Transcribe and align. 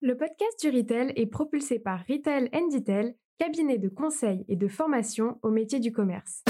Le 0.00 0.16
podcast 0.16 0.60
du 0.60 0.70
Retail 0.70 1.12
est 1.16 1.26
propulsé 1.26 1.80
par 1.80 1.98
Retail 2.08 2.48
Detail, 2.72 3.16
cabinet 3.36 3.78
de 3.78 3.88
conseil 3.88 4.44
et 4.46 4.54
de 4.54 4.68
formation 4.68 5.40
au 5.42 5.50
métier 5.50 5.80
du 5.80 5.90
commerce. 5.90 6.44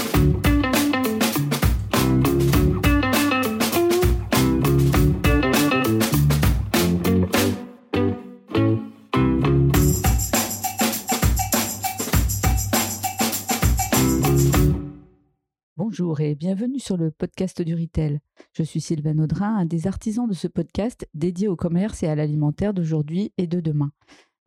Bonjour 15.99 16.21
et 16.21 16.33
bienvenue 16.33 16.79
sur 16.79 16.95
le 16.95 17.11
podcast 17.11 17.61
du 17.61 17.75
Retail. 17.75 18.21
Je 18.53 18.63
suis 18.63 18.79
Sylvain 18.79 19.19
Audrin, 19.19 19.57
un 19.57 19.65
des 19.65 19.85
artisans 19.85 20.29
de 20.29 20.33
ce 20.33 20.47
podcast 20.47 21.05
dédié 21.13 21.49
au 21.49 21.57
commerce 21.57 22.03
et 22.03 22.07
à 22.07 22.15
l'alimentaire 22.15 22.73
d'aujourd'hui 22.73 23.33
et 23.37 23.47
de 23.47 23.59
demain. 23.59 23.91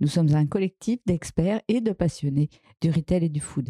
Nous 0.01 0.09
sommes 0.09 0.35
un 0.35 0.47
collectif 0.47 1.01
d'experts 1.05 1.61
et 1.69 1.83
de 1.83 1.93
passionnés 1.93 2.49
du 2.81 2.91
retail 2.91 3.27
et 3.27 3.29
du 3.29 3.41
food. 3.41 3.69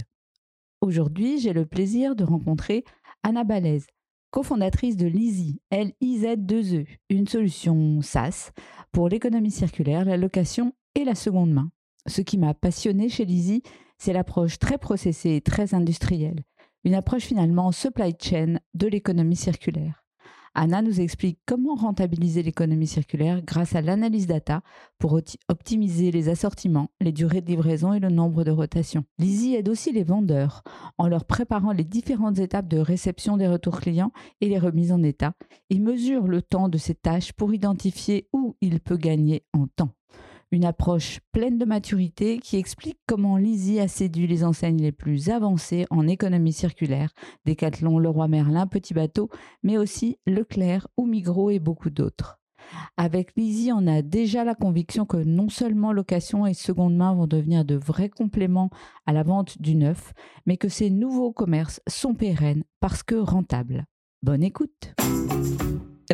Aujourd'hui, 0.80 1.40
j'ai 1.40 1.52
le 1.52 1.66
plaisir 1.66 2.14
de 2.14 2.22
rencontrer 2.22 2.84
Anna 3.24 3.42
Balaise, 3.42 3.88
cofondatrice 4.30 4.96
de 4.96 5.08
Lizy, 5.08 5.60
L-I-Z-2-E, 5.70 6.86
une 7.10 7.26
solution 7.26 8.00
SaaS 8.00 8.52
pour 8.92 9.08
l'économie 9.08 9.50
circulaire, 9.50 10.04
la 10.04 10.16
location 10.16 10.72
et 10.94 11.02
la 11.02 11.16
seconde 11.16 11.50
main. 11.50 11.72
Ce 12.06 12.20
qui 12.20 12.38
m'a 12.38 12.54
passionné 12.54 13.08
chez 13.08 13.24
Lizy, 13.24 13.64
c'est 13.98 14.12
l'approche 14.12 14.60
très 14.60 14.78
processée 14.78 15.34
et 15.34 15.40
très 15.40 15.74
industrielle 15.74 16.44
une 16.84 16.94
approche 16.94 17.24
finalement 17.24 17.72
supply 17.72 18.14
chain 18.20 18.58
de 18.74 18.86
l'économie 18.86 19.36
circulaire. 19.36 20.02
Anna 20.54 20.82
nous 20.82 21.00
explique 21.00 21.38
comment 21.46 21.74
rentabiliser 21.74 22.42
l'économie 22.42 22.86
circulaire 22.86 23.40
grâce 23.42 23.74
à 23.74 23.80
l'analyse 23.80 24.26
data 24.26 24.60
pour 24.98 25.18
optimiser 25.48 26.10
les 26.10 26.28
assortiments, 26.28 26.90
les 27.00 27.12
durées 27.12 27.40
de 27.40 27.46
livraison 27.46 27.94
et 27.94 28.00
le 28.00 28.10
nombre 28.10 28.44
de 28.44 28.50
rotations. 28.50 29.04
Lizzie 29.18 29.54
aide 29.54 29.70
aussi 29.70 29.92
les 29.92 30.04
vendeurs 30.04 30.62
en 30.98 31.08
leur 31.08 31.24
préparant 31.24 31.72
les 31.72 31.84
différentes 31.84 32.38
étapes 32.38 32.68
de 32.68 32.78
réception 32.78 33.38
des 33.38 33.48
retours 33.48 33.80
clients 33.80 34.12
et 34.42 34.48
les 34.48 34.58
remises 34.58 34.92
en 34.92 35.02
état 35.02 35.32
et 35.70 35.78
mesure 35.78 36.26
le 36.28 36.42
temps 36.42 36.68
de 36.68 36.78
ces 36.78 36.94
tâches 36.94 37.32
pour 37.32 37.54
identifier 37.54 38.28
où 38.34 38.54
il 38.60 38.80
peut 38.80 38.98
gagner 38.98 39.44
en 39.54 39.66
temps 39.68 39.94
une 40.52 40.66
approche 40.66 41.20
pleine 41.32 41.58
de 41.58 41.64
maturité 41.64 42.38
qui 42.38 42.58
explique 42.58 42.98
comment 43.06 43.38
Lizzie 43.38 43.80
a 43.80 43.88
séduit 43.88 44.26
les 44.26 44.44
enseignes 44.44 44.82
les 44.82 44.92
plus 44.92 45.30
avancées 45.30 45.86
en 45.90 46.06
économie 46.06 46.52
circulaire, 46.52 47.12
Decathlon, 47.46 47.98
Leroy 47.98 48.28
Merlin, 48.28 48.66
Petit 48.66 48.94
Bateau, 48.94 49.30
mais 49.62 49.78
aussi 49.78 50.18
Leclerc 50.26 50.86
ou 50.96 51.06
Migros 51.06 51.50
et 51.50 51.58
beaucoup 51.58 51.90
d'autres. 51.90 52.38
Avec 52.96 53.32
Lizzie, 53.36 53.72
on 53.72 53.86
a 53.86 54.02
déjà 54.02 54.44
la 54.44 54.54
conviction 54.54 55.04
que 55.06 55.16
non 55.16 55.48
seulement 55.48 55.92
location 55.92 56.46
et 56.46 56.54
seconde 56.54 56.96
main 56.96 57.14
vont 57.14 57.26
devenir 57.26 57.64
de 57.64 57.74
vrais 57.74 58.08
compléments 58.08 58.70
à 59.06 59.12
la 59.12 59.22
vente 59.22 59.60
du 59.60 59.74
neuf, 59.74 60.12
mais 60.46 60.56
que 60.56 60.68
ces 60.68 60.90
nouveaux 60.90 61.32
commerces 61.32 61.80
sont 61.88 62.14
pérennes 62.14 62.64
parce 62.80 63.02
que 63.02 63.14
rentables. 63.14 63.86
Bonne 64.22 64.42
écoute! 64.42 64.94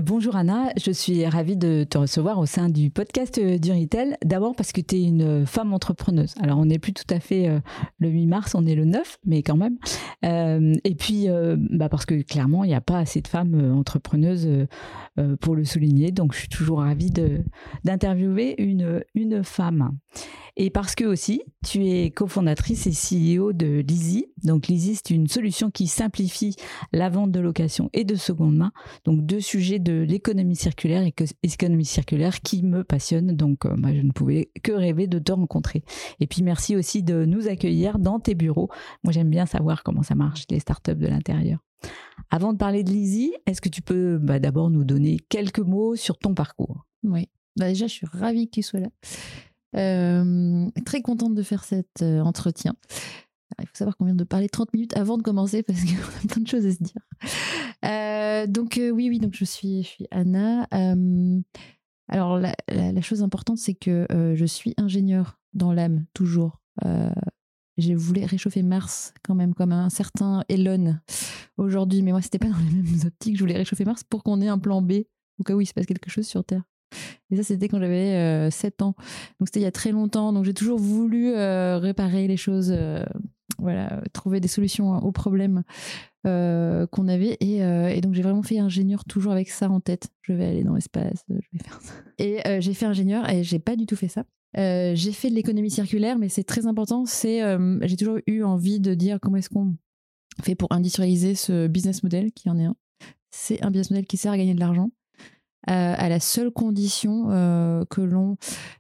Bonjour 0.03 0.37
Anna, 0.37 0.71
je 0.77 0.93
suis 0.93 1.27
ravie 1.27 1.57
de 1.57 1.83
te 1.83 1.99
recevoir 1.99 2.39
au 2.39 2.47
sein 2.47 2.69
du 2.69 2.91
podcast 2.91 3.39
euh, 3.39 3.59
du 3.59 3.73
Retail. 3.73 4.17
D'abord 4.25 4.55
parce 4.55 4.71
que 4.71 4.81
tu 4.81 4.97
es 4.97 5.03
une 5.03 5.45
femme 5.45 5.73
entrepreneuse. 5.73 6.35
Alors 6.41 6.59
on 6.59 6.67
n'est 6.67 6.79
plus 6.79 6.93
tout 6.93 7.07
à 7.11 7.19
fait 7.19 7.49
euh, 7.49 7.59
le 7.99 8.09
8 8.09 8.27
mars, 8.27 8.55
on 8.55 8.67
est 8.67 8.77
le 8.77 8.85
9, 8.85 9.19
mais 9.25 9.43
quand 9.43 9.57
même. 9.57 9.79
Euh, 10.25 10.75
et 10.85 10.95
puis 10.95 11.27
bah 11.71 11.89
parce 11.89 12.07
que 12.07 12.21
clairement, 12.23 12.65
il 12.65 12.69
n'y 12.69 12.75
a 12.75 12.81
pas 12.81 12.99
assez 12.99 13.21
de 13.21 13.29
femmes 13.29 13.73
entrepreneuses 13.77 14.49
pour 15.41 15.57
le 15.57 15.65
souligner. 15.65 16.13
Donc 16.13 16.33
je 16.33 16.41
suis 16.41 16.49
toujours 16.49 16.81
ravie 16.81 17.13
d'interviewer 17.85 18.55
une, 18.59 19.03
une 19.15 19.43
femme. 19.43 19.97
Et 20.61 20.71
parce 20.71 20.97
que 20.97 21.05
aussi, 21.05 21.43
tu 21.65 21.87
es 21.87 22.11
cofondatrice 22.11 22.89
et 22.89 22.91
CEO 22.91 23.53
de 23.53 23.79
Lizzy. 23.79 24.27
Donc 24.43 24.67
Lizzy, 24.67 24.97
c'est 24.97 25.15
une 25.15 25.29
solution 25.29 25.71
qui 25.71 25.87
simplifie 25.87 26.57
la 26.93 27.09
vente 27.09 27.31
de 27.31 27.39
location 27.39 27.91
et 27.93 28.03
de 28.03 28.17
seconde 28.17 28.57
main. 28.57 28.73
Donc 29.05 29.25
deux 29.25 29.41
sujets 29.41 29.79
l'économie 29.93 30.57
circulaire 30.57 31.03
et 31.03 31.13
que 31.13 31.25
l'économie 31.43 31.85
circulaire 31.85 32.41
qui 32.41 32.63
me 32.63 32.85
passionne. 32.85 33.33
Donc 33.33 33.67
euh, 33.67 33.77
je 33.77 34.03
ne 34.03 34.13
pouvais 34.13 34.51
que 34.63 34.73
rêver 34.73 35.07
de 35.07 35.19
te 35.19 35.33
rencontrer. 35.33 35.83
Et 36.21 36.27
puis 36.27 36.43
merci 36.43 36.77
aussi 36.77 37.03
de 37.03 37.25
nous 37.25 37.49
accueillir 37.49 37.99
dans 37.99 38.21
tes 38.21 38.35
bureaux. 38.35 38.69
Moi 39.05 39.13
j'aime 39.13 39.31
bien 39.31 39.47
savoir 39.47 39.83
comment 39.83 40.03
ça 40.03 40.15
marche 40.15 40.45
les 40.51 40.61
startups 40.61 40.95
de 40.95 41.07
l'intérieur. 41.07 41.59
Avant 42.31 42.53
de 42.53 42.59
parler 42.59 42.83
de 42.83 42.91
Lizzy, 42.91 43.33
est-ce 43.47 43.61
que 43.61 43.69
tu 43.69 43.83
peux 43.83 44.19
bah, 44.19 44.39
d'abord 44.39 44.71
nous 44.71 44.85
donner 44.85 45.19
quelques 45.29 45.61
mots 45.61 45.97
sur 45.97 46.19
ton 46.19 46.35
parcours? 46.35 46.85
Oui. 47.05 47.29
Bah, 47.57 47.69
déjà, 47.69 47.87
je 47.87 47.93
suis 47.93 48.07
ravie 48.07 48.47
que 48.47 48.53
tu 48.53 48.63
sois 48.63 48.81
là. 48.81 48.89
Euh, 49.77 50.71
très 50.87 51.03
contente 51.03 51.35
de 51.35 51.43
faire 51.43 51.65
cet 51.65 52.03
euh, 52.03 52.23
il 53.61 53.67
faut 53.67 53.75
savoir 53.75 53.97
qu'on 53.97 54.05
vient 54.05 54.15
de 54.15 54.25
parler 54.25 54.49
30 54.49 54.73
minutes 54.73 54.97
avant 54.97 55.17
de 55.17 55.23
commencer 55.23 55.63
parce 55.63 55.85
qu'on 55.85 55.91
a 56.25 56.29
plein 56.29 56.43
de 56.43 56.49
choses 56.49 56.67
à 56.67 56.73
se 56.73 56.83
dire. 56.83 57.03
Euh, 57.85 58.47
donc 58.47 58.75
oui, 58.79 59.09
oui, 59.09 59.19
donc 59.19 59.35
je 59.35 59.45
suis, 59.45 59.83
je 59.83 59.89
suis 59.89 60.07
Anna. 60.11 60.67
alors 62.09 62.39
la, 62.39 63.01
chose 63.01 63.23
importante, 63.23 63.59
c'est 63.59 63.75
que 63.75 64.07
je 64.11 64.45
suis 64.45 64.75
ingénieure 64.77 65.39
dans 65.55 65.73
l'âme, 65.73 66.07
toujours. 66.15 66.61
je 66.85 67.95
voulais 67.95 68.27
réchauffer 68.27 68.63
Mars 68.63 69.15
quand 69.23 69.35
même, 69.35 69.55
comme 69.55 69.73
un 69.73 69.91
certain 69.91 70.45
Elon 70.49 70.97
aujourd'hui, 71.59 72.03
mais 72.03 72.13
moi, 72.13 72.23
c'était 72.23 72.39
pas 72.39 72.49
dans 72.49 72.59
les 72.59 72.83
mêmes 72.83 73.07
optiques. 73.07 73.37
Je 73.37 73.41
voulais 73.41 73.57
réchauffer 73.57 73.85
Mars 73.85 74.05
pour 74.05 74.23
qu'on 74.23 74.41
ait 74.41 74.49
un 74.49 74.59
plan 74.59 74.83
B 74.83 74.93
au 75.39 75.45
cas 75.45 75.55
où 75.55 75.61
il 75.61 75.67
se 75.67 75.75
passe 75.75 75.87
quelque 75.87 76.11
chose 76.11 76.27
sur 76.27 76.45
Terre. 76.45 76.63
Et 77.31 77.37
ça, 77.37 77.43
c'était 77.43 77.69
quand 77.69 77.79
j'avais 77.79 78.51
7 78.51 78.81
euh, 78.81 78.85
ans. 78.85 78.95
Donc, 79.39 79.49
c'était 79.49 79.61
il 79.61 79.65
y 79.65 79.67
a 79.67 79.73
très 79.73 79.93
longtemps. 79.93 80.33
Donc, 80.33 80.45
j'ai 80.45 80.55
toujours 80.55 80.79
voulu 80.79 81.33
euh, 81.33 81.79
réparer 81.79 82.27
les 82.27 82.37
choses, 82.37 82.73
euh, 82.75 83.05
voilà, 83.59 84.03
trouver 84.13 84.41
des 84.41 84.49
solutions 84.49 84.97
aux 84.99 85.13
problèmes 85.13 85.63
qu'on 86.25 87.09
avait. 87.09 87.37
Et, 87.41 88.01
donc, 88.01 88.15
j'ai 88.15 88.23
vraiment 88.23 88.43
fait 88.43 88.59
ingénieur 88.59 89.05
toujours 89.05 89.33
avec 89.33 89.49
ça 89.49 89.71
en 89.71 89.81
tête. 89.81 90.09
Je 90.23 90.33
vais 90.33 90.47
aller 90.47 90.65
dans 90.65 90.75
l'espace, 90.75 91.25
je 91.29 91.35
vais 91.35 91.65
faire 91.65 91.81
ça. 91.81 91.93
Et 92.19 92.61
j'ai 92.61 92.75
fait 92.75 92.87
ingénieur 92.87 93.29
et 93.31 93.43
j'ai 93.43 93.59
pas 93.59 93.77
du 93.77 93.87
tout 93.87 93.97
fait 93.97 94.09
ça. 94.09 94.25
j'ai 94.55 95.13
fait 95.13 95.31
de 95.31 95.35
l'économie 95.35 95.71
circulaire, 95.71 96.19
mais 96.19 96.29
c'est 96.29 96.45
très 96.45 96.67
important. 96.67 97.07
C'est, 97.07 97.41
j'ai 97.83 97.97
toujours 97.97 98.19
eu 98.27 98.43
envie 98.43 98.81
de 98.81 98.95
dire 98.95 99.19
comment 99.21 99.39
est-ce 99.39 99.49
qu'on 99.49 99.75
fait 100.43 100.55
pour 100.55 100.71
industrialiser 100.71 101.35
ce 101.35 101.67
business 101.67 102.03
model 102.03 102.33
qui 102.33 102.51
en 102.51 102.59
est 102.59 102.67
un. 102.67 102.77
C'est 103.31 103.65
un 103.65 103.71
business 103.71 103.91
model 103.91 104.07
qui 104.07 104.17
sert 104.17 104.33
à 104.33 104.39
gagner 104.39 104.55
de 104.55 104.61
l'argent 104.61 104.91
à 105.69 106.09
la 106.09 106.21
seule 106.21 106.51
condition 106.51 107.31
euh, 107.31 107.85
que 107.91 108.01
l'on 108.01 108.37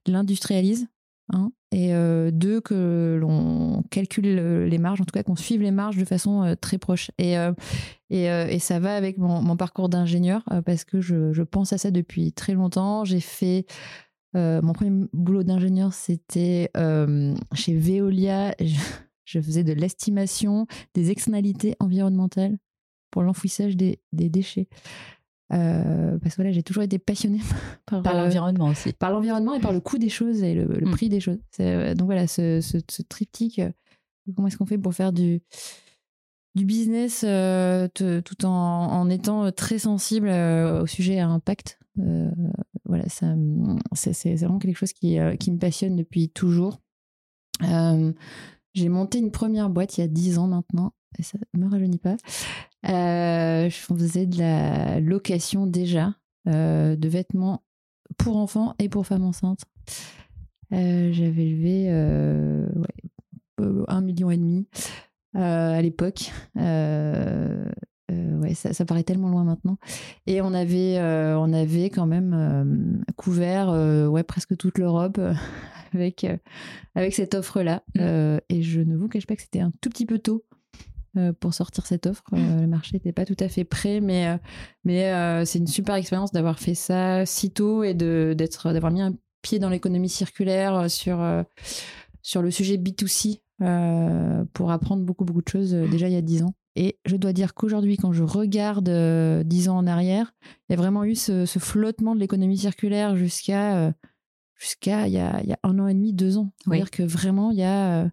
l'industrialise. 0.06 0.88
Hein, 1.32 1.52
et 1.72 1.94
euh, 1.94 2.30
deux, 2.30 2.60
que 2.60 3.18
l'on 3.20 3.82
calcule 3.90 4.64
les 4.64 4.78
marges, 4.78 5.00
en 5.00 5.04
tout 5.04 5.12
cas 5.12 5.22
qu'on 5.22 5.36
suive 5.36 5.60
les 5.60 5.70
marges 5.70 5.98
de 5.98 6.04
façon 6.04 6.42
euh, 6.42 6.54
très 6.54 6.78
proche. 6.78 7.10
Et, 7.18 7.34
et, 8.10 8.58
ça 8.58 8.80
va 8.80 8.96
avec 8.96 9.18
mon, 9.18 9.56
parcours 9.56 9.88
d'ingénieur, 9.88 10.42
parce 10.64 10.84
que 10.84 11.00
je, 11.00 11.42
pense 11.42 11.72
à 11.72 11.78
ça 11.78 11.90
depuis 11.90 12.32
très 12.32 12.54
longtemps. 12.54 13.04
J'ai 13.04 13.20
fait 13.20 13.66
mon 14.34 14.72
premier 14.72 15.06
boulot 15.12 15.42
d'ingénieur, 15.42 15.92
c'était 15.92 16.70
chez 17.54 17.74
Veolia. 17.74 18.54
Je, 19.24 19.40
faisais 19.40 19.64
de 19.64 19.74
l'estimation 19.74 20.66
des 20.94 21.10
externalités 21.10 21.74
environnementales 21.80 22.56
pour 23.10 23.22
l'enfouissage 23.22 23.76
des, 23.76 24.00
des 24.12 24.30
déchets. 24.30 24.68
Euh, 25.52 26.18
parce 26.18 26.34
que 26.34 26.42
voilà, 26.42 26.52
j'ai 26.52 26.62
toujours 26.62 26.82
été 26.82 26.98
passionnée 26.98 27.40
par, 27.86 28.02
par 28.02 28.16
euh, 28.16 28.24
l'environnement 28.24 28.66
aussi. 28.66 28.92
Par 28.92 29.10
l'environnement 29.10 29.54
et 29.54 29.60
par 29.60 29.72
le 29.72 29.80
coût 29.80 29.98
des 29.98 30.08
choses 30.08 30.42
et 30.42 30.54
le, 30.54 30.66
mm. 30.66 30.90
prix 30.90 31.08
des 31.08 31.20
choses. 31.20 31.38
Euh, 31.60 31.94
donc 31.94 32.06
voilà, 32.06 32.26
ce, 32.26 32.60
ce, 32.60 33.02
triptyque, 33.02 33.60
comment 34.34 34.48
est-ce 34.48 34.58
qu'on 34.58 34.66
fait 34.66 34.78
pour 34.78 34.94
faire 34.94 35.12
du, 35.12 35.40
du 36.54 36.64
business 36.64 37.20
tout 37.94 38.46
en, 38.46 38.50
en, 38.50 39.10
étant 39.10 39.50
très 39.52 39.78
sensible 39.78 40.28
au 40.28 40.86
sujet 40.86 41.18
à 41.18 41.28
impact 41.28 41.78
Voilà, 42.84 43.04
c'est 43.08 44.34
vraiment 44.34 44.58
quelque 44.58 44.76
chose 44.76 44.92
qui, 44.92 45.18
qui, 45.40 45.50
me 45.50 45.58
passionne 45.58 45.96
depuis 45.96 46.28
toujours. 46.28 46.78
j'ai 47.62 48.88
monté 48.90 49.18
une 49.18 49.30
première 49.30 49.70
boîte 49.70 49.96
il 49.96 50.02
y 50.02 50.04
a 50.04 50.08
10 50.08 50.38
ans 50.38 50.46
maintenant 50.46 50.92
ça 51.20 51.38
ne 51.54 51.64
me 51.64 51.70
rajeunit 51.70 51.98
pas. 51.98 52.16
Euh, 52.88 53.68
je 53.68 53.76
faisais 53.76 54.26
de 54.26 54.38
la 54.38 55.00
location 55.00 55.66
déjà 55.66 56.14
euh, 56.46 56.96
de 56.96 57.08
vêtements 57.08 57.64
pour 58.16 58.36
enfants 58.36 58.74
et 58.78 58.88
pour 58.88 59.06
femmes 59.06 59.24
enceintes. 59.24 59.64
Euh, 60.72 61.10
j'avais 61.12 61.44
levé 61.44 61.90
un 63.88 64.00
million 64.00 64.30
et 64.30 64.36
demi 64.36 64.68
à 65.34 65.82
l'époque. 65.82 66.30
ouais, 66.56 68.54
ça, 68.54 68.72
ça, 68.72 68.84
paraît 68.84 69.02
tellement 69.02 69.28
loin 69.28 69.44
maintenant. 69.44 69.78
Et 70.26 70.40
on 70.40 70.54
avait, 70.54 70.98
on 71.00 71.52
avait 71.52 71.90
quand 71.90 72.06
même 72.06 73.02
couvert 73.16 73.70
ouais, 74.10 74.22
presque 74.22 74.56
toute 74.56 74.78
l'Europe 74.78 75.20
avec, 75.94 76.26
avec 76.94 77.14
cette 77.14 77.34
offre-là. 77.34 77.82
Mmh. 77.94 78.38
et 78.48 78.62
je 78.62 78.80
ne 78.80 78.96
vous 78.96 79.08
cache 79.08 79.26
pas 79.26 79.36
que 79.36 79.42
c'était 79.42 79.60
un 79.60 79.72
tout 79.80 79.90
petit 79.90 80.06
peu 80.06 80.18
tôt 80.18 80.44
euh, 80.47 80.47
pour 81.40 81.54
sortir 81.54 81.86
cette 81.86 82.06
offre. 82.06 82.22
Euh, 82.32 82.60
le 82.60 82.66
marché 82.66 82.92
n'était 82.94 83.12
pas 83.12 83.24
tout 83.24 83.36
à 83.40 83.48
fait 83.48 83.64
prêt, 83.64 84.00
mais, 84.00 84.28
euh, 84.28 84.36
mais 84.84 85.44
c'est 85.44 85.58
une 85.58 85.66
super 85.66 85.94
expérience 85.94 86.32
d'avoir 86.32 86.58
fait 86.58 86.74
ça 86.74 87.26
si 87.26 87.50
tôt 87.50 87.82
et 87.82 87.94
d'avoir 87.94 88.92
mis 88.92 89.02
un 89.02 89.14
pied 89.42 89.58
dans 89.58 89.68
l'économie 89.68 90.08
circulaire, 90.08 90.90
sur, 90.90 91.24
sur 92.22 92.42
le 92.42 92.50
sujet 92.50 92.76
B2C, 92.76 93.40
pour 94.52 94.70
apprendre 94.70 95.04
beaucoup, 95.04 95.24
beaucoup 95.24 95.42
de 95.42 95.48
choses 95.48 95.72
déjà 95.72 96.08
il 96.08 96.14
y 96.14 96.16
a 96.16 96.22
dix 96.22 96.42
ans. 96.42 96.54
Et 96.76 96.98
je 97.04 97.16
dois 97.16 97.32
dire 97.32 97.54
qu'aujourd'hui, 97.54 97.96
quand 97.96 98.12
je 98.12 98.22
regarde 98.22 98.90
dix 99.44 99.68
ans 99.68 99.76
en 99.76 99.86
arrière, 99.86 100.32
il 100.68 100.72
y 100.72 100.74
a 100.74 100.76
vraiment 100.76 101.04
eu 101.04 101.14
ce, 101.14 101.46
flottement 101.46 102.14
de 102.14 102.20
l'économie 102.20 102.58
circulaire 102.58 103.16
jusqu'à 103.16 103.92
jusqu'à 104.56 105.06
il 105.06 105.14
y 105.14 105.18
a 105.18 105.58
un 105.62 105.78
an 105.78 105.86
et 105.86 105.94
demi, 105.94 106.12
deux 106.12 106.36
ans. 106.36 106.52
C'est-à-dire 106.64 106.90
que 106.90 107.02
vraiment, 107.02 107.50
il 107.50 107.58
y 107.58 107.64
a 107.64 108.10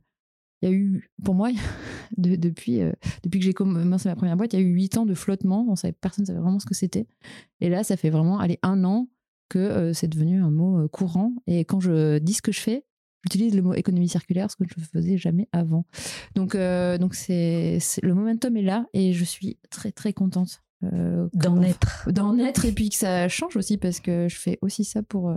il 0.65 0.71
y 0.71 0.73
a 0.73 0.75
eu, 0.75 1.11
pour 1.23 1.35
moi, 1.35 1.49
depuis, 2.17 2.81
euh, 2.81 2.91
depuis 3.23 3.39
que 3.39 3.45
j'ai 3.45 3.53
commencé 3.53 4.09
ma 4.09 4.15
première 4.15 4.37
boîte, 4.37 4.53
il 4.53 4.59
y 4.59 4.63
a 4.63 4.65
eu 4.65 4.71
huit 4.71 4.97
ans 4.97 5.05
de 5.05 5.13
flottement. 5.13 5.65
On 5.69 5.75
savait, 5.75 5.93
personne 5.93 6.23
ne 6.23 6.27
savait 6.27 6.39
vraiment 6.39 6.59
ce 6.59 6.65
que 6.65 6.73
c'était. 6.73 7.07
Et 7.61 7.69
là, 7.69 7.83
ça 7.83 7.97
fait 7.97 8.09
vraiment 8.09 8.39
aller 8.39 8.59
un 8.63 8.83
an 8.83 9.07
que 9.49 9.59
euh, 9.59 9.93
c'est 9.93 10.07
devenu 10.07 10.41
un 10.41 10.49
mot 10.49 10.79
euh, 10.79 10.87
courant. 10.87 11.33
Et 11.47 11.65
quand 11.65 11.79
je 11.79 12.17
dis 12.17 12.33
ce 12.33 12.41
que 12.41 12.51
je 12.51 12.59
fais, 12.59 12.83
j'utilise 13.23 13.55
le 13.55 13.61
mot 13.61 13.73
économie 13.73 14.09
circulaire, 14.09 14.49
ce 14.49 14.55
que 14.55 14.65
je 14.67 14.79
ne 14.79 14.85
faisais 14.85 15.17
jamais 15.17 15.47
avant. 15.51 15.85
Donc, 16.35 16.55
donc 16.55 17.15
c'est, 17.15 17.79
le 18.01 18.13
momentum 18.13 18.55
est 18.57 18.61
là 18.61 18.85
et 18.93 19.13
je 19.13 19.23
suis 19.23 19.57
très, 19.69 19.91
très 19.91 20.13
contente. 20.13 20.61
d'en 20.81 21.61
être. 21.63 22.11
D'en 22.11 22.37
être 22.37 22.65
et 22.65 22.71
puis 22.71 22.89
que 22.89 22.95
ça 22.95 23.27
change 23.27 23.55
aussi 23.55 23.77
parce 23.77 23.99
que 23.99 24.27
je 24.29 24.35
fais 24.35 24.59
aussi 24.61 24.83
ça 24.83 25.01
pour 25.01 25.35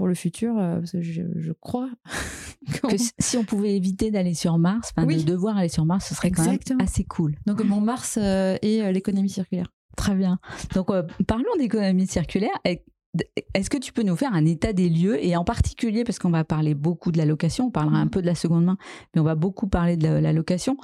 pour 0.00 0.08
le 0.08 0.14
futur, 0.14 0.54
parce 0.54 0.92
que 0.92 1.02
je, 1.02 1.52
crois 1.60 1.90
que 2.88 2.96
si 3.18 3.36
on 3.36 3.44
pouvait 3.44 3.76
éviter 3.76 4.10
d'aller 4.10 4.32
sur 4.32 4.56
Mars, 4.56 4.94
enfin 4.96 5.06
de 5.06 5.22
devoir 5.22 5.58
aller 5.58 5.68
sur 5.68 5.84
Mars, 5.84 6.06
ce 6.08 6.14
serait 6.14 6.30
quand 6.30 6.46
même 6.46 6.58
assez 6.80 7.04
cool. 7.04 7.36
Donc 7.44 7.62
mon 7.62 7.82
Mars 7.82 8.18
euh, 8.18 8.56
et 8.62 8.82
euh, 8.82 8.92
l'économie 8.92 9.28
circulaire. 9.28 9.66
Très 9.98 10.14
bien. 10.14 10.38
Donc 10.74 10.88
euh, 10.88 11.02
parlons 11.26 11.54
d'économie 11.58 12.06
circulaire. 12.06 12.58
Est-ce 12.64 13.68
que 13.68 13.76
tu 13.76 13.92
peux 13.92 14.02
nous 14.02 14.16
faire 14.16 14.32
un 14.32 14.46
état 14.46 14.72
des 14.72 14.88
lieux 14.88 15.22
et 15.22 15.36
en 15.36 15.44
particulier 15.44 16.02
parce 16.02 16.18
qu'on 16.18 16.30
va 16.30 16.44
parler 16.44 16.72
beaucoup 16.72 17.12
de 17.12 17.18
la 17.18 17.26
location, 17.26 17.66
on 17.66 17.70
parlera 17.70 17.98
un 17.98 18.06
mmh. 18.06 18.10
peu 18.10 18.22
de 18.22 18.26
la 18.26 18.34
seconde 18.34 18.64
main, 18.64 18.78
mais 19.14 19.20
on 19.20 19.24
va 19.24 19.34
beaucoup 19.34 19.68
parler 19.68 19.98
de 19.98 20.08
la, 20.08 20.32
location. 20.32 20.78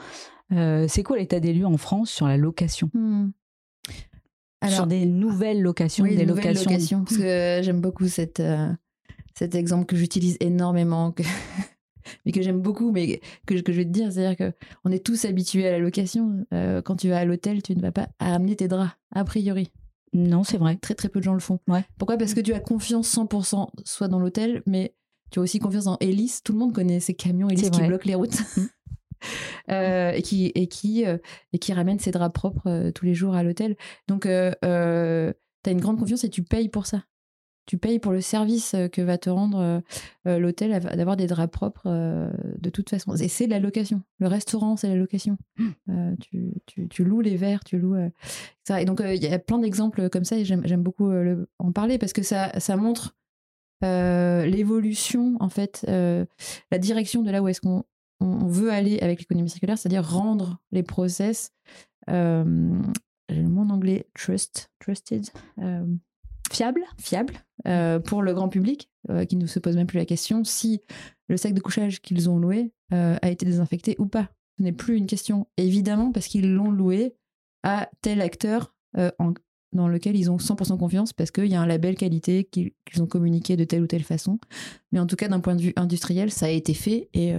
c'est 0.50 1.02
quoi 1.02 1.16
l'état 1.16 1.40
des 1.40 1.54
lieux 1.54 1.64
en 1.64 1.78
France 1.78 2.10
sur 2.10 2.28
la 2.28 2.36
location? 2.36 2.90
Mmh. 2.92 3.30
sur 4.68 4.86
des 4.86 5.06
nouvelles 5.06 5.62
locations, 5.62 6.04
des 6.04 6.26
locations. 6.26 7.02
parce 7.02 7.16
que 7.16 7.60
j'aime 7.62 7.80
beaucoup 7.80 8.08
cette 8.08 8.42
cet 9.38 9.54
exemple 9.54 9.86
que 9.86 9.96
j'utilise 9.96 10.36
énormément, 10.40 11.12
que 11.12 11.22
mais 12.24 12.32
que 12.32 12.42
j'aime 12.42 12.60
beaucoup, 12.60 12.92
mais 12.92 13.20
que, 13.46 13.60
que, 13.60 13.72
je 13.72 13.76
vais 13.78 13.84
te 13.84 13.90
dire, 13.90 14.12
c'est-à-dire 14.12 14.52
qu'on 14.82 14.90
est 14.90 15.04
tous 15.04 15.24
habitués 15.24 15.66
à 15.66 15.72
la 15.72 15.78
location. 15.78 16.46
Euh, 16.52 16.82
quand 16.82 16.96
tu 16.96 17.08
vas 17.08 17.18
à 17.18 17.24
l'hôtel, 17.24 17.62
tu 17.62 17.74
ne 17.76 17.80
vas 17.80 17.92
pas 17.92 18.08
amener 18.18 18.56
tes 18.56 18.68
draps, 18.68 18.92
a 19.12 19.24
priori. 19.24 19.70
Non, 20.12 20.44
c'est 20.44 20.56
vrai. 20.56 20.76
Très 20.76 20.94
très 20.94 21.08
peu 21.08 21.20
de 21.20 21.24
gens 21.24 21.34
le 21.34 21.40
font. 21.40 21.60
Ouais. 21.68 21.84
Pourquoi? 21.98 22.16
Parce 22.16 22.32
que 22.32 22.40
tu 22.40 22.54
as 22.54 22.60
confiance 22.60 23.14
100% 23.14 23.68
soit 23.84 24.08
dans 24.08 24.18
l'hôtel, 24.18 24.62
mais 24.66 24.94
tu 25.30 25.38
as 25.40 25.42
aussi 25.42 25.58
confiance 25.58 25.84
dans 25.84 25.98
Hélice. 26.00 26.42
Tout 26.42 26.52
le 26.52 26.58
monde 26.58 26.72
connaît 26.72 27.00
ces 27.00 27.14
camions 27.14 27.48
Hélice 27.50 27.70
qui 27.70 27.82
bloquent 27.82 28.06
les 28.06 28.14
routes. 28.14 28.38
euh, 29.70 30.12
et 30.12 30.22
qui 30.22 30.52
et 30.54 30.68
qui 30.68 31.04
euh, 31.06 31.18
et 31.52 31.58
qui 31.58 31.72
ramènent 31.72 31.98
ses 31.98 32.10
draps 32.10 32.32
propres 32.32 32.68
euh, 32.68 32.92
tous 32.92 33.04
les 33.04 33.14
jours 33.14 33.34
à 33.34 33.42
l'hôtel. 33.42 33.76
Donc 34.08 34.22
tu 34.22 34.28
as 34.28 35.34
une 35.66 35.80
grande 35.80 35.98
confiance 35.98 36.24
et 36.24 36.30
tu 36.30 36.42
payes 36.42 36.68
pour 36.68 36.86
ça 36.86 37.04
tu 37.66 37.78
payes 37.78 37.98
pour 37.98 38.12
le 38.12 38.20
service 38.20 38.74
euh, 38.74 38.88
que 38.88 39.02
va 39.02 39.18
te 39.18 39.28
rendre 39.28 39.58
euh, 39.58 39.80
euh, 40.26 40.38
l'hôtel 40.38 40.80
d'avoir 40.80 41.16
des 41.16 41.26
draps 41.26 41.50
propres 41.50 41.88
de 41.88 42.70
toute 42.70 42.88
façon. 42.88 43.14
Et 43.16 43.28
c'est 43.28 43.46
la 43.46 43.58
location. 43.58 44.02
Le 44.18 44.28
restaurant, 44.28 44.76
c'est 44.76 44.88
la 44.88 44.94
location. 44.94 45.36
Mmh. 45.58 46.14
tu, 46.90 47.04
loues 47.04 47.20
les 47.20 47.36
verres, 47.36 47.64
tu 47.64 47.78
loues 47.78 47.96
ça. 48.64 48.80
Et 48.80 48.84
donc, 48.84 49.02
il 49.04 49.22
y 49.22 49.26
a 49.26 49.38
plein 49.38 49.58
d'exemples 49.58 50.08
comme 50.08 50.24
ça 50.24 50.36
et 50.36 50.44
j'aime 50.44 50.82
beaucoup 50.82 51.10
en 51.58 51.72
parler 51.72 51.98
parce 51.98 52.12
que 52.12 52.22
ça, 52.22 52.58
ça 52.58 52.76
montre 52.76 53.16
l'évolution, 53.82 55.36
en 55.40 55.48
fait, 55.48 55.84
la 55.88 56.78
direction 56.78 57.22
de 57.22 57.30
là 57.30 57.42
où 57.42 57.48
est-ce 57.48 57.60
qu'on 57.60 57.84
on 58.20 58.46
veut 58.46 58.70
aller 58.70 58.98
avec 59.00 59.20
l'économie 59.20 59.50
circulaire, 59.50 59.78
c'est-à-dire 59.78 60.08
rendre 60.08 60.58
les 60.72 60.82
process, 60.82 61.52
j'ai 62.08 62.14
le 62.14 63.48
mot 63.48 63.62
en 63.62 63.70
anglais, 63.70 64.06
trust, 64.14 64.70
trusted, 64.80 65.26
fiable, 66.52 66.82
fiable 66.98 67.34
euh, 67.66 67.98
pour 67.98 68.22
le 68.22 68.34
grand 68.34 68.48
public, 68.48 68.90
euh, 69.10 69.24
qui 69.24 69.36
ne 69.36 69.46
se 69.46 69.58
pose 69.58 69.76
même 69.76 69.86
plus 69.86 69.98
la 69.98 70.04
question 70.04 70.44
si 70.44 70.80
le 71.28 71.36
sac 71.36 71.52
de 71.52 71.60
couchage 71.60 72.00
qu'ils 72.00 72.30
ont 72.30 72.38
loué 72.38 72.72
euh, 72.92 73.16
a 73.22 73.30
été 73.30 73.44
désinfecté 73.44 73.96
ou 73.98 74.06
pas. 74.06 74.28
Ce 74.58 74.62
n'est 74.62 74.72
plus 74.72 74.96
une 74.96 75.06
question, 75.06 75.46
évidemment, 75.56 76.12
parce 76.12 76.28
qu'ils 76.28 76.52
l'ont 76.52 76.70
loué 76.70 77.16
à 77.62 77.90
tel 78.02 78.20
acteur 78.20 78.74
dans 79.72 79.88
lequel 79.88 80.16
ils 80.16 80.30
ont 80.30 80.38
100% 80.38 80.78
confiance, 80.78 81.12
parce 81.12 81.30
qu'il 81.30 81.46
y 81.46 81.54
a 81.54 81.60
un 81.60 81.66
label 81.66 81.96
qualité 81.96 82.44
qu'ils 82.44 82.72
ont 83.00 83.06
communiqué 83.06 83.56
de 83.56 83.64
telle 83.64 83.82
ou 83.82 83.86
telle 83.86 84.04
façon. 84.04 84.38
Mais 84.92 85.00
en 85.00 85.06
tout 85.06 85.16
cas, 85.16 85.28
d'un 85.28 85.40
point 85.40 85.54
de 85.54 85.60
vue 85.60 85.74
industriel, 85.76 86.30
ça 86.30 86.46
a 86.46 86.48
été 86.48 86.72
fait 86.72 87.10
et, 87.12 87.34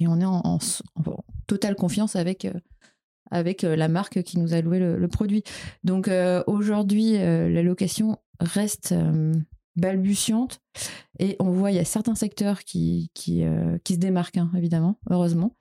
on 0.00 0.20
est 0.20 0.24
en, 0.24 0.58
totale 1.46 1.74
confiance 1.74 2.16
avec 2.16 2.46
avec 3.30 3.62
la 3.62 3.88
marque 3.88 4.22
qui 4.22 4.38
nous 4.38 4.54
a 4.54 4.62
loué 4.62 4.78
le, 4.78 5.08
produit. 5.08 5.42
Donc 5.82 6.08
aujourd'hui, 6.46 7.18
la 7.18 7.62
location 7.62 8.16
reste 8.40 8.92
euh, 8.92 9.32
balbutiante 9.76 10.60
et 11.18 11.36
on 11.40 11.50
voit 11.50 11.70
il 11.70 11.76
y 11.76 11.80
a 11.80 11.84
certains 11.84 12.14
secteurs 12.14 12.64
qui, 12.64 13.10
qui, 13.14 13.44
euh, 13.44 13.78
qui 13.84 13.94
se 13.94 13.98
démarquent, 13.98 14.38
hein, 14.38 14.50
évidemment, 14.56 14.98
heureusement. 15.10 15.56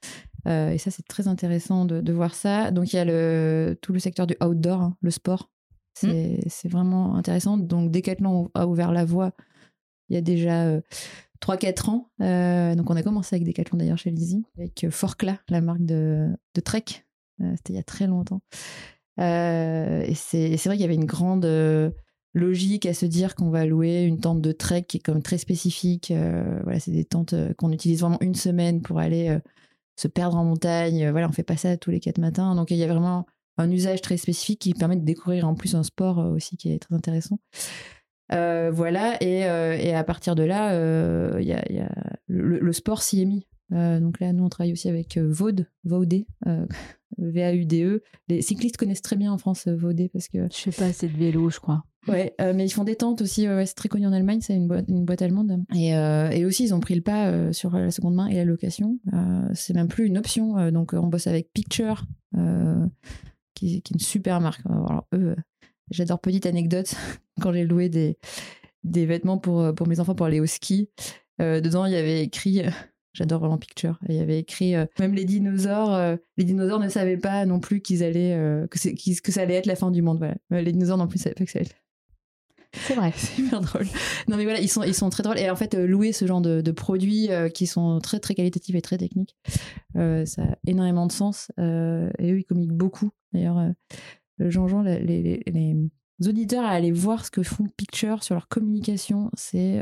Euh, 0.47 0.71
et 0.71 0.77
ça, 0.77 0.91
c'est 0.91 1.07
très 1.07 1.27
intéressant 1.27 1.85
de, 1.85 2.01
de, 2.01 2.13
voir 2.13 2.35
ça. 2.35 2.71
Donc, 2.71 2.91
il 2.91 2.97
y 2.97 2.99
a 2.99 3.05
le, 3.05 3.77
tout 3.81 3.93
le 3.93 3.99
secteur 3.99 4.27
du 4.27 4.35
outdoor, 4.43 4.81
hein, 4.81 4.97
le 5.01 5.11
sport. 5.11 5.49
Mmh. 6.01 6.37
C'est 6.47 6.69
vraiment 6.69 7.15
intéressant. 7.15 7.57
Donc, 7.57 7.91
Decathlon 7.91 8.51
a 8.53 8.67
ouvert 8.67 8.91
la 8.91 9.05
voie 9.05 9.31
il 10.09 10.15
y 10.15 10.17
a 10.17 10.21
déjà 10.21 10.79
3-4 11.39 11.89
ans. 11.89 12.09
donc, 12.75 12.89
on 12.89 12.95
a 12.95 13.03
commencé 13.03 13.35
avec 13.35 13.47
Decathlon 13.47 13.77
d'ailleurs 13.77 13.97
chez 13.97 14.11
Lizzie, 14.11 14.43
avec 14.57 14.89
Forcla, 14.89 15.39
la 15.49 15.61
marque 15.61 15.85
de, 15.85 16.29
de 16.55 16.61
Trek. 16.61 16.83
C'était 17.39 17.73
il 17.73 17.75
y 17.77 17.79
a 17.79 17.83
très 17.83 18.05
longtemps. 18.05 18.41
et 19.17 20.13
c'est 20.15 20.57
vrai 20.65 20.75
qu'il 20.75 20.81
y 20.81 20.83
avait 20.83 20.95
une 20.95 21.05
grande 21.05 21.45
logique 22.33 22.85
à 22.85 22.93
se 22.93 23.05
dire 23.05 23.35
qu'on 23.35 23.49
va 23.49 23.65
louer 23.65 24.03
une 24.03 24.19
tente 24.19 24.41
de 24.41 24.51
trek 24.51 24.83
qui 24.83 24.97
est 24.97 25.01
comme 25.01 25.21
très 25.21 25.37
spécifique. 25.37 26.11
Euh, 26.11 26.59
voilà, 26.63 26.79
c'est 26.79 26.91
des 26.91 27.05
tentes 27.05 27.33
euh, 27.33 27.53
qu'on 27.53 27.71
utilise 27.71 28.01
vraiment 28.01 28.17
une 28.21 28.35
semaine 28.35 28.81
pour 28.81 28.99
aller 28.99 29.29
euh, 29.29 29.39
se 29.95 30.07
perdre 30.07 30.37
en 30.37 30.43
montagne. 30.43 31.09
Voilà, 31.11 31.27
on 31.29 31.31
fait 31.31 31.43
pas 31.43 31.57
ça 31.57 31.77
tous 31.77 31.91
les 31.91 31.99
quatre 31.99 32.17
matins. 32.17 32.55
Donc 32.55 32.71
il 32.71 32.77
y 32.77 32.83
a 32.83 32.87
vraiment 32.87 33.25
un 33.57 33.69
usage 33.69 34.01
très 34.01 34.17
spécifique 34.17 34.59
qui 34.59 34.73
permet 34.73 34.95
de 34.95 35.05
découvrir 35.05 35.47
en 35.47 35.53
plus 35.53 35.75
un 35.75 35.83
sport 35.83 36.17
aussi 36.17 36.57
qui 36.57 36.71
est 36.73 36.79
très 36.79 36.95
intéressant. 36.95 37.39
voilà, 38.29 39.21
et, 39.21 39.43
à 39.93 40.03
partir 40.03 40.33
de 40.33 40.41
là, 40.41 40.73
y 41.39 41.53
a, 41.53 41.89
le, 42.27 42.73
sport 42.73 43.03
s'y 43.03 43.21
est 43.21 43.25
mis. 43.25 43.45
Donc 43.73 44.19
là, 44.19 44.33
nous, 44.33 44.43
on 44.43 44.49
travaille 44.49 44.71
aussi 44.71 44.87
avec 44.87 45.17
Vaude, 45.17 45.67
Vaudé, 45.83 46.27
V-A-U-D-E. 47.17 48.03
Les 48.27 48.41
cyclistes 48.41 48.77
connaissent 48.77 49.01
très 49.01 49.15
bien 49.15 49.31
en 49.31 49.37
France 49.37 49.67
Vaudé 49.67 50.09
parce 50.09 50.27
que. 50.27 50.47
Je 50.51 50.57
fais 50.57 50.71
pas 50.71 50.85
assez 50.85 51.07
de 51.07 51.17
vélo, 51.17 51.49
je 51.49 51.59
crois. 51.59 51.83
Ouais, 52.07 52.35
euh, 52.41 52.53
mais 52.53 52.65
ils 52.65 52.69
font 52.69 52.83
des 52.83 52.95
tentes 52.95 53.21
aussi. 53.21 53.47
c'est 53.65 53.75
très 53.75 53.89
connu 53.89 54.05
en 54.05 54.13
Allemagne, 54.13 54.41
c'est 54.41 54.55
une 54.55 54.67
boîte, 54.67 54.85
une 54.89 55.05
boîte 55.05 55.21
allemande. 55.21 55.63
Et, 55.73 55.95
euh, 55.95 56.29
et, 56.29 56.45
aussi, 56.45 56.65
ils 56.65 56.73
ont 56.73 56.79
pris 56.79 56.95
le 56.95 57.01
pas 57.01 57.27
euh, 57.27 57.53
sur 57.53 57.71
la 57.71 57.91
seconde 57.91 58.15
main 58.15 58.27
et 58.27 58.35
la 58.35 58.45
location. 58.45 58.99
c'est 59.53 59.73
même 59.73 59.87
plus 59.87 60.05
une 60.05 60.17
option. 60.17 60.71
donc, 60.71 60.93
on 60.93 61.07
bosse 61.07 61.27
avec 61.27 61.51
Picture, 61.53 62.03
qui, 62.33 62.39
qui, 63.55 63.75
est 63.75 63.91
une 63.91 63.99
super 63.99 64.41
marque. 64.41 64.65
Alors, 64.65 65.07
eux, 65.13 65.35
j'adore 65.91 66.19
petite 66.19 66.45
anecdote. 66.45 66.93
Quand 67.41 67.53
j'ai 67.53 67.63
loué 67.63 67.89
des, 67.89 68.17
des 68.83 69.05
vêtements 69.05 69.37
pour, 69.37 69.73
pour 69.73 69.87
mes 69.87 69.99
enfants 69.99 70.15
pour 70.15 70.25
aller 70.25 70.39
au 70.39 70.45
ski, 70.45 70.89
dedans, 71.39 71.85
il 71.85 71.93
y 71.93 71.97
avait 71.97 72.23
écrit. 72.23 72.63
J'adore 73.13 73.39
vraiment 73.39 73.57
Picture. 73.57 73.99
Il 74.09 74.15
y 74.15 74.19
avait 74.19 74.39
écrit 74.39 74.73
même 74.99 75.13
les 75.13 75.25
dinosaures. 75.25 76.17
les 76.37 76.43
dinosaures 76.43 76.79
ne 76.79 76.89
savaient 76.89 77.17
pas 77.17 77.45
non 77.45 77.59
plus 77.59 77.81
qu'ils 77.81 78.03
allaient 78.03 78.35
que, 78.69 79.21
que 79.21 79.31
ça 79.31 79.41
allait 79.41 79.53
être 79.53 79.67
la 79.67 79.75
fin 79.75 79.91
du 79.91 80.01
monde. 80.01 80.17
Voilà. 80.17 80.35
Les 80.63 80.71
dinosaures 80.71 80.97
non 80.97 81.07
plus 81.07 81.19
ne 81.19 81.23
savaient 81.23 81.35
pas 81.35 81.45
que 81.45 81.51
ça 81.51 81.59
allait 81.59 81.67
être 81.67 81.83
c'est 82.73 82.95
vrai. 82.95 83.13
c'est 83.15 83.41
hyper 83.41 83.61
drôle. 83.61 83.85
Non, 84.27 84.37
mais 84.37 84.43
voilà, 84.43 84.59
ils 84.59 84.69
sont, 84.69 84.83
ils 84.83 84.95
sont 84.95 85.09
très 85.09 85.23
drôles. 85.23 85.39
Et 85.39 85.49
en 85.49 85.55
fait, 85.55 85.75
euh, 85.75 85.85
louer 85.85 86.11
ce 86.11 86.25
genre 86.25 86.41
de, 86.41 86.61
de 86.61 86.71
produits 86.71 87.31
euh, 87.31 87.49
qui 87.49 87.67
sont 87.67 87.99
très, 87.99 88.19
très 88.19 88.35
qualitatifs 88.35 88.75
et 88.75 88.81
très 88.81 88.97
techniques, 88.97 89.35
euh, 89.95 90.25
ça 90.25 90.43
a 90.43 90.55
énormément 90.67 91.07
de 91.07 91.11
sens. 91.11 91.51
et 91.57 92.31
eux, 92.31 92.39
ils 92.39 92.45
communiquent 92.45 92.73
beaucoup. 92.73 93.11
D'ailleurs, 93.31 93.71
Jean-Jean, 94.39 94.81
les, 94.81 94.99
les, 94.99 95.43
les, 95.45 95.89
auditeurs 96.27 96.63
à 96.63 96.69
aller 96.69 96.91
voir 96.91 97.25
ce 97.25 97.31
que 97.31 97.43
font 97.43 97.67
Picture 97.75 98.23
sur 98.23 98.35
leur 98.35 98.47
communication, 98.47 99.29
c'est 99.35 99.81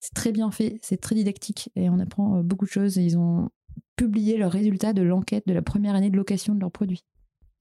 c'est 0.00 0.14
très 0.14 0.32
bien 0.32 0.50
fait, 0.50 0.78
c'est 0.82 1.00
très 1.00 1.14
didactique 1.14 1.70
et 1.76 1.88
on 1.90 1.98
apprend 1.98 2.42
beaucoup 2.42 2.64
de 2.64 2.70
choses. 2.70 2.98
Et 2.98 3.02
ils 3.02 3.18
ont 3.18 3.50
publié 3.96 4.38
leurs 4.38 4.52
résultats 4.52 4.92
de 4.92 5.02
l'enquête 5.02 5.46
de 5.46 5.52
la 5.52 5.62
première 5.62 5.94
année 5.94 6.10
de 6.10 6.16
location 6.16 6.54
de 6.54 6.60
leurs 6.60 6.72
produits. 6.72 7.04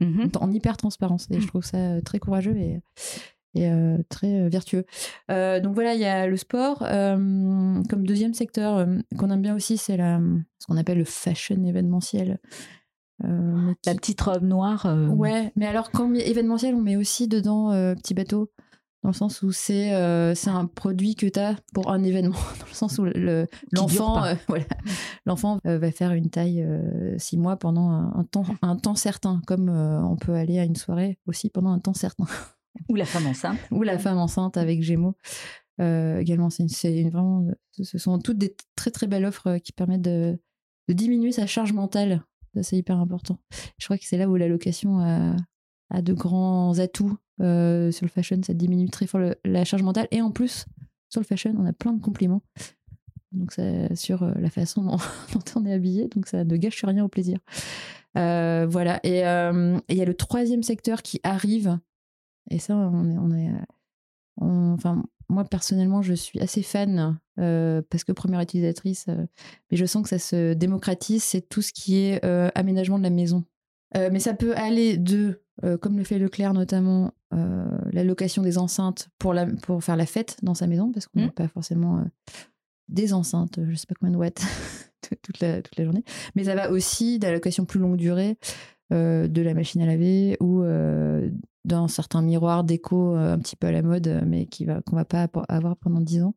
Mm-hmm. 0.01 0.38
En 0.38 0.51
hyper 0.51 0.77
transparence. 0.77 1.27
Et 1.29 1.41
je 1.41 1.48
trouve 1.48 1.63
ça 1.63 2.01
très 2.01 2.19
courageux 2.19 2.55
et, 2.55 2.81
et 3.55 3.69
euh, 3.69 3.98
très 4.10 4.41
euh, 4.41 4.50
vertueux. 4.50 4.86
Euh, 5.31 5.60
donc 5.60 5.74
voilà, 5.74 5.96
il 5.96 6.00
y 6.00 6.05
a 6.05 6.27
le 6.27 6.38
sport. 6.38 6.79
comme 6.79 8.05
deuxième 8.05 8.34
secteur 8.34 8.88
qu'on 9.17 9.29
aime 9.29 9.41
bien 9.41 9.55
aussi, 9.55 9.77
c'est 9.77 9.98
ce 9.98 10.67
qu'on 10.67 10.77
appelle 10.77 10.98
le 10.98 11.05
fashion 11.05 11.63
événementiel. 11.63 12.39
La 13.22 13.96
petite 13.96 14.22
robe 14.22 14.43
noire. 14.43 14.88
Ouais, 15.12 15.51
mais 15.55 15.65
alors 15.65 15.91
quand 15.91 16.13
événementiel, 16.13 16.75
on 16.75 16.81
met 16.81 16.96
aussi 16.96 17.27
dedans 17.27 17.72
petit 17.96 18.13
bateau. 18.13 18.51
Dans 19.03 19.10
le 19.10 19.13
sens 19.15 19.41
où 19.44 19.51
c'est 19.51 19.94
euh, 19.94 20.36
c'est 20.36 20.50
un 20.50 20.65
produit 20.65 21.15
que 21.15 21.25
tu 21.25 21.39
as 21.39 21.56
pour 21.74 21.89
un 21.91 22.03
événement, 22.03 22.36
dans 22.60 22.65
le 22.68 22.74
sens 22.74 22.98
où 22.98 23.06
le- 23.06 23.48
l'enfant 23.72 24.24
euh, 24.25 24.36
voilà, 24.50 24.65
l'enfant 25.25 25.60
euh, 25.65 25.79
va 25.79 25.91
faire 25.91 26.12
une 26.12 26.29
taille 26.29 26.62
euh, 26.62 27.18
six 27.18 27.38
mois 27.38 27.56
pendant 27.58 27.89
un, 27.89 28.13
un 28.15 28.24
temps, 28.25 28.46
un 28.62 28.75
temps 28.75 28.96
certain, 28.96 29.41
comme 29.48 29.70
on 29.70 30.15
peut 30.18 30.34
aller 30.34 30.60
à 30.60 30.65
une 30.65 30.75
soirée 30.75 31.18
aussi 31.27 31.50
pendant 31.50 31.72
un 31.72 31.79
temps 31.79 31.94
certain. 31.94 32.25
Ou 32.89 32.96
la 32.96 33.06
femme 33.06 33.25
enceinte. 33.27 33.58
Ou 33.72 33.84
la 33.84 33.98
femme 33.98 34.18
enceinte 34.18 34.58
avec 34.58 34.84
Gémeaux. 34.84 35.15
Également, 35.79 36.50
c'est 36.50 37.03
vraiment, 37.10 37.46
ce 37.72 37.98
sont 37.98 38.20
toutes 38.20 38.38
des 38.38 38.53
très 38.75 38.91
très 38.91 39.08
belles 39.08 39.24
offres 39.25 39.58
qui 39.60 39.72
permettent 39.72 40.01
de, 40.01 40.38
de 40.89 40.94
diminuer 40.94 41.32
sa 41.32 41.48
charge 41.48 41.72
mentale. 41.72 42.24
Ça, 42.53 42.63
c'est 42.63 42.77
hyper 42.77 43.00
important. 43.00 43.38
Je 43.77 43.86
crois 43.86 43.98
que 43.98 44.03
c'est 44.06 44.18
là 44.18 44.27
où 44.27 44.36
la 44.36 44.48
location 44.50 45.00
a, 45.00 45.36
a 45.89 46.01
de 46.01 46.13
grands 46.13 46.77
atouts 46.79 47.15
euh, 47.41 47.91
sur 47.91 48.05
le 48.05 48.10
fashion. 48.10 48.39
Ça 48.43 48.53
diminue 48.53 48.89
très 48.89 49.08
fort 49.08 49.22
la 49.46 49.65
charge 49.65 49.84
mentale. 49.84 50.08
Et 50.12 50.22
en 50.22 50.31
plus, 50.31 50.65
sur 51.10 51.22
le 51.22 51.25
fashion, 51.25 51.55
on 51.58 51.65
a 51.65 51.74
plein 51.74 51.93
de 51.93 52.01
compliments. 52.01 52.41
Donc, 53.31 53.53
sur 53.96 54.24
euh, 54.24 54.34
la 54.39 54.50
façon 54.50 54.84
dont, 55.34 55.41
on 55.55 55.65
est 55.65 55.74
habillé. 55.74 56.08
Donc, 56.08 56.27
ça 56.27 56.43
ne 56.43 56.58
gâche 56.58 56.84
rien 56.84 57.03
au 57.03 57.08
plaisir. 57.08 57.39
Euh, 58.17 58.65
voilà. 58.67 59.00
Et 59.03 59.19
il 59.19 59.98
y 59.98 60.01
a 60.01 60.05
le 60.05 60.13
troisième 60.13 60.63
secteur 60.63 61.01
qui 61.01 61.19
arrive. 61.24 61.77
Et 62.50 62.60
ça, 62.60 62.75
on 62.75 63.31
est, 63.31 63.51
enfin, 64.41 65.03
moi 65.29 65.46
personnellement, 65.46 66.01
je 66.01 66.15
suis 66.15 66.39
assez 66.39 66.63
fan 66.63 67.19
parce 67.36 68.03
que 68.03 68.12
première 68.12 68.41
utilisatrice, 68.41 69.05
mais 69.08 69.77
je 69.77 69.86
sens 69.86 70.01
que 70.01 70.10
ça 70.10 70.17
se 70.17 70.53
démocratise. 70.53 71.24
C'est 71.24 71.48
tout 71.48 71.62
ce 71.62 71.72
qui 71.72 71.98
est 71.98 72.24
aménagement 72.55 72.98
de 72.98 73.03
la 73.03 73.12
maison. 73.12 73.46
Euh, 73.98 74.10
mais 74.12 74.19
ça 74.19 74.34
peut 74.34 74.55
aller 74.55 74.98
de, 74.98 75.41
euh, 75.63 75.77
comme 75.77 75.98
le 75.98 76.03
fait 76.03 76.19
Leclerc 76.19 76.53
notamment, 76.53 77.12
euh, 77.34 77.65
la 77.91 78.03
location 78.03 78.41
des 78.43 78.58
enceintes 78.58 79.10
pour, 79.19 79.34
la, 79.34 79.46
pour 79.46 79.84
faire 79.84 79.96
la 79.98 80.05
fête 80.05 80.38
dans 80.43 80.53
sa 80.53 80.67
maison, 80.67 80.91
parce 80.91 81.08
qu'on 81.08 81.19
n'a 81.22 81.25
Mhm. 81.27 81.31
pas 81.34 81.48
forcément 81.48 81.98
euh, 82.00 82.03
des 82.88 83.13
enceintes, 83.13 83.60
je 83.67 83.75
sais 83.75 83.86
pas 83.88 83.96
combien 84.00 84.13
de 84.13 84.17
watts 84.17 84.41
toute, 85.24 85.39
la, 85.39 85.62
toute 85.62 85.75
la 85.77 85.84
journée. 85.86 86.03
Mais 86.36 86.43
ça 86.46 86.55
va 86.55 86.72
aussi 86.72 87.19
de 87.19 87.25
la 87.27 87.34
location 87.34 87.65
plus 87.65 87.79
longue 87.79 87.98
durée, 87.98 88.38
de 88.91 89.41
la 89.41 89.53
machine 89.53 89.81
à 89.84 89.86
laver 89.86 90.36
ou 90.39 90.63
d'un 91.65 91.88
certain 91.88 92.24
miroir 92.24 92.63
déco 92.63 93.13
un 93.13 93.38
petit 93.38 93.55
peu 93.55 93.67
à 93.67 93.72
la 93.72 93.84
mode, 93.84 94.24
mais 94.25 94.48
qui 94.48 94.65
va 94.65 94.81
qu'on 94.81 94.96
va 94.96 95.05
pas 95.05 95.27
avoir 95.48 95.77
pendant 95.77 96.01
10 96.01 96.24
ans. 96.24 96.34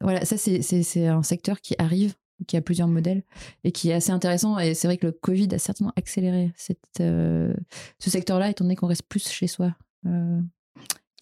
Voilà, 0.00 0.24
ça 0.24 0.36
c'est- 0.36 0.62
c'est 0.62 0.82
c'est 0.82 1.06
un 1.06 1.22
secteur 1.22 1.60
qui 1.60 1.74
arrive, 1.78 2.14
qui 2.46 2.56
a 2.56 2.62
plusieurs 2.62 2.88
modèles 2.88 3.22
et 3.64 3.72
qui 3.72 3.90
est 3.90 3.94
assez 3.94 4.10
intéressant. 4.10 4.58
Et 4.58 4.74
c'est 4.74 4.88
vrai 4.88 4.96
que 4.96 5.06
le 5.06 5.12
Covid 5.12 5.48
a 5.54 5.58
certainement 5.58 5.92
accéléré 5.96 6.52
euh, 7.00 7.54
ce 7.98 8.10
secteur-là, 8.10 8.50
étant 8.50 8.64
donné 8.64 8.76
qu'on 8.76 8.86
reste 8.86 9.06
plus 9.08 9.28
chez 9.28 9.46
soi 9.46 9.74
euh, 10.06 10.40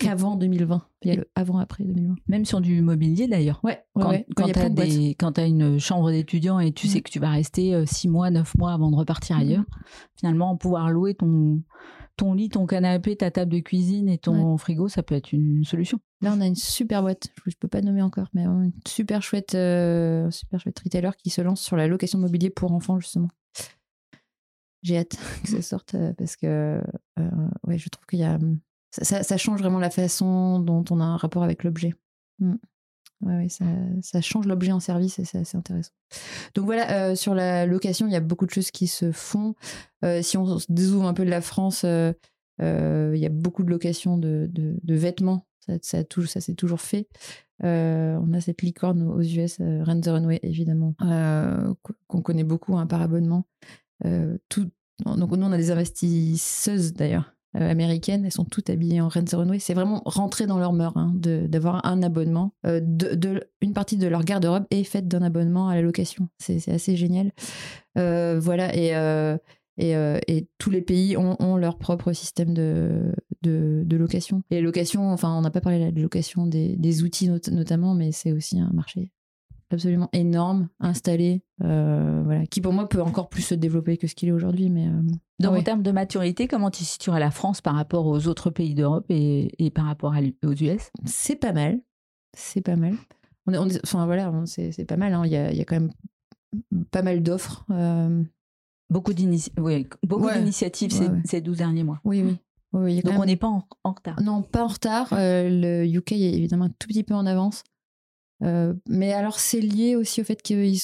qu'avant 0.01 0.37
2020. 0.37 0.83
Il 1.03 1.09
y 1.09 1.11
a 1.13 1.17
le 1.17 1.31
avant-après 1.35 1.85
2020. 1.85 2.17
Même 2.29 2.45
sur 2.45 2.61
du 2.61 2.83
mobilier 2.83 3.29
d'ailleurs. 3.29 3.61
Ouais, 3.63 3.83
ouais, 3.95 4.03
Quand, 4.03 4.11
ouais. 4.11 4.27
quand 4.37 4.47
tu 4.47 4.59
as, 4.59 5.15
quand 5.19 5.39
une 5.39 5.79
chambre 5.79 6.11
d'étudiant 6.11 6.59
et 6.59 6.73
tu 6.73 6.87
Mhm. 6.87 6.93
sais 6.93 7.01
que 7.03 7.11
tu 7.11 7.19
vas 7.21 7.31
rester 7.31 7.85
6 7.87 8.09
mois, 8.09 8.31
9 8.31 8.57
mois 8.57 8.73
avant 8.73 8.91
de 8.91 8.97
repartir 8.97 9.37
Mhm. 9.37 9.43
ailleurs, 9.43 9.65
finalement, 10.19 10.57
pouvoir 10.57 10.91
louer 10.91 11.15
ton, 11.15 11.63
ton 12.17 12.35
lit, 12.35 12.49
ton 12.51 12.67
canapé, 12.67 13.17
ta 13.17 13.31
table 13.31 13.53
de 13.53 13.61
cuisine 13.61 14.09
et 14.09 14.19
ton 14.19 14.57
frigo, 14.59 14.89
ça 14.89 15.03
peut 15.03 15.15
être 15.15 15.33
une 15.33 15.65
solution. 15.65 15.99
Là, 16.23 16.35
on 16.37 16.41
a 16.43 16.47
une 16.47 16.55
super 16.57 17.01
boîte, 17.03 17.29
je 17.47 17.51
ne 17.51 17.55
peux 17.59 17.69
pas 17.69 17.81
nommer 17.81 18.03
encore, 18.03 18.29
mais 18.35 18.43
une 18.45 18.73
super 18.87 19.23
chouette, 19.23 19.55
euh, 19.55 20.31
super 20.31 20.61
chouette 20.61 20.79
retailer 20.81 21.11
qui 21.17 21.31
se 21.31 21.41
lance 21.41 21.63
sur 21.63 21.77
la 21.77 21.87
location 21.87 22.19
de 22.19 22.25
mobilier 22.25 22.51
pour 22.51 22.73
enfants, 22.73 22.99
justement. 23.01 23.29
J'ai 24.83 24.99
hâte 24.99 25.17
que 25.45 25.49
ça 25.49 25.63
sorte 25.63 25.95
euh, 25.95 26.13
parce 26.15 26.37
que 26.37 26.47
euh, 27.19 27.31
ouais, 27.67 27.79
je 27.79 27.89
trouve 27.89 28.07
qu'il 28.07 28.19
y 28.19 28.25
a. 28.25 28.39
Ça, 28.91 29.37
change 29.37 29.61
vraiment 29.61 29.79
la 29.79 29.91
façon 29.91 30.59
dont 30.59 30.85
on 30.91 31.01
a 31.01 31.05
un 31.05 31.17
rapport 31.17 31.45
avec 31.45 31.65
l'objet. 31.65 31.95
Mm. 32.41 32.57
Ouais, 33.23 33.49
ça, 34.01 34.21
change 34.23 34.47
l'objet 34.47 34.73
en 34.73 34.81
service 34.81 35.19
et 35.19 35.25
c'est 35.25 35.39
assez 35.39 35.57
intéressant. 35.57 35.93
Donc 36.55 36.65
voilà, 36.65 37.09
euh, 37.11 37.15
sur 37.15 37.35
la 37.35 37.67
location, 37.67 38.07
il 38.07 38.13
y 38.13 38.17
a 38.17 38.21
beaucoup 38.21 38.47
de 38.47 38.51
choses 38.51 38.71
qui 38.71 38.87
se 38.87 39.13
font. 39.13 39.55
Euh, 40.05 40.23
si 40.23 40.39
on 40.39 40.59
se 40.59 40.67
dézoome 40.71 41.05
un 41.05 41.13
peu 41.13 41.27
de 41.27 41.31
la 41.31 41.43
France, 41.43 41.85
euh, 41.85 42.13
il 42.59 43.19
y 43.21 43.27
a 43.27 43.31
beaucoup 43.31 43.63
de 43.63 43.71
locations 43.71 44.17
de, 44.17 44.51
vêtements. 44.89 45.47
Ça, 45.83 46.03
s'est 46.41 46.55
toujours 46.55 46.81
fait. 46.81 47.09
On 47.63 48.33
a 48.33 48.41
cette 48.41 48.63
licorne 48.63 49.03
aux 49.03 49.21
US, 49.21 49.59
Rent 49.59 50.01
the 50.01 50.09
Runway, 50.09 50.41
évidemment, 50.43 50.95
qu- 50.99 51.93
qu'on 52.07 52.23
connaît 52.23 52.45
beaucoup 52.45 52.79
hein, 52.79 52.87
par 52.87 53.03
abonnement. 53.03 53.45
Tout, 54.49 54.71
donc 55.05 55.31
nous, 55.37 55.47
on 55.47 55.53
a 55.53 55.59
des 55.59 55.71
investisseuses 55.71 56.95
d'ailleurs 56.95 57.35
américaines, 57.55 58.25
elles 58.25 58.33
sont 58.33 58.45
toutes 58.45 58.71
habillées 58.71 59.01
en 59.01 59.09
the 59.09 59.33
Runway. 59.33 59.59
C'est 59.59 59.75
vraiment 59.75 60.03
rentré 60.05 60.47
dans 60.47 60.59
leur 60.59 60.73
mœurs 60.73 60.97
hein, 60.97 61.13
d'avoir 61.15 61.85
un 61.85 62.03
abonnement. 62.03 62.55
Euh, 62.67 62.81
de, 62.83 63.43
une 63.61 63.73
partie 63.73 63.97
de 63.97 64.07
leur 64.07 64.25
garde-robe 64.25 64.67
est 64.71 64.85
faite 64.85 65.09
d'un 65.09 65.23
abonnement 65.23 65.69
à 65.69 65.75
la 65.75 65.83
location. 65.83 66.29
C'est 66.39 66.69
assez 66.69 66.97
génial. 66.97 67.33
Euh, 67.99 68.39
voilà, 68.41 68.75
et, 68.77 68.95
euh, 68.95 69.37
et, 69.79 69.97
euh, 69.97 70.19
et 70.29 70.49
tous 70.59 70.71
les 70.71 70.83
pays 70.83 71.17
ont, 71.17 71.37
ont 71.41 71.57
leur 71.57 71.79
propre 71.79 72.13
système 72.13 72.55
de, 72.55 73.13
de, 73.43 73.97
location. 73.97 74.43
Et 74.51 74.57
les 74.57 74.63
locations, 74.63 75.11
enfin, 75.11 75.37
on 75.37 75.41
n'a 75.41 75.51
pas 75.51 75.61
parlé 75.61 75.91
de 75.91 76.01
location 76.03 76.47
des, 76.47 76.77
des 76.77 77.03
outils 77.03 77.29
not- 77.29 77.51
notamment, 77.51 77.95
mais 77.95 78.13
c'est 78.13 78.33
aussi 78.33 78.61
un 78.61 78.71
marché 78.73 79.11
absolument 79.73 80.09
énorme, 80.13 80.69
installé, 80.81 81.43
euh, 81.63 82.23
voilà, 82.25 82.47
qui 82.47 82.61
pour 82.61 82.73
moi 82.73 82.89
peut 82.89 83.01
encore 83.03 83.29
plus 83.29 83.43
se 83.43 83.55
développer 83.55 83.97
que 83.97 84.07
ce 84.07 84.15
qu'il 84.15 84.29
est 84.29 84.33
aujourd'hui. 84.33 84.71
Mais 84.71 84.87
euh, 84.89 85.01
Donc 85.41 85.53
ouais. 85.53 85.59
en 85.61 85.63
termes 85.63 85.83
de 85.83 85.91
maturité, 85.93 86.49
comment 86.49 86.71
tu 86.71 86.85
situerais 86.85 87.21
la 87.21 87.31
France 87.31 87.61
par 87.61 87.75
rapport 87.75 88.07
aux 88.07 88.27
autres 88.27 88.51
pays 88.51 88.75
d'Europe 88.75 89.07
et, 89.11 89.53
et 89.65 89.71
par 89.71 89.85
rapport 89.87 90.15
à 90.15 90.19
aux 90.45 90.53
US 90.53 90.91
c'est 91.05 91.37
pas 91.37 91.53
mal, 91.53 91.81
c'est 92.37 92.61
pas 92.63 92.77
mal. 92.77 92.95
On 93.47 93.53
est, 93.55 93.59
on 93.59 93.67
est- 93.69 93.81
enfin 93.85 94.07
voilà, 94.07 94.33
c'est 94.47 94.73
c'est 94.73 94.85
pas 94.85 94.97
mal. 94.97 95.15
hein. 95.15 95.23
Il 95.25 95.33
y, 95.33 95.37
a, 95.37 95.51
il 95.51 95.57
y 95.59 95.61
a 95.61 95.65
quand 95.65 95.77
même 95.81 95.91
pas 96.91 97.03
mal 97.03 97.23
d'offres. 97.23 97.65
euh, 97.71 98.23
Beaucoup 98.91 99.13
d'inici- 99.13 99.53
oui, 99.57 99.87
beaucoup 100.03 100.25
Ouais. 100.27 100.39
d'initiatives 100.39 100.91
ces, 100.91 101.05
Ouais, 101.07 101.11
ouais. 101.11 101.23
ces 101.25 101.41
12 101.41 101.59
derniers 101.59 101.85
mois. 101.85 102.01
oui, 102.05 102.25
oui. 102.73 103.03
Donc 103.03 103.13
même- 103.13 103.21
on 103.21 103.25
n'est 103.25 103.37
pas 103.37 103.47
en, 103.49 103.65
en 103.85 103.93
retard. 103.93 104.21
Non, 104.21 104.43
pas 104.43 104.65
en 104.65 104.67
retard. 104.67 105.13
Euh, 105.13 105.49
le 105.49 105.87
UK 105.87 106.13
est 106.13 106.33
évidemment 106.35 106.65
un 106.67 106.71
tout 106.71 106.89
petit 106.89 107.05
peu 107.05 107.15
en 107.15 107.25
avance. 107.27 107.63
Euh, 108.43 108.75
mais 108.89 109.13
alors, 109.13 109.39
c'est 109.41 109.61
lié 109.61 109.97
aussi 109.97 110.21
au 110.21 110.25
fait 110.25 110.41
qu'ils 110.43 110.81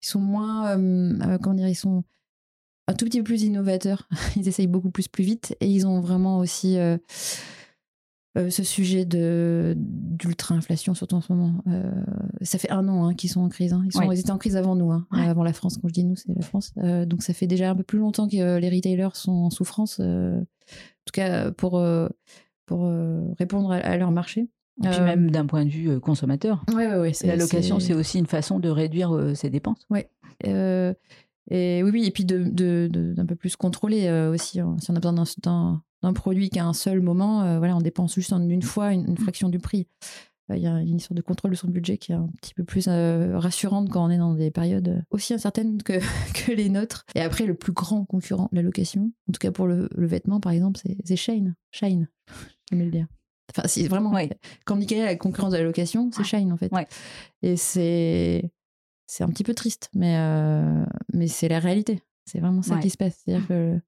sont 0.00 0.20
moins. 0.20 0.78
euh, 0.78 1.38
comment 1.38 1.54
dire 1.56 1.68
Ils 1.68 1.74
sont 1.74 2.04
un 2.88 2.94
tout 2.94 3.04
petit 3.06 3.18
peu 3.18 3.24
plus 3.24 3.42
innovateurs. 3.42 4.08
Ils 4.36 4.48
essayent 4.48 4.66
beaucoup 4.66 4.90
plus, 4.90 5.08
plus 5.08 5.24
vite. 5.24 5.56
Et 5.60 5.66
ils 5.68 5.86
ont 5.86 6.00
vraiment 6.00 6.38
aussi 6.38 6.76
euh, 6.78 6.98
ce 8.36 8.62
sujet 8.64 9.04
de 9.04 9.74
d'ultra-inflation, 9.78 10.94
surtout 10.94 11.16
en 11.16 11.20
ce 11.20 11.32
moment. 11.32 11.62
Ça 12.42 12.58
fait 12.58 12.70
un 12.70 12.86
an 12.88 13.06
hein, 13.08 13.14
qu'ils 13.14 13.30
sont 13.30 13.40
en 13.42 13.48
crise. 13.48 13.72
hein. 13.72 13.82
Ils, 13.86 13.92
sont, 13.92 14.00
Ouais. 14.06 14.16
ils 14.16 14.20
étaient 14.20 14.30
en 14.32 14.38
crise 14.38 14.56
avant 14.56 14.74
nous, 14.76 14.90
hein, 14.92 15.06
Ouais. 15.12 15.26
avant 15.26 15.44
la 15.44 15.52
France. 15.52 15.78
Quand 15.80 15.88
je 15.88 15.94
dis 15.94 16.04
nous, 16.04 16.16
c'est 16.16 16.34
la 16.34 16.42
France. 16.42 16.72
Donc, 16.76 17.22
ça 17.22 17.32
fait 17.32 17.46
déjà 17.46 17.70
un 17.70 17.74
peu 17.76 17.84
plus 17.84 17.98
longtemps 17.98 18.28
que 18.28 18.58
les 18.58 18.68
retailers 18.70 19.10
sont 19.14 19.32
en 19.32 19.50
souffrance. 19.50 20.00
en 20.00 20.44
tout 21.06 21.12
cas, 21.12 21.52
pour, 21.52 21.82
pour 22.66 22.88
répondre 23.38 23.70
à, 23.72 23.76
à 23.76 23.96
leur 23.96 24.10
marché. 24.10 24.48
Et 24.82 24.88
puis 24.88 24.98
Euh, 24.98 25.04
même 25.04 25.30
d'un 25.30 25.46
point 25.46 25.64
de 25.64 25.70
vue 25.70 25.88
euh, 25.90 26.00
consommateur. 26.00 26.64
Ouais, 26.74 26.96
ouais. 26.98 27.12
c'est- 27.12 27.26
La 27.28 27.36
location, 27.36 27.78
c'est 27.80 27.94
aussi 27.94 28.18
une 28.18 28.26
façon 28.26 28.58
de 28.58 28.68
réduire 28.68 29.14
euh, 29.14 29.34
ses 29.34 29.48
dépenses. 29.50 29.86
Euh, 30.46 30.92
et 31.50 31.82
oui, 31.84 31.90
oui, 31.92 32.04
et 32.06 32.10
puis 32.10 32.24
de, 32.24 32.38
de- 32.38 32.88
de- 32.90 33.12
d'un 33.14 33.26
peu 33.26 33.36
plus 33.36 33.54
contrôler 33.56 34.06
euh, 34.06 34.32
aussi. 34.32 34.58
hein. 34.60 34.76
Si 34.80 34.90
on 34.90 34.96
a 34.96 35.00
besoin 35.00 35.12
d'un, 35.12 35.24
d'un, 35.42 35.82
d'un 36.02 36.12
produit 36.12 36.50
qu'à 36.50 36.64
un 36.66 36.72
seul 36.72 37.00
moment, 37.00 37.42
euh, 37.42 37.58
voilà, 37.58 37.76
on 37.76 37.80
dépense 37.80 38.14
juste 38.14 38.32
en 38.32 38.40
une 38.48 38.62
fois 38.62 38.92
une, 38.92 39.06
une 39.08 39.16
fraction 39.18 39.48
du 39.48 39.58
prix. 39.58 39.86
Euh, 40.50 40.56
Il 40.56 40.62
y 40.62 40.66
a 40.66 40.80
une 40.80 40.96
histoire 40.96 41.14
de 41.14 41.22
contrôle 41.22 41.52
de 41.52 41.56
son 41.56 41.68
budget 41.68 41.96
qui 41.96 42.12
est 42.12 42.16
un 42.16 42.28
petit 42.42 42.52
peu 42.54 42.64
plus 42.64 42.88
rassurante 42.88 43.88
quand 43.90 44.04
on 44.04 44.10
est 44.10 44.18
dans 44.18 44.34
des 44.34 44.50
périodes 44.50 45.02
aussi 45.10 45.32
incertaines 45.34 45.82
que, 45.82 45.92
que 46.46 46.52
les 46.52 46.68
nôtres. 46.68 47.04
Et 47.14 47.20
après, 47.20 47.46
le 47.46 47.54
plus 47.54 47.72
grand 47.72 48.04
concurrent 48.04 48.48
de 48.50 48.56
la 48.56 48.62
location, 48.62 49.12
en 49.28 49.32
tout 49.32 49.38
cas 49.38 49.52
pour 49.52 49.66
le, 49.66 49.88
le 49.94 50.06
vêtement 50.06 50.40
par 50.40 50.52
exemple, 50.52 50.80
c'est, 50.82 50.96
c'est 51.04 51.16
Shine. 51.16 51.54
Shine, 51.70 52.08
j'aime 52.72 52.80
le 52.80 52.90
dire. 52.90 53.06
Enfin, 53.50 53.68
c'est 53.68 53.86
vraiment. 53.88 54.12
Ouais. 54.12 54.30
Quand 54.64 54.76
Michael 54.76 55.02
a 55.02 55.06
la 55.06 55.16
concurrence 55.16 55.52
de 55.52 55.58
la 55.58 55.64
location, 55.64 56.10
c'est. 56.12 56.24
Shine 56.24 56.52
en 56.52 56.56
fait. 56.56 56.72
Ouais. 56.72 56.86
Et 57.42 57.56
c'est 57.56 58.50
c'est 59.06 59.22
un 59.22 59.28
petit 59.28 59.44
peu 59.44 59.54
triste, 59.54 59.90
mais, 59.94 60.16
euh, 60.16 60.84
mais 61.12 61.28
c'est 61.28 61.48
la 61.48 61.58
réalité. 61.58 62.00
C'est 62.24 62.40
vraiment 62.40 62.62
ça 62.62 62.76
Ouais. 62.76 62.80
qui 62.80 62.90
se 62.90 62.96
passe. 62.96 63.20
C'est-à-dire 63.24 63.46
que 63.46 63.78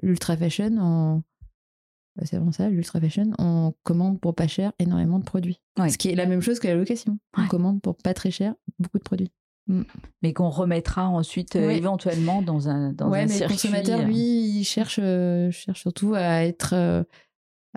l'ultra 0.00 0.36
fashion, 0.36 0.76
on... 0.78 1.22
bah, 2.16 2.22
c'est 2.24 2.36
vraiment 2.36 2.52
ça, 2.52 2.68
l'ultra 2.68 3.00
fashion, 3.00 3.32
on 3.38 3.74
commande 3.82 4.20
pour 4.20 4.36
pas 4.36 4.46
cher 4.46 4.72
énormément 4.78 5.18
de 5.18 5.24
produits. 5.24 5.60
Ce 5.76 5.98
qui 5.98 6.10
est 6.10 6.14
la 6.14 6.26
même 6.26 6.40
chose 6.40 6.60
que 6.60 6.68
la 6.68 6.76
location. 6.76 7.18
On 7.36 7.48
commande 7.48 7.82
pour 7.82 7.96
pas 7.96 8.14
très 8.14 8.30
cher 8.30 8.54
beaucoup 8.78 8.98
de 8.98 9.02
produits. 9.02 9.32
Mais 10.22 10.32
qu'on 10.32 10.48
remettra 10.48 11.08
ensuite 11.08 11.56
euh, 11.56 11.68
éventuellement 11.68 12.40
dans 12.40 12.70
un, 12.70 12.94
dans 12.94 13.08
un 13.08 13.10
mais 13.10 13.28
circuit. 13.28 13.42
le 13.42 13.48
consommateur, 13.48 14.00
euh, 14.00 14.04
lui, 14.04 14.16
il 14.16 14.64
cherche, 14.64 14.98
euh, 15.02 15.50
cherche 15.50 15.80
surtout 15.80 16.14
à 16.14 16.44
être, 16.44 17.04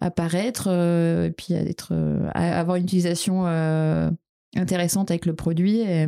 euh, 0.01 0.05
à 0.05 0.11
paraître, 0.11 0.67
euh, 0.69 1.27
et 1.27 1.31
puis 1.31 1.53
à 1.53 1.61
être, 1.61 1.89
euh, 1.93 2.29
à 2.33 2.59
avoir 2.59 2.77
une 2.77 2.83
utilisation 2.83 3.45
euh, 3.47 4.09
intéressante 4.55 5.11
avec 5.11 5.25
le 5.25 5.35
produit 5.35 5.79
et, 5.79 6.05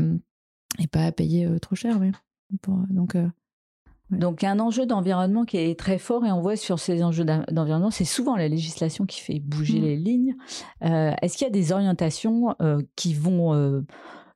et 0.80 0.88
pas 0.88 1.06
à 1.06 1.12
payer 1.12 1.48
trop 1.62 1.75
cher, 1.75 1.98
oui. 2.00 2.12
Pour- 2.62 2.84
donc, 2.90 3.16
Donc, 4.12 4.44
un 4.44 4.60
enjeu 4.60 4.86
d'environnement 4.86 5.44
qui 5.44 5.58
est 5.58 5.80
très 5.80 5.98
fort 5.98 6.25
et 6.25 6.32
on 6.32 6.42
voit 6.42 6.56
sur 6.56 6.78
ces 6.78 7.04
enjeux 7.04 7.25
d'environnement, 7.25 7.90
c'est 7.90 8.06
souvent 8.06 8.36
la 8.36 8.48
législation 8.48 9.06
qui 9.06 9.22
fait 9.22 9.40
bouger 9.40 9.80
mm. 9.80 9.84
les 9.84 9.96
lignes. 9.98 10.36
Euh, 10.84 11.13
est-ce 11.22 11.38
qu'il 11.38 11.46
y 11.46 11.50
a 11.50 11.54
des 11.54 11.72
orientations 11.72 12.56
euh, 12.62 12.82
qui 12.96 13.13
vont, 13.13 13.54
euh, 13.54 13.82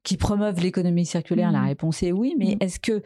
qui 0.04 0.18
promeuvent 0.18 0.60
l'économie 0.62 1.06
circulaire? 1.06 1.51
La 1.51 1.62
mm. 1.62 1.68
réponse 1.68 2.01
est 2.01 2.12
oui, 2.12 2.36
mais 2.39 2.56
mm. 2.56 2.58
est-ce 2.62 2.80
que 2.80 3.04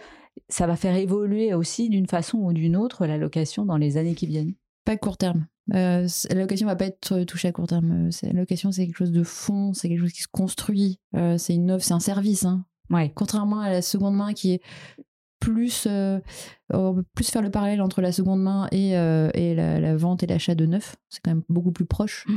ça 0.48 0.66
va 0.66 0.78
faire 0.78 0.96
évoluer 0.96 1.54
aussi 1.54 1.90
d'une 1.90 2.08
façon 2.08 2.38
ou 2.38 2.54
d'une 2.54 2.78
autre 2.78 3.06
la 3.06 3.18
location 3.18 3.66
dans 3.66 3.78
les 3.78 3.98
années 3.98 4.16
qui 4.16 4.28
viennent? 4.28 4.54
Pas 4.86 4.96
court 4.96 5.18
terme. 5.18 5.48
La 5.68 6.06
location 6.34 6.68
va 6.68 6.76
pas 6.76 6.86
être 6.86 7.24
touchée 7.24 7.48
à 7.48 7.52
court 7.52 7.68
terme. 7.68 8.10
La 8.24 8.34
location, 8.34 8.72
c'est 8.72 8.86
quelque 8.86 8.98
chose 8.98 9.12
de 9.12 9.24
fond, 9.24 9.74
c'est 9.74 9.90
quelque 9.90 10.02
chose 10.02 10.14
qui 10.14 10.22
se 10.22 10.28
construit. 10.32 11.00
c'est 11.38 11.54
une 11.54 11.72
offre, 11.72 11.86
c'est 11.86 11.94
un 11.94 12.00
service. 12.00 12.46
Hein. 12.46 12.66
Ouais. 12.90 13.12
Contrairement 13.16 13.62
à 13.62 13.70
la 13.70 13.82
seconde 13.82 14.16
main 14.16 14.34
qui 14.34 14.54
est 14.54 14.62
plus, 15.42 15.88
euh, 15.90 16.20
plus 17.16 17.30
faire 17.30 17.42
le 17.42 17.50
parallèle 17.50 17.82
entre 17.82 18.00
la 18.00 18.14
seconde 18.14 18.42
main 18.42 18.68
et, 18.72 18.96
euh, 18.96 19.30
et 19.34 19.56
la, 19.56 19.98
vente 19.98 20.24
et 20.24 20.28
l'achat 20.28 20.56
de 20.56 20.66
neuf. 20.66 20.96
C'est 21.10 21.20
quand 21.22 21.32
même 21.32 21.44
beaucoup 21.50 21.72
plus 21.72 21.86
proche 21.86 22.26
mmh. 22.28 22.36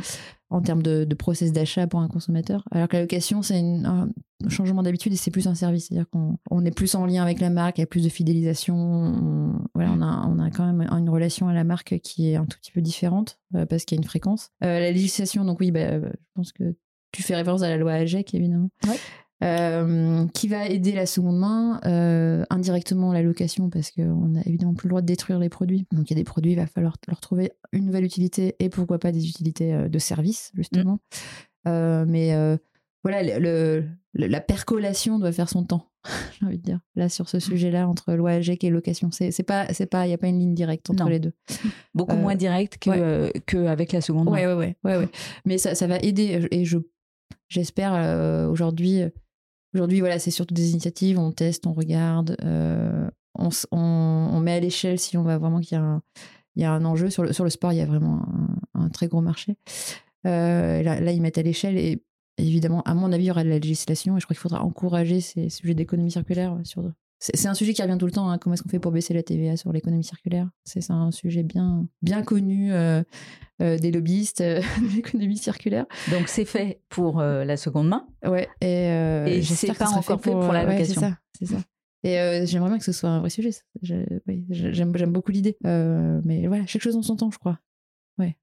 en 0.51 0.63
termes 0.63 0.83
de, 0.83 1.05
de 1.05 1.15
process 1.15 1.53
d'achat 1.53 1.87
pour 1.87 2.01
un 2.01 2.09
consommateur. 2.09 2.65
Alors 2.73 2.89
que 2.89 2.97
la 2.97 3.03
location, 3.03 3.43
c'est 3.43 3.61
un 3.61 4.09
changement 4.49 4.83
d'habitude 4.83 5.13
et 5.13 5.17
c'est 5.17 5.31
plus 5.31 5.47
un 5.47 5.55
service. 5.55 5.89
C'est-à-dire 5.89 6.09
qu'on 6.11 6.39
on 6.51 6.65
est 6.65 6.75
plus 6.75 6.95
en 6.95 7.05
lien 7.05 7.23
avec 7.23 7.41
la 7.41 7.51
marque, 7.51 7.79
il 7.79 7.83
y 7.83 7.85
a 7.85 7.87
plus 7.87 8.03
de 8.03 8.09
fidélisation. 8.09 8.75
On, 8.75 9.53
voilà, 9.75 9.93
on, 9.93 10.01
a, 10.01 10.27
on 10.27 10.39
a 10.39 10.51
quand 10.51 10.67
même 10.67 10.89
une 10.91 11.11
relation 11.11 11.47
à 11.47 11.53
la 11.53 11.65
marque 11.65 12.01
qui 12.01 12.31
est 12.31 12.37
un 12.37 12.47
tout 12.47 12.59
petit 12.59 12.73
peu 12.73 12.81
différente 12.81 13.39
euh, 13.55 13.67
parce 13.67 13.85
qu'il 13.85 13.97
y 13.97 13.99
a 13.99 14.03
une 14.03 14.09
fréquence. 14.09 14.51
la 14.63 14.91
législation, 14.91 15.45
donc 15.45 15.61
oui, 15.61 15.71
bah, 15.71 16.01
je 16.01 16.09
pense 16.35 16.53
que 16.53 16.75
tu 17.13 17.23
fais 17.23 17.37
référence 17.37 17.63
à 17.63 17.69
la 17.69 17.77
loi 17.77 17.93
AGEC, 17.93 18.35
évidemment. 18.35 18.71
Ouais. 18.89 18.99
Euh, 19.43 20.27
qui 20.29 20.47
va 20.49 20.69
aider 20.69 20.93
la 20.93 21.07
seconde 21.07 21.39
main, 21.39 21.81
euh, 21.85 22.45
indirectement 22.51 23.13
la 23.13 23.21
location, 23.21 23.69
parce 23.69 23.91
qu'on 23.91 24.29
n'a 24.29 24.41
évidemment 24.47 24.75
plus 24.75 24.87
le 24.87 24.91
droit 24.91 25.01
de 25.01 25.07
détruire 25.07 25.39
les 25.39 25.49
produits. 25.49 25.87
Donc 25.93 26.09
il 26.09 26.15
y 26.15 26.17
a 26.17 26.21
des 26.21 26.25
produits, 26.25 26.53
il 26.53 26.57
va 26.57 26.67
falloir 26.67 26.97
leur 27.09 27.21
trouver 27.21 27.51
une 27.73 27.85
nouvelle 27.85 28.05
utilité 28.05 28.55
et 28.61 28.69
pourquoi 28.69 28.99
pas 28.99 29.13
des 29.13 29.29
utilités 29.29 29.75
euh, 29.75 29.89
de 29.89 29.99
service, 29.99 30.53
justement. 30.55 31.01
Mm. 31.67 32.05
mais 32.07 32.59
voilà, 33.03 33.39
le, 33.39 33.85
la 34.15 34.41
percolation 34.41 35.19
doit 35.19 35.33
faire 35.33 35.49
son 35.49 35.65
temps, 35.65 35.91
j'ai 36.41 36.47
envie 36.47 36.59
de 36.59 36.63
dire, 36.63 36.81
là, 36.95 37.09
sur 37.09 37.29
ce 37.29 37.37
mm. 37.37 37.41
sujet-là, 37.41 37.89
entre 37.89 38.15
loi 38.15 38.31
AGEC 38.31 38.65
et 38.65 38.71
location. 38.71 39.11
C'est 39.11 39.43
pas, 39.43 39.67
c'est 39.75 39.87
pas, 39.87 40.07
il 40.07 40.09
n'y 40.09 40.15
a 40.15 40.19
pas 40.19 40.29
une 40.29 40.39
ligne 40.39 40.55
directe 40.55 40.89
entre 40.89 41.09
les 41.09 41.19
deux. 41.19 41.33
Beaucoup 41.95 42.17
moins 42.17 42.37
directe 42.37 42.79
que, 42.79 43.37
que 43.41 43.67
avec 43.67 43.93
la 43.93 44.01
seconde 44.01 44.27
main. 44.27 44.33
Ouais, 44.33 44.47
ouais, 44.47 44.55
ouais, 44.55 44.77
ouais, 44.85 44.97
ouais. 44.97 45.09
Mais 45.45 45.59
ça, 45.59 45.75
ça 45.75 45.87
va 45.89 45.99
aider, 45.99 46.47
et 46.51 46.65
je, 46.65 46.79
j'espère 47.49 48.49
aujourd'hui 48.49 49.03
Aujourd'hui, 49.75 50.01
voilà, 50.01 50.19
c'est 50.19 50.31
surtout 50.31 50.55
des 50.55 50.71
initiatives, 50.71 51.19
on 51.19 51.33
teste, 51.33 51.67
on 51.67 51.73
regarde, 51.73 52.37
euh, 52.45 53.09
on, 53.35 54.41
met 54.41 54.53
à 54.53 54.61
l'échelle 54.61 54.99
si 54.99 55.17
on 55.17 55.23
va 55.23 55.39
vraiment 55.39 55.61
qu'il 55.61 55.77
y, 56.57 56.65
a 56.65 56.73
un, 56.73 56.85
enjeu. 56.85 57.11
Sur 57.11 57.25
le, 57.25 57.51
sport, 57.51 57.73
il 57.73 57.79
y 57.79 57.81
a 57.81 57.87
vraiment 57.87 58.25
un, 58.75 58.89
très 58.89 59.09
gros 59.09 59.21
marché. 59.21 59.57
Euh, 60.27 60.83
là, 60.83 61.13
ils 61.13 61.21
mettent 61.21 61.39
à 61.39 61.43
l'échelle 61.43 61.77
et 61.77 62.03
évidemment, 62.39 62.83
à 62.83 62.95
mon 62.95 63.11
avis, 63.13 63.25
il 63.25 63.29
y 63.29 63.31
aura 63.31 63.43
de 63.43 63.49
la 63.49 63.59
législation 63.59 64.17
et 64.17 64.21
je 64.21 64.27
crois 64.27 64.35
qu'il 64.35 64.41
faudra 64.41 64.63
encourager 64.63 65.21
ces 65.21 65.51
sujets 65.51 65.75
d'économie 65.75 66.13
circulaire 66.13 66.57
c'est 67.33 67.47
un 67.47 67.55
sujet 67.55 67.73
qui 67.73 67.83
revient 67.83 67.97
tout 67.99 68.07
le 68.07 68.13
temps. 68.13 68.29
Hein. 68.29 68.39
Comment 68.39 68.55
est-ce 68.55 68.63
qu'on 68.63 68.69
fait 68.69 68.79
pour 68.79 68.93
baisser 68.93 69.15
la 69.15 69.23
TVA 69.23 69.57
sur 69.57 69.73
l'économie 69.73 70.05
circulaire? 70.05 70.51
C'est 70.65 70.91
un 70.91 71.11
sujet 71.11 71.43
bien, 71.43 71.87
bien 72.03 72.23
connu 72.23 72.73
euh, 72.73 73.03
euh, 73.63 73.79
des 73.79 73.91
lobbyistes 73.91 74.41
euh, 74.41 74.61
de 74.81 74.97
l'économie 74.97 75.37
circulaire. 75.37 75.87
Donc 76.11 76.29
c'est 76.29 76.45
fait 76.45 76.81
pour 76.89 77.21
la 77.21 77.57
seconde 77.57 77.89
main. 77.89 78.07
Ouais. 78.27 78.49
Et, 78.61 79.43
je 79.43 79.55
sais 79.55 79.73
pas 79.73 79.89
encore 79.89 80.21
fait 80.21 80.31
pour, 80.31 80.53
la 80.53 80.65
location. 80.65 81.15
c'est 81.39 81.47
ça. 81.47 81.59
Et 82.03 82.47
j'aimerais 82.47 82.69
bien 82.69 82.79
que 82.79 82.85
ce 82.85 82.93
soit 82.93 83.09
un 83.09 83.21
vrai 83.21 83.31
sujet. 83.31 83.51
J'aime 83.83 85.13
beaucoup 85.13 85.33
l'idée. 85.33 85.57
mais 85.63 86.47
voilà, 86.47 86.67
chaque 86.67 86.83
chose 86.83 86.97
en 86.97 87.03
son 87.03 87.17
temps, 87.17 87.31
je 87.31 87.39
crois. 87.39 87.59
Ouais. 88.19 88.37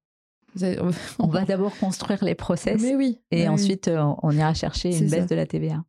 On 1.18 1.28
va 1.28 1.44
d'abord 1.44 1.76
construire 1.78 2.22
les 2.24 2.34
process 2.34 2.80
Mais 2.82 2.94
oui, 2.94 3.20
et 3.30 3.48
ensuite 3.48 3.88
euh, 3.88 4.12
on 4.22 4.30
ira 4.32 4.52
chercher 4.52 4.96
une 4.96 5.08
baisse 5.08 5.26
de 5.26 5.34
la 5.34 5.46
TVA. 5.46 5.82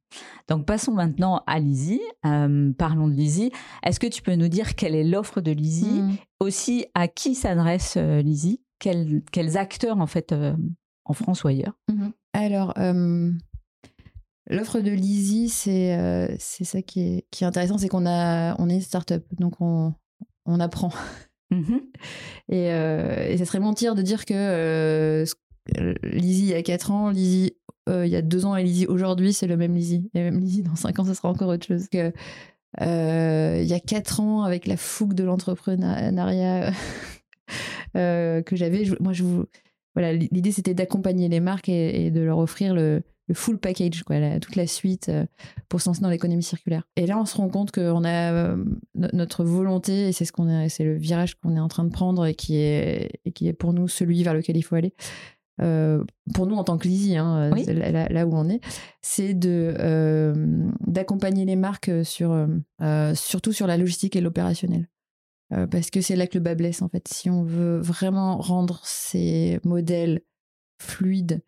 Donc 0.47 0.65
passons 0.65 0.93
maintenant 0.93 1.43
à 1.47 1.59
Lizzie. 1.59 2.01
Euh, 2.25 2.71
parlons 2.77 3.07
de 3.07 3.13
Lizzie. 3.13 3.51
Est-ce 3.83 3.99
que 3.99 4.07
tu 4.07 4.21
peux 4.21 4.35
nous 4.35 4.47
dire 4.47 4.75
quelle 4.75 4.95
est 4.95 5.03
l'offre 5.03 5.41
de 5.41 5.51
Lizzie 5.51 6.01
hmm. 6.01 6.15
Aussi, 6.39 6.85
à 6.93 7.07
qui 7.07 7.35
s'adresse 7.35 7.95
euh, 7.97 8.21
Lizzie 8.21 8.61
quels, 8.83 9.57
acteurs 9.57 9.99
en 9.99 10.07
fait 10.07 10.33
en 11.05 11.13
France 11.13 11.43
ou 11.43 11.47
ailleurs 11.47 11.77
mhm. 11.91 12.11
Alors, 12.33 12.73
l'offre 14.49 14.79
de 14.79 14.91
Lizzie, 14.91 15.49
c'est 15.49 16.35
c'est 16.39 16.63
ça 16.63 16.81
qui 16.81 17.01
est, 17.01 17.25
qui 17.31 17.43
est 17.43 17.47
intéressant, 17.47 17.77
c'est 17.77 17.89
qu'on 17.89 18.05
a 18.05 18.55
on 18.59 18.69
est 18.69 18.75
une 18.75 18.81
start-up, 18.81 19.25
donc 19.39 19.61
on, 19.61 19.93
on 20.45 20.59
apprend. 20.59 20.91
Mhm. 21.51 21.81
Euh, 22.51 23.29
et, 23.29 23.37
ça 23.37 23.45
serait 23.45 23.59
mentir 23.59 23.95
de 23.95 24.01
dire 24.01 24.25
que 24.25 24.33
euh, 24.35 25.25
Lizzie 26.03 26.43
il 26.43 26.49
y 26.49 26.53
a 26.53 26.61
4 26.61 26.91
ans, 26.91 27.09
Lizzie 27.09 27.55
euh, 27.89 28.05
il 28.05 28.11
y 28.11 28.15
a 28.15 28.21
2 28.21 28.45
ans 28.45 28.55
et 28.55 28.63
Lizzie 28.63 28.85
aujourd'hui, 28.85 29.33
c'est 29.33 29.47
le 29.47 29.57
même 29.57 29.73
Lizzie. 29.73 30.11
Et 30.13 30.21
même 30.21 30.39
Lizzie 30.39 30.61
dans 30.61 30.75
5 30.75 30.99
ans, 30.99 31.05
ça 31.05 31.15
sera 31.15 31.29
encore 31.29 31.47
autre 31.47 31.65
chose. 31.65 31.87
Que, 31.87 32.11
il 32.81 33.65
y 33.65 33.73
a 33.73 33.79
4 33.79 34.19
ans, 34.19 34.43
avec 34.43 34.67
la 34.67 34.77
fougue 34.77 35.13
de 35.13 35.23
l'entrepreneuriat 35.23 36.71
que 37.93 38.55
j'avais, 38.55 38.83
moi 38.99 39.13
je 39.13 39.23
vous. 39.23 39.45
Voilà, 39.95 40.11
l'idée 40.11 40.51
c'était 40.51 40.73
d'accompagner 40.73 41.29
les 41.29 41.39
marques 41.39 41.69
et, 41.69 42.09
de 42.09 42.21
leur 42.21 42.39
offrir 42.39 42.73
le, 42.73 43.03
le 43.27 43.33
full 43.33 43.57
package, 43.57 44.03
quoi, 44.03 44.17
toute 44.39 44.55
la 44.55 44.67
suite 44.67 45.09
euh, 45.09 45.25
pour 45.69 45.81
se 45.81 45.89
lancer 45.89 46.01
dans 46.01 46.09
l'économie 46.09 46.43
circulaire. 46.43 46.83
Et 46.95 47.05
là, 47.05 47.19
on 47.19 47.25
se 47.25 47.37
rend 47.37 47.49
compte 47.49 47.71
qu'on 47.71 48.03
a 48.03 48.31
euh, 48.33 48.63
notre 48.95 49.43
volonté, 49.43 50.09
et 50.09 50.11
c'est 50.11 50.25
ce 50.25 50.31
qu'on 50.31 50.49
est, 50.49 50.69
c'est 50.69 50.83
le 50.83 50.95
virage 50.95 51.35
qu'on 51.35 51.55
est 51.55 51.59
en 51.59 51.67
train 51.67 51.85
de 51.85 51.91
prendre 51.91 52.25
et 52.25 52.35
qui 52.35 52.57
est, 52.57 53.21
et 53.25 53.31
qui 53.31 53.47
est 53.47 53.53
pour 53.53 53.73
nous 53.73 53.87
celui 53.87 54.23
vers 54.23 54.33
lequel 54.33 54.57
il 54.57 54.63
faut 54.63 54.75
aller. 54.75 54.93
Euh, 55.61 56.03
pour 56.33 56.47
nous 56.47 56.55
en 56.55 56.63
tant 56.63 56.77
que 56.79 56.87
Lizzie, 56.87 57.15
hein, 57.15 57.51
là, 57.75 58.25
où 58.25 58.35
on 58.35 58.49
est, 58.49 58.59
c'est 59.01 59.35
de 59.35 59.75
d'accompagner 60.87 61.45
les 61.45 61.55
marques 61.55 61.91
sur 62.03 62.47
surtout 63.13 63.53
sur 63.53 63.67
la 63.67 63.77
logistique 63.77 64.15
et 64.15 64.21
l'opérationnel. 64.21 64.87
Parce 65.69 65.89
que 65.89 66.01
c'est 66.01 66.15
là 66.15 66.27
que 66.27 66.37
le 66.37 66.43
bas 66.43 66.55
blesse 66.55 66.81
en 66.81 66.89
fait. 66.89 67.07
Si 67.07 67.29
on 67.29 67.43
veut 67.43 67.79
vraiment 67.79 68.37
rendre 68.37 68.81
ces 68.83 69.59
modèles 69.63 70.21
fluides 70.79 71.41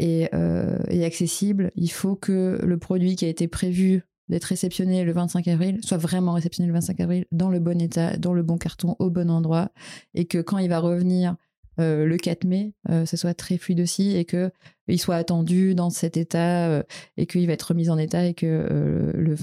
euh, 0.00 0.78
et, 0.88 1.04
accessible, 1.04 1.70
il 1.76 1.90
faut 1.90 2.16
que 2.16 2.58
le 2.62 2.78
produit 2.78 3.16
qui 3.16 3.24
a 3.24 3.28
été 3.28 3.48
prévu 3.48 4.02
d'être 4.28 4.44
réceptionné 4.44 5.04
le 5.04 5.12
25 5.12 5.46
avril 5.48 5.78
soit 5.82 5.98
vraiment 5.98 6.32
réceptionné 6.32 6.66
le 6.66 6.72
25 6.72 7.00
avril 7.00 7.26
dans 7.30 7.50
le 7.50 7.60
bon 7.60 7.80
état, 7.80 8.16
dans 8.16 8.32
le 8.32 8.42
bon 8.42 8.56
carton, 8.56 8.96
au 8.98 9.10
bon 9.10 9.30
endroit, 9.30 9.70
et 10.14 10.24
que 10.24 10.38
quand 10.38 10.58
il 10.58 10.68
va 10.68 10.78
revenir 10.78 11.36
euh, 11.80 12.06
le 12.06 12.16
4 12.16 12.44
mai, 12.44 12.74
euh, 12.90 13.06
ça 13.06 13.16
soit 13.16 13.34
très 13.34 13.58
fluide 13.58 13.80
aussi, 13.80 14.16
et 14.16 14.24
que 14.24 14.50
il 14.86 15.00
soit 15.00 15.16
attendu 15.16 15.74
dans 15.74 15.90
cet 15.90 16.16
état, 16.16 16.82
et 17.16 17.26
qu'il 17.26 17.46
va 17.46 17.54
être 17.54 17.62
remis 17.62 17.88
en 17.88 17.98
état, 17.98 18.26
et 18.26 18.34
que 18.34 19.12
le, 19.14 19.36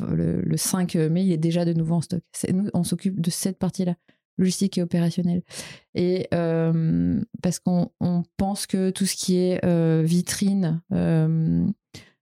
le, 0.43 0.57
5 0.57 0.95
mai, 0.95 1.25
il 1.25 1.31
est 1.31 1.37
déjà 1.37 1.65
de 1.65 1.73
nouveau 1.73 1.95
en 1.95 2.01
stock. 2.01 2.21
Nous, 2.53 2.69
on 2.73 2.83
s'occupe 2.83 3.19
de 3.19 3.31
cette 3.31 3.57
partie-là 3.57 3.95
logistique 4.37 4.77
et 4.77 4.81
opérationnelle. 4.81 5.43
Et 5.93 6.27
euh, 6.33 7.21
parce 7.41 7.59
qu'on 7.59 7.91
pense 8.37 8.67
que 8.67 8.89
tout 8.89 9.05
ce 9.05 9.15
qui 9.15 9.37
est 9.37 9.63
euh, 9.63 10.01
vitrine, 10.03 10.81
euh, 10.91 11.65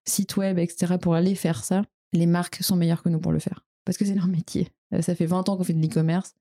site 0.06 0.38
web, 0.38 0.60
etc., 0.60 0.96
pour 1.02 1.16
aller 1.16 1.36
faire 1.36 1.64
ça, 1.64 1.84
les 2.14 2.26
marques 2.26 2.58
sont 2.62 2.76
meilleures 2.76 3.04
que 3.04 3.10
nous 3.10 3.20
pour 3.20 3.32
le 3.32 3.40
faire. 3.40 3.66
Parce 3.86 3.98
que 3.98 4.06
c'est 4.06 4.16
leur 4.16 4.28
métier. 4.28 4.70
Ça 5.02 5.16
fait 5.16 5.26
20 5.26 5.50
ans 5.50 5.58
qu'on 5.58 5.64
fait 5.64 5.74
de 5.74 5.82
l'e-commerce. 5.82 6.34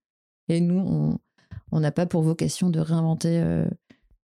Et 0.48 0.60
nous, 0.60 0.78
on 0.78 1.18
n'a 1.72 1.92
pas 1.92 2.06
pour 2.06 2.22
vocation 2.22 2.70
de 2.70 2.80
réinventer 2.80 3.40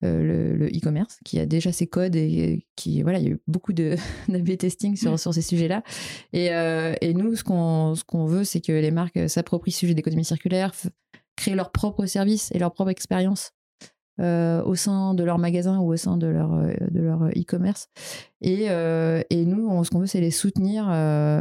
le 0.02 0.68
e-commerce, 0.68 1.20
qui 1.26 1.40
a 1.40 1.46
déjà 1.46 1.72
ses 1.72 1.88
codes 1.88 2.16
et, 2.16 2.66
qui, 2.76 3.02
voilà, 3.02 3.20
il 3.20 3.26
y 3.26 3.28
a 3.28 3.32
eu 3.32 3.42
beaucoup 3.48 3.74
de 3.74 3.96
b 4.30 4.58
testing 4.58 4.96
sur, 4.96 5.20
sur 5.20 5.34
ces 5.34 5.42
sujets-là. 5.42 5.84
Et, 6.34 6.48
et, 7.02 7.14
nous, 7.14 7.36
ce 7.36 7.44
qu'on 7.44 7.96
ce 7.96 8.04
qu'on 8.04 8.26
veut, 8.26 8.44
c'est 8.44 8.62
que 8.62 8.72
les 8.72 8.92
marques 8.92 9.30
s'approprient 9.30 9.72
ce 9.72 9.80
sujet 9.80 9.94
d'économie 9.94 10.26
circulaire, 10.26 10.74
créer 11.36 11.56
leur 11.56 11.72
propre 11.72 12.06
service 12.06 12.52
et 12.54 12.60
leur 12.60 12.72
propre 12.72 12.92
expérience 12.92 13.52
euh, 14.22 14.64
au 14.64 14.76
sein 14.76 15.14
de 15.14 15.26
leur 15.26 15.38
magasin 15.40 15.80
ou 15.80 15.92
au 15.92 15.98
sein 15.98 16.16
de 16.16 16.28
leur 16.28 16.54
euh, 16.54 16.74
de 16.90 17.02
leur 17.02 17.24
euh, 17.24 17.32
e-commerce. 17.32 17.90
Et, 18.40 18.68
et 18.68 19.46
nous 19.46 19.84
ce 19.84 19.90
qu'on 19.90 20.00
veut 20.00 20.06
c'est 20.06 20.22
les 20.22 20.32
soutenir 20.32 20.90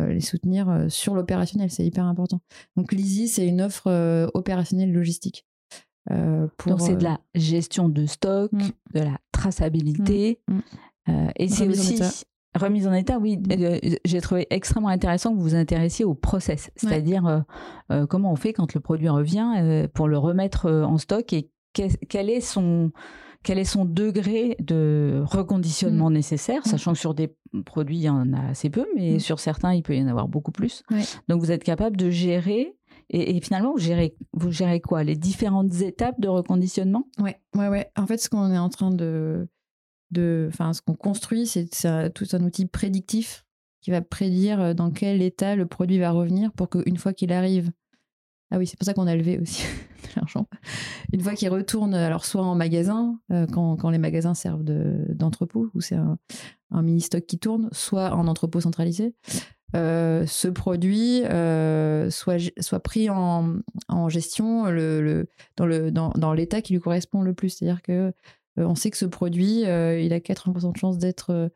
les 0.09 0.21
soutenir 0.21 0.87
sur 0.89 1.15
l'opérationnel. 1.15 1.71
C'est 1.71 1.85
hyper 1.85 2.05
important. 2.05 2.41
Donc 2.77 2.93
Lizzie 2.93 3.29
c'est 3.29 3.47
une 3.47 3.61
offre 3.63 4.31
opérationnelle 4.35 4.93
logistique 4.93 5.47
pour, 6.57 6.73
donc 6.73 6.81
c'est 6.81 6.97
de 6.97 7.05
la 7.05 7.19
gestion 7.35 7.88
de 7.88 8.07
stock 8.07 8.53
mm. 8.53 8.69
de 8.95 9.01
la 9.01 9.19
traçabilité 9.33 10.40
mm. 10.49 10.59
Mm. 11.09 11.31
et 11.37 11.49
c'est 11.49 11.69
aussi 11.69 12.25
Remise 12.55 12.87
en 12.87 12.93
état, 12.93 13.19
oui. 13.19 13.40
Euh, 13.51 13.79
j'ai 14.05 14.21
trouvé 14.21 14.47
extrêmement 14.51 14.88
intéressant 14.88 15.31
que 15.33 15.37
vous 15.37 15.43
vous 15.43 15.55
intéressiez 15.57 16.05
au 16.05 16.14
process, 16.14 16.71
c'est-à-dire 16.77 17.27
euh, 17.27 17.40
euh, 17.90 18.07
comment 18.07 18.31
on 18.31 18.37
fait 18.37 18.53
quand 18.53 18.75
le 18.75 18.81
produit 18.81 19.09
revient 19.09 19.88
pour 19.93 20.07
le 20.07 20.19
remettre 20.19 20.71
en 20.71 20.97
stock 20.99 21.33
et 21.33 21.51
quel 21.73 22.31
est 22.31 22.40
son 22.40 22.93
quel 23.43 23.59
est 23.59 23.64
son 23.64 23.85
degré 23.85 24.57
de 24.61 25.23
reconditionnement 25.27 26.11
nécessaire, 26.11 26.64
sachant 26.67 26.93
que 26.93 26.99
sur 26.99 27.12
des 27.12 27.35
produits, 27.67 27.99
il 27.99 28.03
y 28.03 28.09
en 28.09 28.33
a 28.33 28.51
assez 28.51 28.71
peu, 28.71 28.87
mais 28.97 29.19
sur 29.19 29.38
certains, 29.38 29.75
il 29.75 29.83
peut 29.83 29.95
y 29.95 30.03
en 30.03 30.07
avoir 30.07 30.29
beaucoup 30.29 30.53
plus. 30.53 30.83
Donc, 31.29 31.40
vous 31.40 31.51
êtes 31.51 31.62
capable 31.62 31.97
de 31.99 32.09
gérer 32.09 32.75
Et, 33.11 33.40
finalement, 33.40 33.73
vous 33.73 33.79
gérez, 33.79 34.17
vous 34.33 34.51
gérez 34.51 34.81
quoi? 34.81 35.05
Les 35.05 35.17
différentes 35.17 35.75
étapes 35.81 36.21
de 36.21 36.29
reconditionnement? 36.29 37.09
Ouais, 37.19 37.40
ouais, 37.55 37.69
ouais. 37.69 37.90
En 37.97 38.07
fait, 38.07 38.19
ce 38.19 38.29
qu'on 38.29 38.53
est 38.53 38.59
en 38.59 38.69
train 38.69 38.90
de, 38.90 39.49
de, 40.11 40.51
ce 40.53 40.83
qu'on 40.83 40.95
construit, 40.95 41.47
c'est 41.47 41.69
tout 42.12 42.27
un 42.33 42.43
outil 42.45 42.67
prédictif 42.67 43.45
qui 43.81 43.90
va 43.90 44.01
prédire 44.01 44.61
euh, 44.61 44.75
dans 44.75 44.90
quel 44.90 45.21
état 45.21 45.57
le 45.57 45.67
produit 45.67 45.99
va 45.99 46.11
revenir 46.11 46.53
pour 46.53 46.71
qu'une 46.71 46.97
fois 46.97 47.12
qu'il 47.12 47.33
arrive, 47.33 47.71
ah 48.51 48.57
oui, 48.57 48.67
c'est 48.67 48.79
pour 48.79 48.87
ça 48.87 48.95
qu'on 48.95 49.07
a 49.07 49.14
levé 49.14 49.38
aussi 49.38 49.62
de 49.64 50.09
l'argent. 50.17 50.47
Une 51.12 51.21
fois 51.21 51.35
qu'il 51.35 51.51
retourne, 51.51 51.93
alors 51.93 52.25
soit 52.25 52.43
en 52.43 52.55
magasin, 52.55 53.21
euh, 53.31 53.47
quand, 53.47 53.77
quand, 53.77 53.90
les 53.90 53.99
magasins 53.99 54.33
servent 54.33 54.64
d'entrepôt, 54.64 55.71
où 55.75 55.83
c'est 55.83 55.97
un, 55.97 56.19
un 56.71 56.83
mini-stock 56.83 57.27
qui 57.27 57.38
tourne, 57.38 57.69
soit 57.73 58.14
en 58.14 58.27
entrepôt 58.27 58.61
centralisé, 58.61 59.14
euh, 59.75 60.25
ce 60.27 60.47
produit 60.47 61.25
euh, 61.25 62.09
soit, 62.11 62.39
soit 62.61 62.81
pris 62.81 63.11
en, 63.11 63.57
en 63.89 64.09
gestion 64.09 64.67
le, 64.67 65.03
le, 65.03 65.29
dans, 65.57 65.67
le, 65.67 65.91
dans, 65.91 66.11
dans 66.11 66.33
l'état 66.33 66.63
qui 66.63 66.75
lui 66.75 66.81
correspond 66.81 67.23
le 67.23 67.35
plus. 67.35 67.51
C'est-à-dire 67.51 67.83
que 67.83 67.93
euh, 67.93 68.13
on 68.59 68.75
sait 68.77 68.91
que 68.91 68.97
ce 68.97 69.07
produit, 69.07 69.63
il 69.63 70.13
a 70.13 70.19
80% 70.19 70.73
de 70.73 70.79
chances 70.79 70.99
d'être 70.99 71.51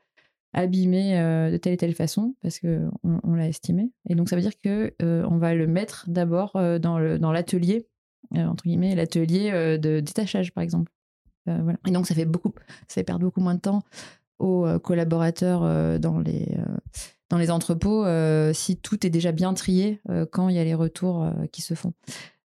abîmé 0.54 1.12
de 1.14 1.56
telle 1.58 1.74
et 1.74 1.76
telle 1.76 1.94
façon 1.94 2.34
parce 2.42 2.58
qu'on 2.58 2.90
on, 3.04 3.34
l'a 3.34 3.48
estimé. 3.48 3.92
Et 4.08 4.14
donc 4.14 4.28
ça 4.28 4.36
veut 4.36 4.42
dire 4.42 4.58
que 4.58 4.94
on 5.00 5.36
va 5.36 5.54
le 5.54 5.66
mettre 5.66 6.06
d'abord 6.08 6.52
dans, 6.80 6.98
le, 6.98 7.18
dans 7.18 7.30
l'atelier, 7.30 7.86
entre 8.34 8.64
guillemets, 8.64 8.96
l'atelier 8.96 9.78
de 9.78 10.00
détachage 10.00 10.52
par 10.52 10.64
exemple. 10.64 10.90
voilà. 11.46 11.78
Et 11.86 11.92
donc 11.92 12.06
ça 12.06 12.14
fait 12.16 12.24
beaucoup, 12.24 12.52
ça 12.88 12.94
fait 12.94 13.04
perdre 13.04 13.24
beaucoup 13.24 13.40
moins 13.40 13.54
de 13.54 13.60
temps 13.60 13.84
aux 14.40 14.66
collaborateurs 14.80 16.00
dans 16.00 16.18
les 16.18 16.48
dans 17.30 17.38
les 17.38 17.50
entrepôts 17.50 18.04
euh, 18.04 18.52
si 18.52 18.76
tout 18.76 19.06
est 19.06 19.10
déjà 19.10 19.32
bien 19.32 19.54
trié 19.54 20.00
euh, 20.08 20.26
quand 20.30 20.48
il 20.48 20.56
y 20.56 20.58
a 20.58 20.64
les 20.64 20.74
retours 20.74 21.24
euh, 21.24 21.32
qui 21.52 21.62
se 21.62 21.74
font. 21.74 21.92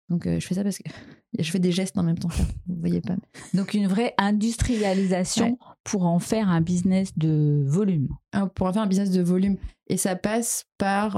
Donc 0.09 0.27
je 0.27 0.45
fais 0.45 0.55
ça 0.55 0.63
parce 0.63 0.77
que 0.77 0.89
je 1.39 1.49
fais 1.49 1.59
des 1.59 1.71
gestes 1.71 1.97
en 1.97 2.03
même 2.03 2.17
temps. 2.17 2.29
Vous 2.67 2.79
voyez 2.79 2.99
pas. 3.01 3.15
Donc 3.53 3.73
une 3.73 3.87
vraie 3.87 4.13
industrialisation 4.17 5.57
pour 5.83 6.05
en 6.05 6.19
faire 6.19 6.49
un 6.49 6.61
business 6.61 7.17
de 7.17 7.63
volume. 7.65 8.09
Pour 8.55 8.67
en 8.67 8.73
faire 8.73 8.81
un 8.81 8.87
business 8.87 9.11
de 9.11 9.21
volume. 9.21 9.57
Et 9.87 9.95
ça 9.97 10.15
passe 10.17 10.65
par 10.77 11.15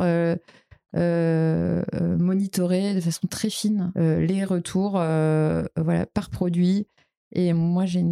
monitorer 2.19 2.93
de 2.93 3.01
façon 3.01 3.25
très 3.27 3.49
fine 3.49 3.91
les 3.95 4.45
retours 4.45 4.91
voilà, 4.91 6.05
par 6.13 6.29
produit. 6.29 6.85
Et 7.31 7.51
moi, 7.53 7.87
j'ai 7.87 8.05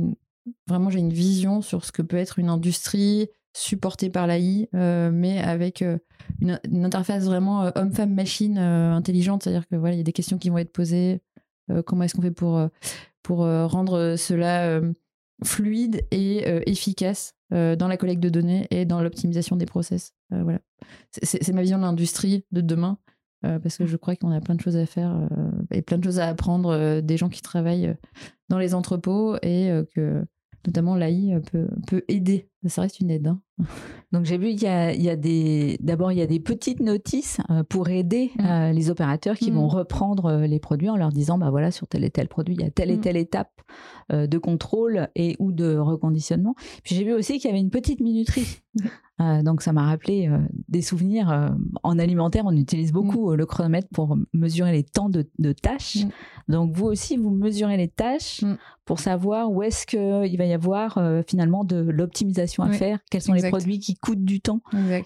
vraiment 0.68 0.90
j'ai 0.90 0.98
une 0.98 1.14
vision 1.14 1.62
sur 1.62 1.86
ce 1.86 1.92
que 1.92 2.02
peut 2.02 2.18
être 2.18 2.40
une 2.40 2.50
industrie, 2.50 3.30
supporté 3.54 4.10
par 4.10 4.28
l'AI, 4.28 4.70
euh, 4.76 5.12
mais 5.12 5.40
avec 5.40 5.82
euh, 5.82 5.98
une, 6.40 6.86
interface 6.86 7.26
vraiment 7.26 7.64
euh, 7.64 7.72
homme-femme-machine 7.76 8.58
intelligente. 8.58 9.44
C'est-à-dire 9.44 9.68
que 9.68 9.76
voilà, 9.76 9.96
il 9.96 9.98
y 9.98 10.02
a 10.02 10.06
des 10.06 10.14
questions 10.14 10.38
qui 10.38 10.50
vont 10.50 10.58
être 10.58 10.72
posées. 10.72 11.22
comment 11.86 12.04
est-ce 12.04 12.16
qu'on 12.16 12.22
fait 12.22 12.32
pour, 12.32 12.62
pour 13.24 13.40
rendre 13.40 14.16
cela 14.18 14.82
fluide 15.44 16.06
et 16.12 16.44
efficace 16.70 17.36
dans 17.52 17.88
la 17.88 17.98
collecte 17.98 18.22
de 18.22 18.30
données 18.30 18.68
et 18.72 18.86
dans 18.86 19.02
l'optimisation 19.02 19.56
des 19.56 19.66
process. 19.66 20.14
voilà. 20.30 20.60
C'est 21.12 21.54
ma 21.54 21.62
vision 21.62 21.78
de 21.78 21.84
l'industrie 21.84 22.46
de 22.52 22.62
demain. 22.62 22.98
parce 23.42 23.78
que 23.78 23.86
je 23.86 23.98
crois 23.98 24.16
qu'on 24.16 24.32
a 24.32 24.42
plein 24.42 24.56
de 24.56 24.62
choses 24.62 24.78
à 24.78 24.86
faire 24.86 25.28
et 25.72 25.82
plein 25.82 25.98
de 25.98 26.04
choses 26.04 26.20
à 26.20 26.28
apprendre 26.28 27.02
des 27.02 27.18
gens 27.18 27.30
qui 27.30 27.42
travaillent 27.42 27.96
dans 28.50 28.58
les 28.58 28.74
entrepôts 28.74 29.38
et 29.42 29.72
que 29.96 30.26
notamment 30.66 30.96
l'AI 30.96 31.40
peut, 31.52 31.68
peut 31.88 32.04
aider. 32.08 32.51
Ça 32.68 32.84
reste 32.84 33.00
une 33.00 33.10
aide. 33.10 33.28
Hein. 33.28 33.42
Donc 34.12 34.26
j'ai 34.26 34.38
vu, 34.38 34.50
il 34.50 34.62
y 34.62 34.68
a, 34.68 34.94
il 34.94 35.02
y 35.02 35.10
a 35.10 35.16
des, 35.16 35.78
d'abord 35.82 36.12
il 36.12 36.18
y 36.18 36.22
a 36.22 36.28
des 36.28 36.40
petites 36.40 36.82
notices 36.82 37.40
euh, 37.50 37.64
pour 37.64 37.90
aider 37.90 38.32
mm. 38.38 38.46
euh, 38.46 38.72
les 38.72 38.90
opérateurs 38.90 39.38
qui 39.38 39.52
vont 39.52 39.68
mm. 39.68 39.76
reprendre 39.76 40.26
euh, 40.26 40.48
les 40.48 40.60
produits 40.60 40.90
en 40.90 40.98
leur 40.98 41.10
disant, 41.10 41.38
bah 41.38 41.50
voilà, 41.50 41.72
sur 41.72 41.88
tel 41.88 42.04
et 42.04 42.10
tel 42.10 42.28
produit, 42.28 42.56
il 42.56 42.62
y 42.62 42.66
a 42.66 42.70
telle 42.70 42.92
et 42.92 42.98
mm. 42.98 43.02
telle 43.02 43.18
étape 43.18 43.52
de 44.10 44.38
contrôle 44.38 45.08
et 45.16 45.38
ou 45.40 45.54
de 45.54 45.78
reconditionnement. 45.78 46.54
Puis 46.84 46.96
j'ai 46.96 47.06
vu 47.06 47.14
aussi 47.14 47.40
qu'il 47.40 47.46
y 47.46 47.54
avait 47.54 47.62
une 47.62 47.70
petite 47.70 48.02
minuterie. 48.02 48.60
donc 49.44 49.62
ça 49.62 49.72
m'a 49.72 49.86
rappelé 49.86 50.30
des 50.68 50.82
souvenirs. 50.82 51.56
en 51.82 51.98
alimentaire, 51.98 52.44
on 52.46 52.56
utilise 52.58 52.92
beaucoup 52.92 53.34
le 53.34 53.46
chronomètre 53.46 53.88
pour 53.94 54.18
mesurer 54.34 54.74
les 54.74 54.84
temps 54.84 55.08
de, 55.08 55.30
de 55.40 55.54
tâches. 55.54 56.00
Donc 56.50 56.76
vous 56.76 56.88
aussi, 56.88 57.16
vous 57.16 57.30
mesurez 57.30 57.78
les 57.78 57.88
tâches 57.88 58.44
pour 58.84 59.00
savoir 59.00 59.50
où 59.50 59.64
est-ce 59.64 59.88
qu'il 59.88 60.38
va 60.38 60.46
y 60.46 60.54
avoir 60.54 61.00
finalement 61.26 61.64
de 61.64 61.78
l'optimisation 61.78 62.51
à 62.60 62.72
faire, 62.72 63.00
quels 63.10 63.22
sont 63.22 63.34
les 63.34 63.50
produits 63.50 63.80
qui 63.80 63.96
coûtent 63.96 64.24
du 64.24 64.42
temps 64.42 64.62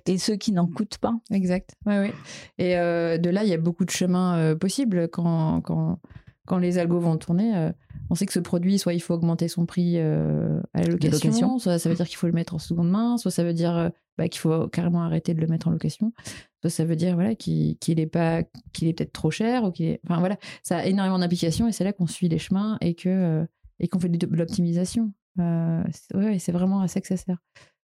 et 0.05 0.17
ceux 0.17 0.35
qui 0.35 0.51
n'en 0.51 0.67
coûtent 0.67 0.97
pas. 0.97 1.13
Exact. 1.31 1.75
Ouais, 1.85 1.99
ouais. 1.99 2.13
Et 2.57 2.77
euh, 2.77 3.17
de 3.17 3.29
là, 3.29 3.43
il 3.43 3.49
y 3.49 3.53
a 3.53 3.57
beaucoup 3.57 3.85
de 3.85 3.89
chemins 3.89 4.37
euh, 4.37 4.55
possibles 4.55 5.07
quand, 5.09 5.61
quand, 5.61 5.99
quand 6.45 6.57
les 6.57 6.77
algos 6.77 6.99
vont 6.99 7.17
tourner. 7.17 7.55
Euh, 7.55 7.71
on 8.09 8.15
sait 8.15 8.25
que 8.25 8.33
ce 8.33 8.39
produit, 8.39 8.77
soit 8.77 8.93
il 8.93 8.99
faut 8.99 9.13
augmenter 9.13 9.47
son 9.47 9.65
prix 9.65 9.97
à 9.97 10.61
la 10.73 10.87
location, 10.87 11.57
soit 11.59 11.79
ça 11.79 11.89
veut 11.89 11.95
dire 11.95 12.07
qu'il 12.07 12.17
faut 12.17 12.27
le 12.27 12.33
mettre 12.33 12.53
en 12.53 12.59
seconde 12.59 12.89
main, 12.89 13.17
soit 13.17 13.31
ça 13.31 13.43
veut 13.43 13.53
dire 13.53 13.91
bah, 14.17 14.27
qu'il 14.27 14.39
faut 14.39 14.67
carrément 14.67 15.01
arrêter 15.01 15.33
de 15.33 15.41
le 15.41 15.47
mettre 15.47 15.67
en 15.67 15.71
location, 15.71 16.13
soit 16.61 16.69
ça 16.69 16.85
veut 16.85 16.95
dire 16.95 17.15
voilà, 17.15 17.33
qu'il 17.33 17.77
est, 17.87 18.05
pas, 18.05 18.43
qu'il 18.73 18.87
est 18.87 18.93
peut-être 18.93 19.11
trop 19.11 19.31
cher. 19.31 19.63
Ou 19.63 19.71
qu'il 19.71 19.97
Enfin 20.07 20.19
voilà, 20.19 20.37
ça 20.61 20.77
a 20.77 20.85
énormément 20.85 21.17
d'implications 21.17 21.67
et 21.67 21.71
c'est 21.71 21.83
là 21.83 21.93
qu'on 21.93 22.07
suit 22.07 22.29
les 22.29 22.37
chemins 22.37 22.77
et 22.79 22.93
que 22.93 23.47
et 23.79 23.87
qu'on 23.87 23.99
fait 23.99 24.09
de 24.09 24.35
l'optimisation. 24.35 25.11
Ouais, 25.37 26.39
c'est 26.39 26.51
vraiment 26.51 26.81
à 26.81 26.87
ça 26.87 27.01
que 27.01 27.07
ça 27.07 27.17
sert. 27.17 27.37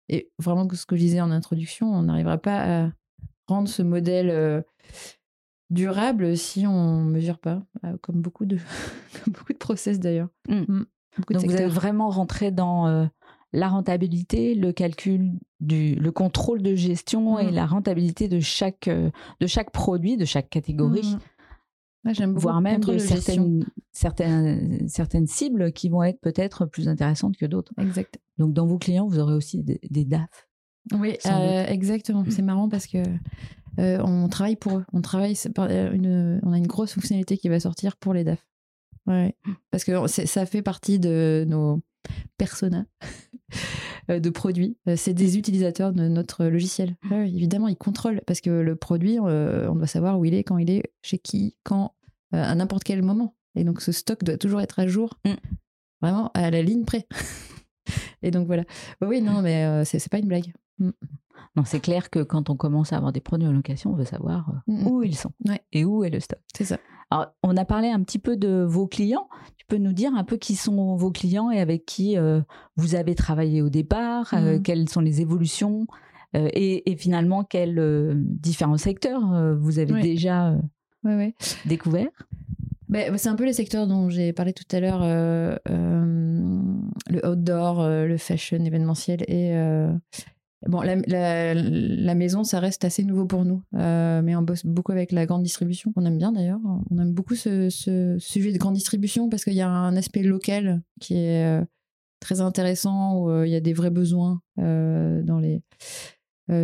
Et 0.10 0.32
vraiment, 0.40 0.68
ce 0.72 0.86
que 0.86 0.96
je 0.96 1.02
disais 1.02 1.22
en 1.22 1.32
introduction, 1.32 1.94
on 1.94 2.04
n'arrivera 2.04 2.38
pas 2.38 2.86
à 2.86 2.92
rendre 3.48 3.68
ce 3.68 3.82
modèle 3.82 4.30
euh, 4.30 4.62
durable 5.70 6.38
si 6.38 6.66
on 6.68 7.04
ne 7.04 7.12
mesure 7.12 7.40
pas, 7.40 7.62
euh, 7.84 7.98
comme, 8.02 8.22
beaucoup 8.22 8.46
de, 8.46 8.58
beaucoup 9.28 9.54
de 9.54 9.58
process 9.58 10.00
d'ailleurs. 10.00 10.30
Mmh. 10.48 10.64
Mmh. 10.68 10.86
Donc 11.30 11.46
vous 11.46 11.56
êtes 11.56 11.72
vraiment 11.72 12.10
rentré 12.10 12.52
dans 12.52 12.88
euh, 12.88 13.06
la 13.52 13.68
rentabilité, 13.68 14.54
le 14.54 14.72
calcul, 14.72 15.32
du, 15.60 15.96
le 15.96 16.12
contrôle 16.12 16.62
de 16.62 16.76
gestion 16.76 17.40
et 17.40 17.52
mmh. 17.52 17.56
la 17.56 17.66
rentabilité 17.66 18.28
de 18.28 18.40
chaque, 18.40 18.88
de 18.88 19.48
chaque 19.48 19.72
produit, 19.72 20.16
de 20.16 20.26
chaque 20.26 20.50
catégorie. 20.50 21.18
J'aime 22.14 22.34
voire 22.34 22.62
même 22.62 22.82
de 22.82 22.98
certaines, 22.98 23.66
certaines, 23.92 24.88
certaines 24.88 25.28
cibles 25.28 25.72
qui 25.72 25.90
vont 25.90 26.04
être 26.04 26.20
peut-être 26.22 26.66
plus 26.66 26.88
intéressantes 26.88 27.38
que 27.38 27.46
d'autres. 27.46 27.74
Exact. 27.78 28.20
Donc, 28.38 28.54
dans 28.54 28.66
vos 28.66 28.78
clients, 28.78 29.08
vous 29.08 29.20
aurez 29.20 29.34
aussi 29.34 29.64
des, 29.64 30.06
DAF. 30.06 30.48
Oui, 30.94 31.18
euh, 31.26 31.66
exactement. 31.66 32.24
C'est 32.30 32.42
marrant 32.42 32.70
parce 32.70 32.88
que 32.88 33.04
euh, 33.80 34.00
on 34.04 34.28
travaille 34.30 34.56
pour 34.56 34.78
eux. 34.78 34.86
On 34.94 35.02
travaille, 35.02 35.36
euh, 35.60 35.92
une, 35.92 36.40
on 36.44 36.54
a 36.54 36.58
une 36.58 36.68
grosse 36.68 36.94
fonctionnalité 36.94 37.38
qui 37.38 37.50
va 37.50 37.60
sortir 37.60 37.98
pour 37.98 38.14
les 38.14 38.24
DAF. 38.24 38.46
Ouais. 39.06 39.36
Parce 39.72 39.84
que 39.84 40.08
ça 40.08 40.46
fait 40.46 40.62
partie 40.62 41.00
de 41.00 41.46
nos 41.48 41.82
personas 42.38 42.86
de 44.10 44.30
produits. 44.30 44.78
C'est 44.96 45.14
des 45.14 45.38
utilisateurs 45.38 45.94
de 45.94 46.08
notre 46.08 46.46
logiciel. 46.46 46.96
évidemment, 47.12 47.68
ils 47.70 47.78
contrôlent 47.78 48.22
parce 48.28 48.42
que 48.42 48.50
le 48.50 48.76
produit, 48.76 49.20
on 49.20 49.76
doit 49.76 49.88
savoir 49.88 50.20
où 50.20 50.26
il 50.26 50.34
est, 50.34 50.44
quand 50.44 50.58
il 50.58 50.70
est, 50.70 50.84
chez 51.02 51.20
qui, 51.20 51.56
quand, 51.64 51.94
à 52.32 52.56
n'importe 52.56 52.84
quel 52.84 53.02
moment. 53.02 53.36
Et 53.56 53.64
donc, 53.64 53.82
ce 53.82 53.92
stock 53.92 54.24
doit 54.24 54.38
toujours 54.38 54.62
être 54.62 54.80
à 54.80 54.88
jour, 54.88 55.18
mm. 55.26 55.34
vraiment 56.02 56.32
à 56.34 56.52
la 56.52 56.62
ligne 56.62 56.86
près. 56.86 57.08
Et 58.22 58.32
donc 58.32 58.48
voilà. 58.48 58.64
oui, 59.02 59.22
non, 59.22 59.42
mais 59.42 59.66
euh, 59.66 59.84
c'est 59.86 60.10
pas 60.10 60.20
une 60.20 60.28
blague. 60.28 60.54
Mm. 60.80 60.90
Non, 61.56 61.64
c'est 61.66 61.80
clair 61.80 62.10
que 62.10 62.22
quand 62.24 62.50
on 62.50 62.56
commence 62.56 62.94
à 62.94 62.98
avoir 62.98 63.12
des 63.12 63.20
produits 63.20 63.48
en 63.48 63.52
location, 63.52 63.92
on 63.92 63.96
veut 63.96 64.06
savoir 64.06 64.50
euh, 64.50 64.72
mm, 64.74 64.84
mm. 64.84 64.88
où 64.88 65.04
ils 65.04 65.16
sont 65.16 65.32
et 65.72 65.86
où 65.86 66.04
est 66.04 66.10
le 66.10 66.20
stock. 66.20 66.40
C'est 66.56 66.66
ça. 66.66 66.78
Alors, 67.10 67.28
on 67.42 67.56
a 67.56 67.66
parlé 67.66 67.90
un 67.90 68.04
petit 68.04 68.20
peu 68.20 68.36
de 68.36 68.66
vos 68.68 68.88
clients. 68.88 69.30
Tu 69.58 69.66
peux 69.66 69.78
nous 69.78 69.94
dire 69.94 70.14
un 70.14 70.24
peu 70.24 70.38
qui 70.38 70.56
sont 70.56 70.96
vos 70.96 71.12
clients 71.12 71.52
et 71.52 71.60
avec 71.60 71.86
qui 71.86 72.18
euh, 72.18 72.42
vous 72.76 72.96
avez 72.96 73.16
travaillé 73.16 73.62
au 73.62 73.70
départ, 73.70 74.34
quelles 74.64 74.90
sont 74.90 75.02
les 75.02 75.22
évolutions 75.22 75.88
et, 76.34 76.96
finalement 77.00 77.46
quels 77.46 78.14
différents 78.20 78.78
secteurs 78.78 79.56
vous 79.58 79.80
avez 79.80 80.02
déjà 80.02 80.58
découverts 81.66 82.28
bah, 82.90 83.18
c'est 83.18 83.30
un 83.30 83.36
peu 83.36 83.46
les 83.46 83.54
secteurs 83.54 83.86
dont 83.86 84.10
j'ai 84.10 84.32
parlé 84.32 84.54
tout 84.54 84.64
à 84.72 84.80
l'heure, 84.80 85.02
euh, 85.04 85.58
euh, 85.70 86.62
le 87.10 87.28
outdoor, 87.28 87.82
euh, 87.82 88.06
le 88.06 88.18
fashion 88.18 88.64
événementiel 88.64 89.24
et 89.28 89.52
bon 90.68 90.82
la, 90.82 90.96
la, 91.54 92.16
maison, 92.16 92.44
ça 92.44 92.60
reste 92.60 92.84
assez 92.84 93.04
nouveau 93.04 93.26
pour 93.26 93.46
nous, 93.46 93.62
mais 93.74 94.36
on 94.36 94.42
bosse 94.42 94.66
beaucoup 94.66 94.92
avec 94.92 95.12
la 95.12 95.26
grande 95.26 95.44
distribution, 95.44 95.92
on 95.96 96.06
aime 96.06 96.18
bien 96.18 96.32
d'ailleurs. 96.32 96.60
On 96.90 96.98
aime 96.98 97.14
beaucoup 97.14 97.36
ce, 97.36 97.70
ce, 97.70 98.18
sujet 98.20 98.52
de 98.52 98.58
grande 98.58 98.74
distribution 98.74 99.30
parce 99.30 99.44
qu'il 99.44 99.54
y 99.54 99.62
a 99.62 99.70
un 99.70 99.96
aspect 99.96 100.24
local 100.24 100.82
qui 101.00 101.16
est 101.16 101.62
très 102.20 102.42
intéressant 102.42 103.22
où 103.22 103.44
il 103.44 103.52
y 103.52 103.56
a 103.56 103.62
des 103.62 103.74
vrais 103.74 103.92
besoins 103.92 104.42
dans 104.58 105.40
les 105.42 105.62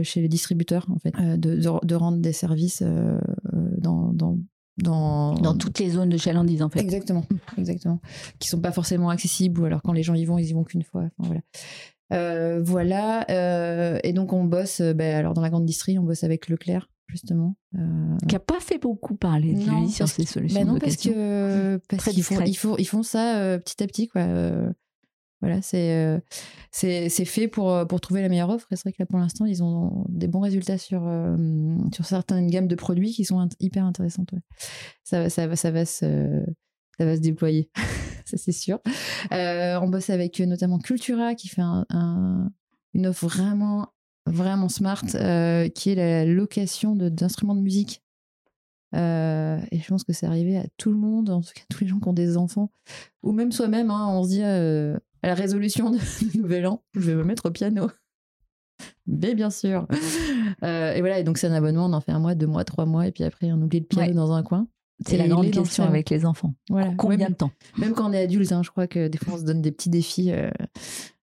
chez 0.04 0.22
les 0.22 0.30
distributeurs 0.30 0.88
en 0.90 1.00
fait 1.00 1.14
de, 1.38 1.56
de, 1.84 1.96
rendre 1.96 2.20
des 2.20 2.34
services 2.34 2.84
dans, 3.84 4.12
dans 4.14 4.40
dans... 4.78 5.36
dans 5.36 5.56
toutes 5.56 5.78
les 5.78 5.92
zones 5.92 6.10
de 6.10 6.18
chalandise 6.18 6.64
en 6.64 6.70
fait. 6.70 6.80
Exactement, 6.80 7.26
exactement. 7.58 8.02
Qui 8.40 8.48
sont 8.50 8.60
pas 8.60 8.72
forcément 8.72 9.10
accessibles 9.10 9.62
ou 9.62 9.66
alors 9.66 9.84
quand 9.84 9.94
les 9.94 10.02
gens 10.02 10.16
y 10.16 10.26
vont, 10.26 10.40
ils 10.40 10.50
y 10.50 10.54
vont 10.54 10.64
qu'une 10.64 10.84
fois. 10.84 11.10
voilà. 11.20 11.42
Euh, 12.12 12.62
voilà. 12.64 13.26
Euh, 13.30 14.00
et 14.04 14.14
donc 14.14 14.34
on 14.34 14.44
bosse, 14.44 14.82
euh, 14.82 14.94
ben, 14.94 15.16
alors 15.16 15.34
dans 15.34 15.42
la 15.42 15.50
grande 15.50 15.66
distrie, 15.66 15.98
on 16.00 16.04
bosse 16.04 16.24
avec 16.24 16.48
Leclerc 16.48 16.90
justement. 17.08 17.56
Euh, 17.76 18.18
Qui 18.28 18.34
n'a 18.34 18.40
pas 18.40 18.60
fait 18.60 18.80
beaucoup 18.80 19.16
parler 19.16 19.54
de 19.54 19.70
lui 19.70 19.90
sur 19.90 20.08
ses 20.08 20.26
solutions 20.26 20.60
bah 20.60 20.66
non, 20.66 20.76
de 20.76 20.80
parce 20.80 20.98
que 20.98 21.80
parce 21.88 22.10
qu'ils 22.10 22.24
font, 22.24 22.42
ils 22.42 22.58
font, 22.58 22.76
ils 22.78 22.88
font 22.88 23.04
ça 23.04 23.60
petit 23.64 23.84
à 23.84 23.88
petit, 23.88 24.08
quoi. 24.08 24.26
Voilà, 25.44 25.62
c'est 25.62 25.92
euh, 25.94 26.20
c'est 26.72 27.10
c'est 27.10 27.26
fait 27.26 27.50
pour, 27.50 27.70
euh, 27.74 27.84
pour 27.84 28.00
trouver 28.00 28.22
la 28.22 28.30
meilleure 28.30 28.50
offre. 28.50 28.66
Et 28.72 28.78
c'est 28.78 28.84
vrai 28.84 28.94
que 28.94 29.02
là, 29.02 29.06
pour 29.06 29.20
l'instant, 29.20 29.44
ils 29.46 29.62
ont 29.62 30.06
des 30.08 30.28
bons 30.30 30.40
résultats 30.40 30.78
sur, 30.78 31.04
euh, 31.06 31.36
sur 31.94 32.06
certaines 32.06 32.48
gammes 32.48 32.70
de 32.70 32.76
produits 32.76 33.12
qui 33.12 33.26
sont 33.26 33.46
hyper 33.60 33.84
intéressantes. 33.84 34.32
ouais. 34.32 34.40
Ça, 35.04 35.30
ça, 35.30 35.54
ça, 35.58 35.72
va 35.72 35.84
se, 35.84 36.46
ça 36.98 37.04
va 37.06 37.18
se 37.18 37.20
déployer, 37.20 37.70
ça 38.26 38.38
c'est 38.38 38.54
sûr. 38.54 38.80
On 39.32 39.90
bosse 39.90 40.10
avec 40.10 40.40
notamment 40.40 40.80
Cultura 40.80 41.36
qui 41.36 41.50
fait 41.50 41.62
un, 41.62 41.86
un- 41.90 42.50
une 42.94 43.08
offre 43.08 43.28
vraiment, 43.28 43.90
vraiment 44.26 44.70
smart, 44.70 45.02
qui 45.04 45.90
est 45.90 45.96
la 45.96 46.24
location 46.26 46.96
d'instruments 46.96 47.56
de 47.56 47.62
musique. 47.62 48.02
Et 48.94 49.80
je 49.80 49.88
pense 49.90 50.06
que 50.06 50.14
c'est 50.14 50.26
arrivé 50.26 50.58
à 50.58 50.66
tout 50.78 50.92
le 50.92 50.98
monde, 50.98 51.30
en 51.32 51.42
tout 51.42 51.52
cas 51.54 51.64
tous 51.70 51.84
les 51.84 51.90
gens 51.90 52.00
qui 52.00 52.08
ont 52.08 52.14
des 52.14 52.38
enfants, 52.38 52.72
ou 53.24 53.34
même 53.34 53.52
soi-même. 53.52 53.92
hein, 53.92 54.08
on 54.10 54.24
se 54.24 54.30
dit 54.30 55.04
à 55.24 55.28
la 55.28 55.34
résolution 55.36 55.90
de, 55.90 55.98
de 56.34 56.38
Nouvel 56.40 56.68
An, 56.68 56.84
je 56.94 57.00
vais 57.12 57.16
me 57.16 57.24
mettre 57.24 57.48
au 57.48 57.52
piano. 57.52 57.90
Mais 59.08 59.36
bien 59.36 59.50
sûr. 59.50 59.88
Euh, 60.64 60.94
et 60.94 61.00
voilà, 61.02 61.20
et 61.20 61.24
donc 61.24 61.38
c'est 61.38 61.48
un 61.48 61.54
abonnement, 61.54 61.86
on 61.88 61.94
en 61.94 62.02
fait 62.02 62.12
un 62.12 62.20
mois, 62.20 62.36
deux 62.36 62.48
mois, 62.48 62.64
trois 62.64 62.86
mois, 62.86 63.08
et 63.08 63.12
puis 63.12 63.24
après 63.24 63.52
on 63.52 63.62
oublie 63.62 63.80
le 63.80 63.86
piano 63.86 64.08
Ouais. 64.10 64.14
dans 64.14 64.32
un 64.34 64.44
coin. 64.44 64.68
C'est 65.06 65.18
la 65.18 65.28
grande 65.28 65.52
question 65.52 65.84
avec 65.84 66.10
les 66.10 66.26
enfants. 66.26 66.54
Voilà. 66.70 66.94
Combien 66.98 67.30
de 67.30 67.34
temps? 67.34 67.52
même 67.78 67.94
quand 67.94 68.10
on 68.10 68.14
est 68.14 68.22
adulte, 68.22 68.52
hein, 68.52 68.62
je 68.64 68.70
crois 68.70 68.88
que 68.88 69.08
des 69.08 69.18
fois 69.18 69.34
on 69.34 69.38
se 69.38 69.44
donne 69.44 69.62
des 69.62 69.72
petits 69.72 69.90
défis. 69.90 70.32
euh, 70.32 70.50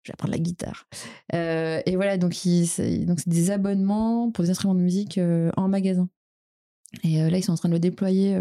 je 0.03 0.11
vais 0.11 0.13
apprendre 0.13 0.31
la 0.33 0.39
guitare. 0.39 0.87
Euh, 1.33 1.81
et 1.85 1.95
voilà, 1.95 2.17
donc 2.17 2.33
c'est 2.33 3.05
des 3.27 3.51
abonnements 3.51 4.31
pour 4.31 4.43
des 4.43 4.49
instruments 4.49 4.75
de 4.75 4.81
musique 4.81 5.17
euh, 5.17 5.51
en 5.55 5.67
magasin. 5.67 6.09
Et 7.03 7.17
là, 7.29 7.37
ils 7.37 7.43
sont 7.43 7.51
en 7.53 7.57
train 7.57 7.69
de 7.69 7.73
le 7.73 7.79
déployer 7.79 8.35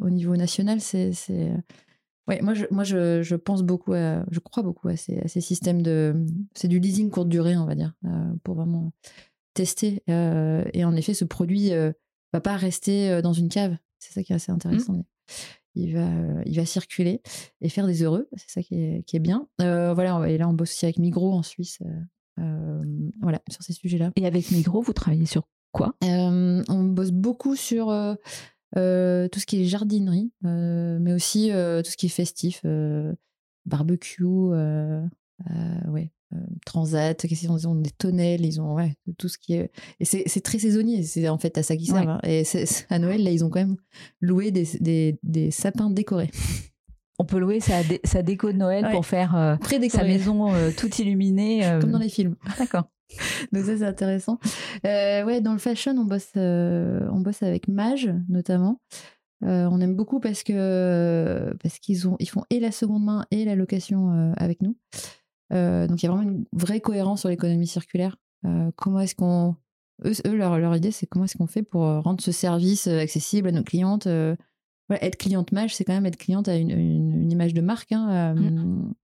au 0.00 0.10
niveau 0.10 0.34
national. 0.34 0.80
C'est... 0.80 1.12
Ouais, 2.28 2.40
moi, 2.42 2.54
je, 2.54 2.66
moi 2.70 2.84
je, 2.84 3.22
je 3.22 3.34
pense 3.34 3.62
beaucoup, 3.62 3.94
à, 3.94 4.24
je 4.30 4.38
crois 4.38 4.62
beaucoup 4.62 4.88
à 4.88 4.96
ces, 4.96 5.18
à 5.18 5.28
ces 5.28 5.40
systèmes 5.40 5.82
de. 5.82 6.14
C'est 6.54 6.68
du 6.68 6.78
leasing 6.78 7.10
courte 7.10 7.28
durée, 7.28 7.56
on 7.56 7.64
va 7.64 7.74
dire, 7.74 7.94
euh, 8.04 8.32
pour 8.44 8.54
vraiment 8.54 8.92
tester. 9.54 10.02
Euh, 10.08 10.64
et 10.72 10.84
en 10.84 10.94
effet, 10.94 11.14
ce 11.14 11.24
produit 11.24 11.72
euh, 11.72 11.90
va 12.32 12.40
pas 12.40 12.56
rester 12.56 13.10
euh, 13.10 13.22
dans 13.22 13.32
une 13.32 13.48
cave. 13.48 13.76
C'est 13.98 14.12
ça 14.12 14.22
qui 14.22 14.32
est 14.32 14.36
assez 14.36 14.52
intéressant. 14.52 15.04
Il 15.74 15.94
va, 15.94 16.08
il 16.44 16.56
va 16.56 16.64
circuler 16.64 17.22
et 17.60 17.68
faire 17.68 17.86
des 17.86 18.02
heureux. 18.02 18.28
C'est 18.36 18.50
ça 18.50 18.62
qui 18.62 18.74
est, 18.76 19.02
qui 19.04 19.16
est 19.16 19.20
bien. 19.20 19.48
Voilà, 19.58 20.28
et 20.28 20.38
là, 20.38 20.48
on 20.48 20.52
bosse 20.52 20.70
aussi 20.70 20.86
avec 20.86 20.98
Migros 20.98 21.32
en 21.32 21.42
Suisse. 21.42 21.80
voilà, 22.36 23.40
sur 23.50 23.62
ces 23.62 23.72
sujets-là. 23.72 24.12
Et 24.16 24.26
avec 24.26 24.50
Migros, 24.50 24.82
vous 24.82 24.92
travaillez 24.92 25.26
sur 25.26 25.48
quoi? 25.72 25.94
On 26.02 26.84
bosse 26.84 27.10
beaucoup 27.10 27.56
sur 27.56 27.92
euh, 28.76 29.28
tout 29.28 29.40
ce 29.40 29.46
qui 29.46 29.62
est 29.62 29.64
jardinerie, 29.64 30.30
euh, 30.44 30.98
mais 31.00 31.12
aussi 31.12 31.50
euh, 31.52 31.82
tout 31.82 31.90
ce 31.90 31.96
qui 31.96 32.06
est 32.06 32.10
festif, 32.10 32.62
barbecue, 33.66 34.24
ouais, 34.24 36.10
transat, 36.66 37.16
qu'est-ce 37.26 37.40
qu'ils 37.46 37.68
ont, 37.68 37.74
des 37.74 37.90
tonnelles, 37.90 38.44
ils 38.44 38.60
ont 38.60 38.74
ouais, 38.74 38.94
tout 39.18 39.28
ce 39.28 39.38
qui 39.38 39.54
est. 39.54 39.70
Et 40.00 40.04
c'est 40.04 40.40
très 40.42 40.58
saisonnier, 40.58 41.02
c'est 41.02 41.28
en 41.28 41.38
fait 41.38 41.56
à 41.58 41.62
ça 41.62 41.76
qu'ils 41.76 41.86
servent. 41.86 42.06
Ouais. 42.06 42.12
hein. 42.12 42.20
Et 42.24 42.44
à 42.90 42.98
Noël, 42.98 43.22
là, 43.24 43.30
ils 43.30 43.44
ont 43.44 43.50
quand 43.50 43.60
même 43.60 43.76
loué 44.20 44.50
des, 44.50 44.66
des, 44.80 45.18
des 45.22 45.50
sapins 45.50 45.90
décorés. 45.90 46.30
On 47.18 47.24
peut 47.24 47.38
louer 47.38 47.58
sa, 47.60 47.82
dé- 47.82 48.00
sa 48.04 48.22
déco 48.22 48.52
de 48.52 48.58
Noël 48.58 48.84
Ouais. 48.84 48.92
pour 48.92 49.04
faire 49.06 49.58
sa 49.90 50.04
maison 50.04 50.52
toute 50.76 50.98
illuminée. 50.98 51.62
Comme 51.80 51.90
dans 51.92 51.98
les 51.98 52.08
films. 52.08 52.36
D'accord. 52.58 52.84
Donc 53.52 53.64
ça 53.64 53.76
c'est 53.78 53.84
intéressant. 53.86 54.38
Euh, 54.86 55.24
ouais, 55.24 55.40
dans 55.40 55.52
le 55.52 55.58
fashion, 55.58 55.92
on 55.96 56.04
bosse, 56.04 56.30
euh, 56.36 57.08
on 57.12 57.20
bosse 57.20 57.42
avec 57.42 57.68
Mage 57.68 58.10
notamment. 58.28 58.80
Euh, 59.44 59.68
on 59.70 59.80
aime 59.80 59.94
beaucoup 59.94 60.18
parce 60.20 60.42
que 60.42 61.54
parce 61.62 61.78
qu'ils 61.78 62.08
ont 62.08 62.16
ils 62.18 62.28
font 62.28 62.42
et 62.50 62.58
la 62.60 62.72
seconde 62.72 63.04
main 63.04 63.24
et 63.30 63.44
la 63.44 63.54
location 63.54 64.32
avec 64.36 64.62
nous. 64.62 64.76
Donc 65.50 66.02
il 66.02 66.06
y 66.06 66.06
a 66.06 66.10
vraiment 66.12 66.22
une 66.28 66.44
vraie 66.52 66.80
cohérence 66.80 67.20
sur 67.20 67.28
l'économie 67.28 67.66
circulaire. 67.68 68.16
Comment 68.76 69.00
est-ce 69.00 69.14
qu'on 69.14 69.56
eux, 70.04 70.12
eux, 70.26 70.36
leur, 70.36 70.58
leur 70.58 70.76
idée 70.76 70.90
c'est 70.90 71.06
comment 71.06 71.24
est-ce 71.24 71.36
qu'on 71.38 71.46
fait 71.46 71.62
pour 71.62 71.82
rendre 71.82 72.20
ce 72.20 72.32
service 72.32 72.86
accessible 72.88 73.48
à 73.48 73.52
nos 73.52 73.62
clientes. 73.64 74.06
voilà, 74.06 75.04
être 75.04 75.16
cliente 75.16 75.52
Mage, 75.52 75.74
c'est 75.74 75.84
quand 75.84 75.94
même 75.94 76.06
être 76.06 76.16
cliente 76.18 76.48
à 76.48 76.56
une, 76.56 76.70
une- 76.70 77.22
une 77.22 77.32
image 77.32 77.54
de 77.54 77.60
marque. 77.60 77.92
hein, 77.92 78.34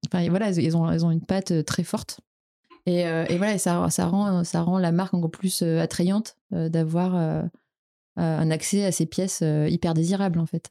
Enfin 0.07 0.29
voilà, 0.29 0.51
ils 0.51 0.77
ont 0.77 0.91
ils 0.93 1.05
ont 1.07 1.11
une 1.11 1.25
patte 1.25 1.65
très 1.65 1.85
forte. 1.85 2.21
Et, 2.87 3.07
euh, 3.07 3.25
et 3.29 3.39
voilà, 3.39 3.55
et 3.55 3.59
ça, 3.59 3.89
ça, 3.91 4.07
rend, 4.07 4.45
ça 4.45 4.63
rend 4.63 4.79
la 4.79 4.93
marque 4.93 5.15
encore 5.15 5.31
plus 5.31 5.63
euh, 5.63 5.81
attrayante 5.81 6.37
euh, 6.53 6.69
d'avoir 6.69 7.15
un 8.17 8.51
accès 8.51 8.85
à 8.85 8.93
ces 8.93 9.07
pièces 9.07 9.43
hyper 9.69 9.95
désirables, 9.95 10.39
en 10.39 10.47
fait. 10.47 10.71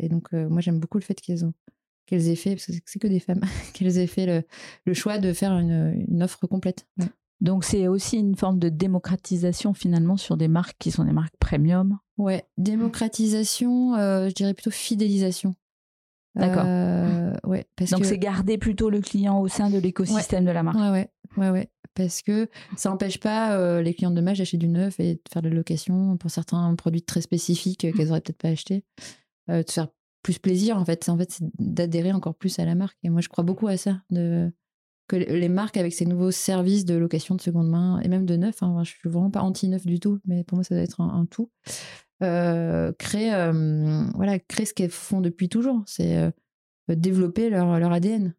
Et 0.00 0.08
donc, 0.08 0.32
moi, 0.32 0.60
j'aime 0.60 0.78
beaucoup 0.80 0.98
le 0.98 1.04
fait 1.04 1.20
qu'elles 1.20 1.44
ont 1.44 1.54
qu'elles 2.06 2.28
aient 2.30 2.36
fait, 2.36 2.52
parce 2.54 2.64
que 2.64 2.72
c'est- 2.72 2.82
c'est 2.86 2.98
que 2.98 3.06
des 3.06 3.20
femmes, 3.20 3.40
qu'elles 3.74 3.98
aient 3.98 4.06
fait 4.06 4.24
le, 4.24 4.42
le 4.86 4.94
choix 4.94 5.18
de 5.18 5.34
faire 5.34 5.52
une, 5.58 6.06
une 6.08 6.22
offre 6.22 6.46
complète. 6.46 6.86
Ouais. 6.98 7.04
Donc 7.42 7.64
c'est 7.64 7.86
aussi 7.86 8.16
une 8.16 8.34
forme 8.34 8.58
de 8.58 8.70
démocratisation 8.70 9.74
finalement 9.74 10.16
sur 10.16 10.38
des 10.38 10.48
marques 10.48 10.76
qui 10.78 10.90
sont 10.90 11.04
des 11.04 11.12
marques 11.12 11.36
premium. 11.38 11.98
Ouais, 12.16 12.46
démocratisation, 12.56 13.94
euh, 13.96 14.28
je 14.30 14.34
dirais 14.34 14.54
plutôt 14.54 14.70
fidélisation. 14.70 15.54
D'accord. 16.38 16.64
Euh, 16.66 17.32
ouais, 17.44 17.66
parce 17.76 17.90
Donc 17.90 18.02
que... 18.02 18.06
c'est 18.06 18.18
garder 18.18 18.58
plutôt 18.58 18.90
le 18.90 19.00
client 19.00 19.40
au 19.40 19.48
sein 19.48 19.70
de 19.70 19.78
l'écosystème 19.78 20.44
de 20.44 20.50
la 20.50 20.62
marque. 20.62 20.78
Ouais, 20.78 20.90
ouais, 20.90 21.10
ouais, 21.36 21.50
ouais. 21.50 21.70
Parce 21.94 22.22
que 22.22 22.48
ça 22.76 22.90
n'empêche 22.90 23.18
pas 23.18 23.56
euh, 23.56 23.82
les 23.82 23.92
clients 23.92 24.12
de 24.12 24.20
Mage 24.20 24.38
d'acheter 24.38 24.56
du 24.56 24.68
neuf 24.68 25.00
et 25.00 25.14
de 25.14 25.20
faire 25.32 25.42
de 25.42 25.48
la 25.48 25.56
location 25.56 26.16
pour 26.16 26.30
certains 26.30 26.72
produits 26.76 27.02
très 27.02 27.20
spécifiques 27.20 27.84
euh, 27.84 27.92
qu'elles 27.92 28.10
auraient 28.10 28.20
peut-être 28.20 28.40
pas 28.40 28.48
acheté. 28.48 28.84
Euh, 29.50 29.64
de 29.64 29.68
se 29.68 29.74
faire 29.74 29.88
plus 30.22 30.38
plaisir, 30.38 30.76
en 30.76 30.84
fait. 30.84 31.02
C'est 31.02 31.10
en 31.10 31.18
fait 31.18 31.32
c'est 31.32 31.44
d'adhérer 31.58 32.12
encore 32.12 32.36
plus 32.36 32.58
à 32.60 32.64
la 32.64 32.76
marque. 32.76 32.96
Et 33.02 33.08
moi, 33.08 33.20
je 33.20 33.28
crois 33.28 33.42
beaucoup 33.42 33.66
à 33.66 33.76
ça. 33.76 34.00
De... 34.10 34.52
Que 35.08 35.16
les 35.16 35.48
marques, 35.48 35.76
avec 35.76 35.92
ces 35.94 36.04
nouveaux 36.04 36.30
services 36.30 36.84
de 36.84 36.94
location 36.94 37.34
de 37.34 37.40
seconde 37.40 37.68
main 37.68 37.98
et 38.00 38.08
même 38.08 38.26
de 38.26 38.36
neuf, 38.36 38.62
hein, 38.62 38.84
je 38.84 38.90
suis 38.90 39.08
vraiment 39.08 39.30
pas 39.30 39.40
anti-neuf 39.40 39.86
du 39.86 39.98
tout, 39.98 40.18
mais 40.26 40.44
pour 40.44 40.56
moi, 40.56 40.64
ça 40.64 40.74
doit 40.74 40.84
être 40.84 41.00
un, 41.00 41.08
un 41.08 41.24
tout. 41.24 41.50
Euh, 42.22 42.92
créer, 42.98 43.32
euh, 43.32 44.04
voilà, 44.14 44.38
créer 44.38 44.66
ce 44.66 44.74
qu'elles 44.74 44.90
font 44.90 45.20
depuis 45.20 45.48
toujours. 45.48 45.82
C'est 45.86 46.16
euh, 46.16 46.30
développer 46.88 47.48
leur, 47.50 47.78
leur 47.78 47.92
ADN. 47.92 48.34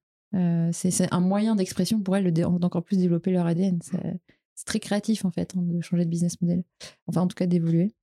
C'est 0.74 1.12
un 1.14 1.20
moyen 1.22 1.56
d'expression 1.56 2.02
pour 2.02 2.16
elles 2.16 2.32
d'encore 2.34 2.84
plus 2.84 2.98
développer 2.98 3.32
leur 3.32 3.46
ADN. 3.48 3.80
C'est 3.84 4.66
très 4.66 4.80
créatif 4.80 5.24
en 5.26 5.32
fait 5.32 5.54
hein, 5.58 5.62
de 5.64 5.82
changer 5.82 6.06
de 6.06 6.10
business 6.10 6.40
model. 6.42 6.64
Enfin 7.08 7.22
en 7.22 7.28
tout 7.28 7.36
cas 7.36 7.46
d'évoluer. 7.48 7.96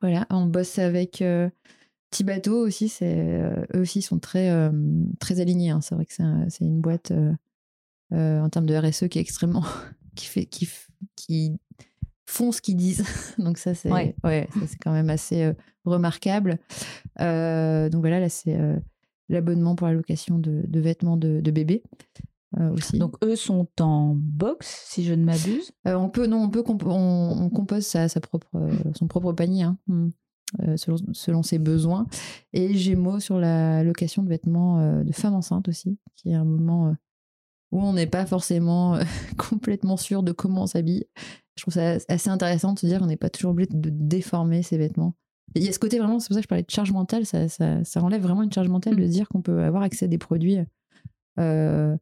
Voilà, 0.00 0.26
on 0.30 0.46
bosse 0.46 0.78
avec 0.78 1.22
Petit 2.10 2.24
Bateau 2.24 2.66
aussi. 2.66 2.92
Eux 3.02 3.62
aussi 3.74 4.02
sont 4.02 4.18
très 4.18 4.50
très 5.20 5.40
alignés. 5.40 5.70
hein. 5.70 5.80
C'est 5.82 5.94
vrai 5.94 6.06
que 6.06 6.12
c'est 6.14 6.22
un- 6.22 6.48
c'est 6.48 6.64
une 6.64 6.80
boîte 6.80 7.12
en 8.12 8.48
termes 8.48 8.66
de 8.66 8.74
RSE 8.74 9.08
qui 9.08 9.18
est 9.18 9.22
extrêmement 9.22 9.64
qui 10.16 10.26
fait 10.26 10.46
qui 10.46 10.68
qui 11.14 11.56
font 12.26 12.52
ce 12.52 12.60
qu'ils 12.60 12.76
disent. 12.76 13.04
donc 13.38 13.58
ça 13.58 13.74
c'est 13.74 13.90
Ouais. 13.92 14.14
ouais, 14.24 14.48
c'est 14.66 14.78
quand 14.78 14.92
même 14.92 15.10
assez 15.10 15.42
euh, 15.44 15.54
remarquable. 15.84 16.58
Euh, 17.20 17.88
donc 17.88 18.00
voilà 18.02 18.20
là 18.20 18.28
c'est 18.28 18.56
euh, 18.58 18.76
l'abonnement 19.28 19.74
pour 19.76 19.86
la 19.86 19.94
location 19.94 20.38
de, 20.38 20.62
de 20.66 20.80
vêtements 20.80 21.16
de, 21.16 21.40
de 21.40 21.50
bébé 21.50 21.82
aussi. 22.72 22.98
Donc 22.98 23.16
eux 23.22 23.36
sont 23.36 23.68
en 23.80 24.14
box, 24.16 24.84
si 24.86 25.04
je 25.04 25.12
ne 25.12 25.24
m'abuse? 25.24 25.72
On 25.84 26.08
peut 26.08 26.26
non, 26.26 26.44
on 26.44 26.48
peut 26.48 26.62
comp- 26.62 26.86
on, 26.86 27.36
on 27.38 27.50
compose 27.50 27.84
sa, 27.84 28.08
sa 28.08 28.20
propre 28.20 28.48
son 28.94 29.06
propre 29.08 29.32
panier 29.32 29.64
hein, 29.64 29.76
hmm, 29.88 30.08
euh, 30.62 30.76
selon, 30.78 30.96
selon 31.12 31.42
ses 31.42 31.58
besoins. 31.58 32.06
Et 32.54 32.72
Gémeaux 32.74 33.20
sur 33.20 33.38
la 33.38 33.82
location 33.84 34.22
de 34.22 34.28
vêtements 34.30 34.78
euh, 34.80 35.04
de 35.04 35.12
femmes 35.12 35.34
enceintes 35.34 35.68
aussi, 35.68 35.98
qui 36.16 36.30
est 36.30 36.34
un 36.34 36.44
moment 36.44 36.88
euh, 36.88 36.92
où 37.72 37.82
on 37.82 37.92
n'est 37.92 38.06
pas 38.06 38.24
forcément 38.24 38.98
complètement 39.36 39.98
sûr 39.98 40.22
de 40.22 40.32
comment 40.32 40.62
on 40.62 40.66
s'habille. 40.66 41.04
Je 41.56 41.62
trouve 41.62 41.74
ça 41.74 41.96
assez 42.08 42.28
intéressant 42.28 42.74
de 42.74 42.78
se 42.78 42.86
dire 42.86 43.00
qu'on 43.00 43.06
n'est 43.06 43.16
pas 43.16 43.30
toujours 43.30 43.52
obligé 43.52 43.68
de 43.72 43.90
déformer 43.90 44.62
ses 44.62 44.76
vêtements. 44.78 45.14
Il 45.54 45.62
y 45.62 45.68
a 45.68 45.72
ce 45.72 45.78
côté 45.78 45.98
vraiment, 45.98 46.18
c'est 46.18 46.28
pour 46.28 46.34
ça 46.34 46.40
que 46.40 46.44
je 46.44 46.48
parlais 46.48 46.64
de 46.64 46.70
charge 46.70 46.92
mentale, 46.92 47.24
ça, 47.24 47.48
ça, 47.48 47.82
ça 47.84 48.02
enlève 48.02 48.20
vraiment 48.20 48.42
une 48.42 48.52
charge 48.52 48.68
mentale 48.68 48.96
de 48.96 49.06
se 49.06 49.10
dire 49.10 49.28
qu'on 49.28 49.40
peut 49.40 49.62
avoir 49.62 49.82
accès 49.82 50.04
à 50.04 50.08
des 50.08 50.18
produits 50.18 50.58
euh, 51.38 51.96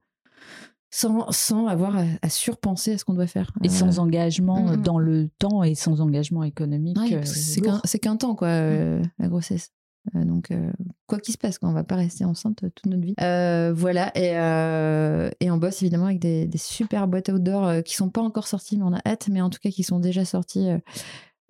sans, 0.91 1.31
sans 1.31 1.67
avoir 1.67 1.97
à, 1.97 2.05
à 2.23 2.29
surpenser 2.29 2.93
à 2.95 2.99
ce 2.99 3.05
qu'on 3.05 3.15
doit 3.15 3.27
faire. 3.27 3.53
Et 3.63 3.69
Euh, 3.69 3.71
sans 3.71 3.99
engagement 3.99 4.63
mm, 4.63 4.77
mm. 4.77 4.83
dans 4.83 4.99
le 4.99 5.29
temps 5.39 5.63
et 5.63 5.75
sans 5.75 6.01
engagement 6.01 6.43
économique. 6.43 6.97
Ouais, 6.99 7.15
euh, 7.15 7.23
c'est 7.25 7.99
qu'un 7.99 8.17
temps, 8.17 8.35
quoi, 8.35 8.49
la 8.49 9.29
grossesse. 9.29 9.71
Euh, 10.15 10.25
donc, 10.25 10.51
euh, 10.51 10.71
quoi 11.07 11.19
qu'il 11.19 11.33
se 11.33 11.39
passe, 11.39 11.59
quoi, 11.59 11.69
on 11.69 11.73
va 11.73 11.83
pas 11.85 11.97
rester 11.97 12.25
enceinte 12.27 12.63
euh, 12.65 12.69
toute 12.75 12.87
notre 12.87 13.03
vie. 13.03 13.15
Euh, 13.23 13.73
voilà, 13.75 14.11
et, 14.17 14.33
euh, 14.37 15.31
et 15.41 15.51
on 15.51 15.57
bosse 15.57 15.81
évidemment 15.83 16.07
avec 16.07 16.19
des, 16.19 16.47
des 16.47 16.59
super 16.59 17.09
boîtes 17.09 17.31
outdoor 17.31 17.83
qui 17.85 17.95
sont 17.95 18.11
pas 18.11 18.21
encore 18.21 18.47
sorties, 18.47 18.77
mais 18.77 18.85
on 18.85 18.93
a 18.93 19.01
hâte, 19.07 19.29
mais 19.31 19.41
en 19.41 19.49
tout 19.51 19.59
cas 19.63 19.71
qui 19.71 19.83
sont 19.83 20.01
déjà 20.01 20.25
sorties. 20.25 20.69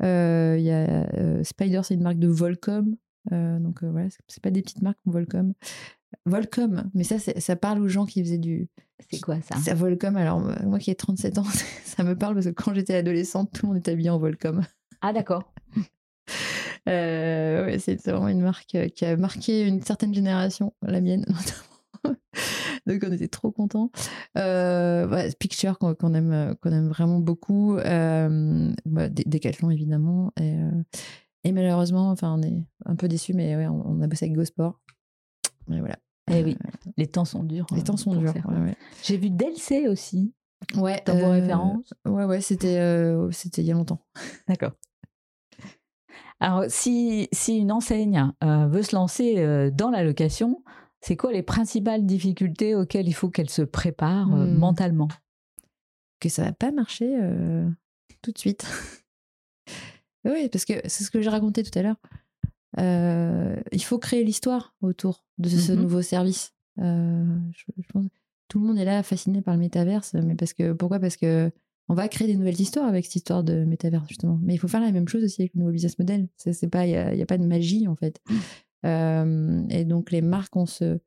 Il 0.01 0.61
y 0.61 0.71
a 0.71 1.43
Spider, 1.43 1.81
c'est 1.83 1.95
une 1.95 2.03
marque 2.03 2.19
de 2.19 2.29
Volcom. 2.29 2.97
Donc 3.31 3.83
voilà, 3.83 4.09
c'est- 4.29 4.41
pas 4.43 4.51
des 4.51 4.63
petites 4.63 4.83
marques, 4.83 4.99
Volcom. 5.05 5.53
Volcom, 6.27 6.91
mais 6.95 7.03
ça, 7.03 7.19
ça 7.19 7.57
parle 7.57 7.81
aux 7.81 7.89
gens 7.89 8.07
qui 8.07 8.23
faisaient 8.23 8.39
du, 8.39 8.69
C'est 9.11 9.21
quoi 9.21 9.41
ça? 9.43 9.57
Ça 9.57 9.75
Volcom, 9.75 10.17
alors 10.17 10.41
moi 10.65 10.79
qui 10.79 10.91
ai 10.93 10.95
37 10.95 11.39
ans, 11.39 11.45
ça 11.85 12.05
me 12.05 12.15
parle 12.17 12.35
parce 12.35 12.47
que 12.47 12.51
quand 12.53 12.73
j'étais 12.73 12.95
adolescente, 12.95 13.51
tout 13.53 13.67
le 13.67 13.73
monde 13.73 13.79
était 13.79 13.91
habillé 13.93 14.11
en 14.11 14.19
Volcom. 14.19 14.63
Ah, 15.01 15.13
d'accord. 15.13 15.53
Euh, 16.89 17.65
ouais, 17.67 17.79
c'est 17.79 18.03
vraiment 18.07 18.29
une 18.29 18.43
marque 18.43 18.75
euh, 18.75 18.89
qui 18.89 19.05
a 19.05 19.17
marqué 19.17 19.67
une 19.67 19.83
certaine 19.83 20.13
génération, 20.15 20.75
la 20.83 21.01
mienne 21.01 21.25
notamment. 21.29 22.19
Donc 22.87 23.03
on 23.07 23.13
était 23.13 23.29
trop 23.29 23.51
contents. 23.51 23.91
Euh, 24.37 25.31
Picture 25.39 25.79
qu'on 25.79 26.15
aime, 26.15 26.55
qu'on 26.61 26.71
aime 26.71 26.89
vraiment 26.89 27.19
beaucoup. 27.21 27.79
Euh, 27.79 28.73
bah, 28.85 29.09
Decathlon 29.09 29.71
évidemment. 29.71 30.33
Et, 30.39 30.55
euh, 30.55 30.83
et 31.45 31.53
malheureusement, 31.53 32.11
enfin 32.11 32.35
on 32.39 32.43
est 32.43 32.63
un 32.85 32.97
peu 32.97 33.09
déçus, 33.09 33.33
mais 33.33 33.57
ouais, 33.57 33.67
on, 33.67 33.83
on 33.87 34.01
a 34.03 34.07
bossé 34.07 34.27
avec 34.27 34.37
GoSport. 34.37 34.81
Mais 35.69 35.79
voilà. 35.81 35.97
Eh 36.31 36.43
oui, 36.43 36.57
les 36.97 37.07
temps 37.07 37.25
sont 37.25 37.43
durs. 37.43 37.67
Les 37.73 37.81
euh, 37.81 37.85
temps 37.85 37.97
sont 37.97 38.15
durs. 38.17 38.33
certains. 38.33 38.53
Ouais, 38.55 38.69
ouais. 38.69 38.77
J'ai 39.03 39.17
vu 39.17 39.31
Delcé 39.31 39.89
aussi, 39.89 40.33
Ouais, 40.77 41.03
vos 41.07 41.13
euh, 41.13 41.31
références. 41.31 41.93
Ouais, 42.07 42.25
ouais, 42.25 42.41
c'était 42.41 42.79
euh, 42.79 43.31
c'était 43.31 43.63
il 43.63 43.67
y 43.67 43.71
a 43.71 43.75
longtemps. 43.75 44.01
D'accord. 44.49 44.73
Alors, 46.45 46.65
si, 46.69 47.27
si 47.33 47.57
une 47.57 47.73
enseigne 47.73 48.31
euh, 48.43 48.67
veut 48.67 48.83
se 48.83 48.95
lancer 48.95 49.39
euh, 49.39 49.71
dans 49.71 49.89
la 49.89 50.03
location, 50.05 50.63
c'est 51.01 51.17
quoi 51.17 51.33
les 51.33 51.43
principales 51.43 52.05
difficultés 52.05 52.75
auxquelles 52.75 53.09
il 53.09 53.15
faut 53.15 53.31
qu'elle 53.31 53.49
se 53.49 53.63
prépare 53.63 54.35
euh, 54.35 54.45
Hmm. 54.47 54.59
mentalement? 54.59 55.09
Que 56.21 56.29
ça 56.29 56.45
va 56.45 56.53
pas 56.53 56.71
marcher 56.71 57.19
tout 58.23 58.31
de 58.33 58.39
suite. 58.39 58.67
oui, 60.25 60.49
parce 60.51 60.65
que 60.67 60.75
c'est 60.85 61.05
ce 61.05 61.11
que 61.11 61.21
j'ai 61.23 61.31
raconté 61.31 61.63
tout 61.63 61.79
à 61.79 61.83
l'heure. 61.83 61.97
Il 63.73 63.83
faut 63.83 63.99
créer 63.99 64.23
l'histoire 64.25 64.75
autour 64.83 65.25
de 65.39 65.49
ce 65.49 65.73
Mhm. 65.73 65.81
nouveau 65.81 66.03
service. 66.03 66.53
Je, 66.79 67.41
je 67.79 67.87
pense 67.93 68.07
tout 68.49 68.61
le 68.61 68.67
monde 68.67 68.79
est 68.79 68.85
là 68.85 69.03
fasciné 69.03 69.41
par 69.41 69.55
le 69.55 69.61
métaverse, 69.61 70.13
mais 70.15 70.35
parce 70.35 70.53
que 70.53 70.73
pourquoi? 70.75 70.99
Parce 71.01 71.17
que 71.17 71.51
on 71.89 71.95
va 71.95 72.09
créer 72.09 72.27
des 72.27 72.37
nouvelles 72.37 72.61
histoires 72.61 72.87
avec 72.87 73.05
cette 73.05 73.17
histoire 73.17 73.45
de 73.45 73.65
métaverse 73.65 74.09
justement. 74.09 74.39
Mais 74.43 74.55
il 74.55 74.59
faut 74.59 74.69
faire 74.69 74.81
la 74.81 74.91
même 74.93 75.07
chose 75.09 75.23
aussi 75.25 75.43
avec 75.43 75.53
le 75.55 75.61
nouveau 75.61 75.73
business 75.73 75.99
model. 75.99 76.29
C'est 76.37 76.69
pas, 76.69 76.87
il 76.87 76.93
y 76.93 77.23
a, 77.23 77.27
pas 77.27 77.39
de 77.39 77.45
magie 77.45 77.87
en 77.89 77.97
fait. 77.97 78.21
Euh, 78.87 79.63
et 79.71 79.85
donc 79.85 80.11
les 80.11 80.21
marques 80.23 80.57
ont 80.57 80.67
ce, 80.67 80.99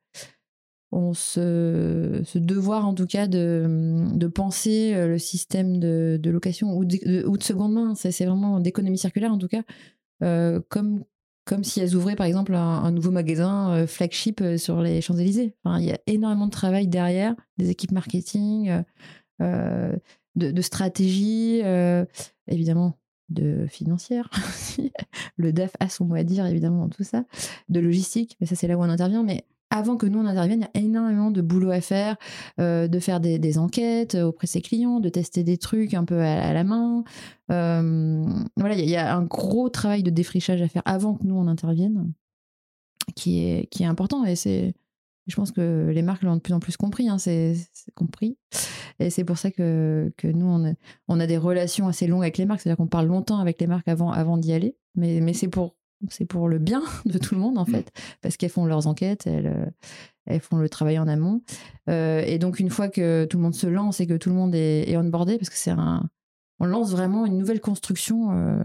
ont 0.92 1.14
ce, 1.14 2.22
ce 2.24 2.40
devoir 2.40 2.88
en 2.88 2.94
tout 2.94 3.08
cas 3.08 3.28
de, 3.28 4.08
de 4.14 4.28
penser 4.28 4.94
euh, 4.96 5.08
le 5.08 5.18
système 5.18 5.80
de, 5.80 6.20
de 6.22 6.30
location 6.30 6.76
ou 6.76 6.86
de, 6.86 6.98
de- 7.06 7.26
ou 7.28 7.38
de 7.38 7.44
seconde 7.44 7.74
main. 7.74 7.96
C'est 7.96 8.26
vraiment 8.26 8.60
d'économie 8.60 8.98
circulaire 8.98 9.32
en 9.32 9.38
tout 9.38 9.48
cas, 9.48 9.64
euh, 10.24 10.60
comme, 10.70 11.04
comme 11.46 11.64
si 11.64 11.80
elles 11.80 11.96
ouvraient 11.96 12.16
par 12.16 12.26
exemple 12.26 12.54
un, 12.56 12.84
un 12.84 12.92
nouveau 12.92 13.12
magasin 13.12 13.86
flagship 13.88 14.44
sur 14.58 14.82
les 14.82 15.02
Champs-Élysées. 15.02 15.56
Enfin, 15.64 15.80
il 15.80 15.86
y 15.86 15.92
a 15.92 16.00
énormément 16.08 16.46
de 16.46 16.52
travail 16.52 16.88
derrière, 16.88 17.36
des 17.58 17.70
équipes 17.70 17.92
marketing, 17.92 18.84
euh, 19.42 19.96
de, 20.38 20.62
stratégie, 20.62 21.62
euh, 21.64 22.06
évidemment 22.48 22.98
de 23.30 23.66
financière. 23.68 24.30
Le 25.38 25.52
DAF 25.52 25.72
a 25.80 25.90
son 25.90 26.06
mot 26.06 26.16
à 26.16 26.24
dire 26.24 26.46
évidemment 26.46 26.84
dans 26.84 26.90
tout 26.90 27.04
ça, 27.04 27.26
de 27.70 27.80
logistique, 27.80 28.38
mais 28.40 28.48
ça 28.48 28.56
c'est 28.56 28.68
là 28.68 28.78
où 28.78 28.82
on 28.82 28.90
intervient. 28.90 29.24
Mais 29.24 29.44
avant 29.70 29.98
que 29.98 30.06
nous 30.06 30.20
on 30.20 30.26
intervienne, 30.26 30.68
il 30.74 30.82
y 30.82 30.84
a 30.84 30.88
énormément 30.88 31.30
de 31.30 31.42
boulot 31.42 31.72
à 31.72 31.82
faire, 31.82 32.16
euh, 32.60 32.88
de 32.88 33.00
faire 33.00 33.20
des, 33.20 33.38
des 33.38 33.58
enquêtes 33.58 34.16
auprès 34.16 34.48
de 34.48 34.52
ses 34.52 34.62
clients, 34.62 35.00
de 35.00 35.10
tester 35.10 35.44
des 35.44 35.58
trucs 35.58 35.94
un 35.94 36.06
peu 36.06 36.22
à, 36.22 36.54
la 36.54 36.64
main. 36.64 37.04
Euh, 37.52 38.24
voilà, 38.56 38.76
il 38.76 38.86
y, 38.86 38.92
y 38.92 38.96
a 38.96 39.16
un 39.16 39.24
gros 39.24 39.70
travail 39.70 40.04
de 40.04 40.10
défrichage 40.10 40.62
à 40.62 40.68
faire 40.70 40.84
avant 40.86 41.16
que 41.16 41.26
nous 41.26 41.36
on 41.36 41.48
intervienne, 41.48 42.14
qui 43.16 43.40
est, 43.40 43.68
qui 43.70 43.84
est 43.84 43.88
important. 43.88 44.24
Et 44.24 44.38
c'est, 44.38 44.74
je 45.28 45.36
pense 45.36 45.52
que 45.52 45.90
les 45.94 46.02
marques 46.02 46.24
l'ont 46.24 46.36
de 46.36 46.42
plus 46.42 46.54
en 46.54 46.60
plus 46.60 46.78
compris, 46.78 47.10
hein, 47.10 47.18
c'est 47.18 47.56
compris. 47.96 48.38
Et 49.00 49.10
c'est 49.10 49.24
pour 49.24 49.38
ça 49.38 49.52
que, 49.52 50.12
que 50.18 50.28
nous, 50.28 50.76
on 51.08 51.20
a, 51.20 51.28
des 51.28 51.38
relations 51.38 51.88
assez 51.88 52.08
longues 52.08 52.24
avec 52.24 52.38
les 52.38 52.46
marques, 52.46 52.62
c'est-à-dire 52.62 52.78
qu'on 52.78 52.88
parle 52.88 53.08
longtemps 53.08 53.40
avec 53.40 53.60
les 53.60 53.68
marques 53.68 53.88
avant, 53.88 54.38
d'y 54.38 54.54
aller. 54.54 54.76
Mais, 54.96 55.34
c'est 55.34 55.50
pour, 55.50 55.76
pour 56.30 56.48
le 56.48 56.60
bien 56.60 56.82
de 57.06 57.18
tout 57.18 57.36
le 57.36 57.42
monde, 57.42 57.58
en 57.58 57.66
fait, 57.66 57.92
parce 58.22 58.38
qu'elles 58.38 58.50
font 58.50 58.66
leurs 58.66 58.88
enquêtes, 58.88 59.28
elles, 59.28 59.72
euh, 60.30 60.40
font 60.40 60.58
le 60.58 60.70
travail 60.70 60.98
en 60.98 61.08
amont. 61.08 61.42
Euh, 61.90 62.22
et 62.26 62.40
donc, 62.40 62.60
une 62.60 62.70
fois 62.70 62.88
que 62.88 63.26
tout 63.26 63.38
le 63.38 63.44
monde 63.44 63.56
se 63.56 63.68
lance 63.68 64.00
et 64.00 64.08
que 64.08 64.16
tout 64.16 64.30
le 64.30 64.36
monde 64.36 64.56
est, 64.56 64.90
est 64.90 64.98
onboardé, 64.98 65.38
parce 65.38 65.50
que 65.50 65.58
c'est 65.58 65.72
un. 65.72 66.10
On 66.60 66.66
lance 66.66 66.90
vraiment 66.90 67.28
une 67.28 67.38
nouvelle 67.38 67.62
construction 67.62 68.32
euh, 68.32 68.64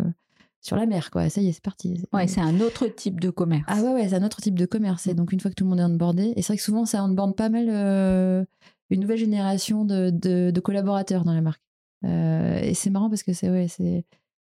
sur 0.63 0.77
la 0.77 0.87
mer, 0.87 1.11
quoi. 1.11 1.29
Ça 1.29 1.41
y 1.43 1.49
est, 1.49 1.53
c'est 1.53 1.63
parti. 1.63 2.03
Ouais, 2.13 2.27
c'est 2.29 2.41
un 2.41 2.61
autre 2.61 2.87
type 2.87 3.21
de 3.21 3.29
commerce. 3.31 3.65
Ah 3.67 3.83
ouais, 3.83 3.93
ouais, 3.93 4.09
c'est 4.09 4.15
un 4.15 4.25
autre 4.25 4.41
type 4.41 4.59
de 4.59 4.65
commerce. 4.65 5.07
Et 5.09 5.15
donc, 5.15 5.33
une 5.33 5.41
fois 5.41 5.51
que 5.51 5.57
tout 5.57 5.65
le 5.65 5.71
monde 5.71 5.81
est 5.81 5.85
onboardé, 5.85 6.33
et 6.37 6.41
c'est 6.43 6.49
vrai 6.49 6.57
que 6.57 6.63
souvent, 6.63 6.87
ça 6.87 7.05
onboard 7.05 7.37
pas 7.37 7.49
mal 7.51 7.67
euh, 7.69 8.45
une 8.91 9.01
nouvelle 9.01 9.19
génération 9.19 9.85
de, 9.85 10.11
de- 10.11 10.51
de 10.51 10.61
collaborateurs 10.61 11.25
dans 11.25 11.35
la 11.35 11.41
marque. 11.43 11.61
Euh, 12.05 12.59
et 12.63 12.75
c'est 12.75 12.91
marrant 12.91 13.09
parce 13.11 13.23
que 13.23 13.33
c'est, 13.33 13.51
ouais, 13.51 13.67
c'est. 13.69 14.05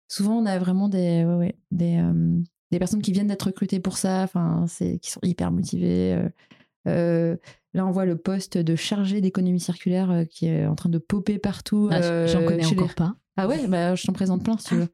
Souvent, 0.07 0.37
on 0.37 0.45
a 0.45 0.57
vraiment 0.59 0.87
des, 0.89 1.25
ouais, 1.25 1.35
ouais, 1.35 1.55
des, 1.71 1.97
euh, 1.97 2.39
des 2.71 2.77
personnes 2.79 3.01
qui 3.01 3.11
viennent 3.11 3.27
d'être 3.27 3.43
recrutées 3.47 3.79
pour 3.79 3.97
ça, 3.97 4.21
enfin, 4.23 4.65
c'est, 4.67 4.99
qui 4.99 5.09
sont 5.11 5.19
hyper 5.23 5.51
motivées. 5.51 6.15
là, 6.85 7.85
on 7.87 7.91
voit 7.91 8.05
le 8.05 8.17
poste 8.17 8.57
de 8.57 8.75
chargé 8.75 9.21
d'économie 9.21 9.59
circulaire 9.59 10.25
qui 10.29 10.47
est 10.47 10.65
en 10.67 10.75
train 10.75 10.89
de 10.89 10.97
popper 10.99 11.39
partout. 11.39 11.89
Ah, 11.91 12.27
J'en 12.27 12.43
connais 12.45 12.63
les- 12.63 12.67
encore 12.67 12.93
pas. 12.95 13.15
ah 13.37 13.47
ouais, 13.47 13.67
bah, 13.67 13.95
je 13.95 14.05
t'en 14.05 14.13
présente 14.13 14.43
plein 14.43 14.57
si 14.57 14.65
tu 14.65 14.75
veux. 14.75 14.89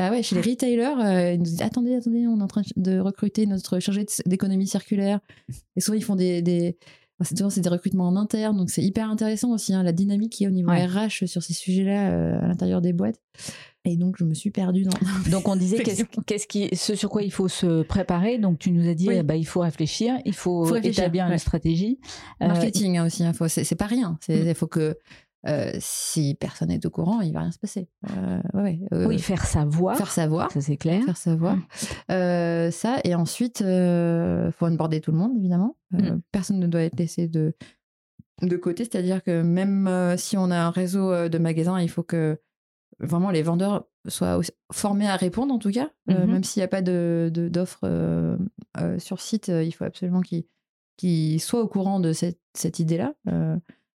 Ah 0.00 0.10
ouais, 0.10 0.22
chez 0.22 0.34
les 0.36 0.42
retailers, 0.42 0.98
euh, 1.00 1.32
ils 1.32 1.38
nous 1.38 1.44
disent 1.44 1.60
attendez, 1.62 1.94
attendez, 1.94 2.26
on 2.28 2.38
est 2.38 2.42
en 2.42 2.46
train 2.46 2.62
de 2.76 2.98
recruter 3.00 3.46
notre 3.46 3.80
chargé 3.80 4.06
d'économie 4.26 4.66
circulaire. 4.68 5.18
Et 5.76 5.80
souvent, 5.80 5.96
ils 5.96 6.04
font 6.04 6.14
des. 6.16 6.40
des... 6.40 6.76
enfin, 7.20 7.28
c'est 7.28 7.36
souvent, 7.36 7.50
c'est 7.50 7.60
des 7.62 7.68
recrutements 7.68 8.06
en 8.08 8.16
interne, 8.16 8.56
donc 8.56 8.70
c'est 8.70 8.82
hyper 8.82 9.10
intéressant 9.10 9.50
aussi, 9.50 9.74
hein, 9.74 9.82
la 9.82 9.92
dynamique 9.92 10.32
qui 10.32 10.44
est 10.44 10.46
au 10.46 10.50
niveau 10.50 10.70
Ouais. 10.70 10.86
RH 10.86 11.26
sur 11.26 11.42
ces 11.42 11.52
sujets-là 11.52 12.10
euh, 12.12 12.40
à 12.40 12.46
l'intérieur 12.46 12.80
des 12.80 12.92
boîtes. 12.92 13.20
Et 13.84 13.96
donc, 13.96 14.16
je 14.18 14.24
me 14.24 14.34
suis 14.34 14.50
perdue 14.50 14.82
dans. 14.84 14.90
Donc 15.30 15.48
on 15.48 15.56
disait 15.56 15.78
qu'est-ce 15.78 16.02
qu'est-ce 16.26 16.46
qui, 16.46 16.68
ce 16.76 16.94
sur 16.94 17.08
quoi 17.08 17.22
il 17.22 17.32
faut 17.32 17.48
se 17.48 17.82
préparer. 17.82 18.36
Donc 18.38 18.58
tu 18.58 18.70
nous 18.70 18.86
as 18.88 18.94
dit, 18.94 19.08
Oui. 19.08 19.14
eh 19.18 19.22
ben, 19.22 19.34
il 19.34 19.46
faut 19.46 19.60
réfléchir, 19.60 20.14
il 20.26 20.34
faut, 20.34 20.64
Faut 20.66 20.74
réfléchir, 20.74 21.04
établir 21.04 21.24
une 21.26 21.30
ouais. 21.32 21.38
stratégie. 21.38 21.98
Euh, 22.42 22.48
Marketing 22.48 22.98
hein, 22.98 23.06
aussi, 23.06 23.24
hein, 23.24 23.32
faut- 23.32 23.48
c'est 23.48 23.64
c'est 23.64 23.76
pas 23.76 23.86
rien. 23.86 24.18
Il 24.28 24.50
Mm. 24.50 24.54
faut 24.54 24.66
que 24.66 24.96
euh, 25.46 25.70
si 25.78 26.34
personne 26.34 26.68
n'est 26.68 26.84
au 26.84 26.90
courant, 26.90 27.20
il 27.20 27.32
va 27.32 27.40
rien 27.40 27.52
se 27.52 27.58
passer. 27.58 27.88
Euh, 28.16 28.40
ouais, 28.54 28.80
euh, 28.92 29.06
oui, 29.06 29.18
faire 29.20 29.44
savoir, 29.46 29.96
faire 29.96 30.10
savoir. 30.10 30.50
ça 30.50 30.60
c'est 30.60 30.76
clair. 30.76 31.04
faire 31.04 31.16
savoir. 31.16 31.56
Mm. 31.56 31.62
Euh, 32.10 32.70
ça, 32.70 32.96
et 33.04 33.14
ensuite, 33.14 33.60
il 33.60 34.50
faut 34.52 34.66
onboarder 34.66 35.00
tout 35.00 35.12
le 35.12 35.18
monde, 35.18 35.36
évidemment. 35.36 35.76
Euh, 35.94 36.16
Mm. 36.16 36.20
Personne 36.32 36.58
ne 36.58 36.66
doit 36.66 36.82
être 36.82 36.98
laissé 36.98 37.28
de, 37.28 37.54
de 38.42 38.56
côté, 38.56 38.84
c'est-à-dire 38.84 39.22
que 39.22 39.42
même 39.42 40.16
si 40.18 40.36
on 40.36 40.50
a 40.50 40.58
un 40.58 40.70
réseau 40.70 41.28
de 41.28 41.38
magasins, 41.38 41.80
il 41.80 41.88
faut 41.88 42.02
que 42.02 42.38
vraiment 43.00 43.30
les 43.30 43.42
vendeurs 43.42 43.86
soient 44.08 44.40
formés 44.72 45.06
à 45.08 45.14
répondre, 45.16 45.54
en 45.54 45.58
tout 45.58 45.70
cas. 45.70 45.88
Mhm. 46.08 46.26
même 46.32 46.44
s'il 46.44 46.60
n'y 46.60 46.64
a 46.64 46.68
pas 46.68 46.82
de- 46.82 47.30
de- 47.32 47.48
d'offres 47.48 47.80
euh, 47.84 48.36
euh, 48.80 48.98
sur 48.98 49.20
site, 49.20 49.48
il 49.48 49.70
faut 49.72 49.84
absolument 49.84 50.20
qu'ils 50.20 50.44
qu'ils 50.96 51.40
soient 51.40 51.60
au 51.62 51.68
courant 51.68 52.00
de 52.00 52.12
cette, 52.12 52.40
cette 52.54 52.80
idée-là. 52.80 53.14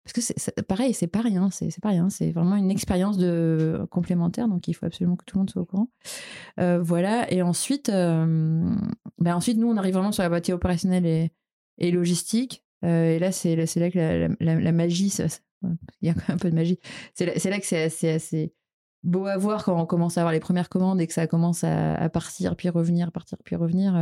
Euh, 0.02 0.10
parce 0.12 0.12
que 0.12 0.20
c'est 0.36 0.62
pareil, 0.66 0.94
c'est 0.94 1.06
pas 1.06 1.20
rien, 1.20 1.50
c'est 1.50 1.80
pas 1.80 1.90
rien, 1.90 2.10
c'est 2.10 2.32
vraiment 2.32 2.56
une 2.56 2.70
expérience 2.70 3.18
de 3.18 3.86
complémentaire, 3.90 4.48
donc 4.48 4.66
il 4.68 4.74
faut 4.74 4.86
absolument 4.86 5.16
que 5.16 5.24
tout 5.24 5.36
le 5.36 5.40
monde 5.40 5.50
soit 5.50 5.62
au 5.62 5.66
courant. 5.66 5.88
Euh, 6.60 6.80
voilà, 6.82 7.32
et 7.32 7.42
ensuite, 7.42 7.88
euh, 7.88 8.74
ben 9.18 9.34
ensuite, 9.34 9.58
nous, 9.58 9.68
on 9.68 9.76
arrive 9.76 9.94
vraiment 9.94 10.12
sur 10.12 10.22
la 10.22 10.30
partie 10.30 10.52
opérationnelle 10.52 11.06
et, 11.78 11.90
logistique. 11.90 12.64
Euh, 12.84 13.14
et 13.14 13.18
là, 13.18 13.32
c'est 13.32 13.54
là, 13.56 13.90
que 13.90 14.28
la, 14.40 14.72
magie, 14.72 15.10
ça- 15.10 15.28
ça- 15.28 15.40
il 16.00 16.08
y 16.08 16.10
a 16.10 16.14
quand 16.14 16.28
même 16.28 16.36
un 16.36 16.38
peu 16.38 16.50
de 16.50 16.54
magie. 16.54 16.78
C'est 17.14 17.26
là, 17.26 17.58
que 17.58 17.66
c'est 17.66 18.10
assez, 18.10 18.54
beau 19.04 19.26
à 19.26 19.36
voir 19.36 19.64
quand 19.64 19.80
on 19.80 19.86
commence 19.86 20.16
à 20.16 20.20
avoir 20.20 20.32
les 20.32 20.40
premières 20.40 20.68
commandes 20.68 21.00
et 21.00 21.06
que 21.06 21.12
ça 21.12 21.26
commence 21.26 21.64
à 21.64 22.08
partir, 22.08 22.56
puis 22.56 22.68
revenir, 22.68 23.12
partir, 23.12 23.38
puis 23.44 23.56
revenir. 23.56 23.94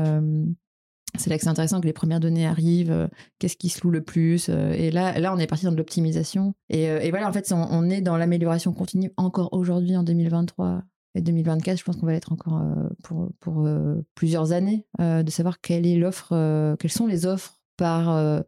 C'est 1.18 1.30
là 1.30 1.36
que 1.36 1.42
c'est 1.42 1.48
intéressant 1.48 1.80
que 1.80 1.86
les 1.86 1.92
premières 1.92 2.20
données 2.20 2.46
arrivent, 2.46 2.92
euh, 2.92 3.08
qu'est-ce 3.38 3.56
qui 3.56 3.68
se 3.68 3.82
loue 3.82 3.90
le 3.90 4.02
plus. 4.02 4.48
euh, 4.48 4.72
et 4.72 4.90
là, 4.90 5.18
là, 5.18 5.34
on 5.34 5.38
est 5.38 5.46
parti 5.46 5.64
dans 5.64 5.72
de 5.72 5.76
l'optimisation. 5.76 6.54
Et, 6.68 6.88
euh, 6.88 7.00
et 7.00 7.10
voilà, 7.10 7.28
en 7.28 7.32
fait, 7.32 7.52
on, 7.52 7.90
est 7.90 8.00
dans 8.00 8.16
l'amélioration 8.16 8.72
continue 8.72 9.12
encore 9.16 9.52
aujourd'hui 9.52 9.96
en 9.96 10.02
2023 10.02 10.82
et 11.14 11.20
2024. 11.20 11.78
Je 11.78 11.84
pense 11.84 11.96
qu'on 11.96 12.06
va 12.06 12.12
l'être 12.12 12.32
encore 12.32 12.62
pour, 13.02 13.30
pour 13.40 13.68
plusieurs 14.14 14.52
années, 14.52 14.86
de 14.98 15.30
savoir 15.30 15.60
quelle 15.60 15.86
est 15.86 15.96
l'offre, 15.96 16.76
quelles 16.78 16.92
sont 16.92 17.06
les 17.06 17.26
offres 17.26 17.58
par, 17.76 18.44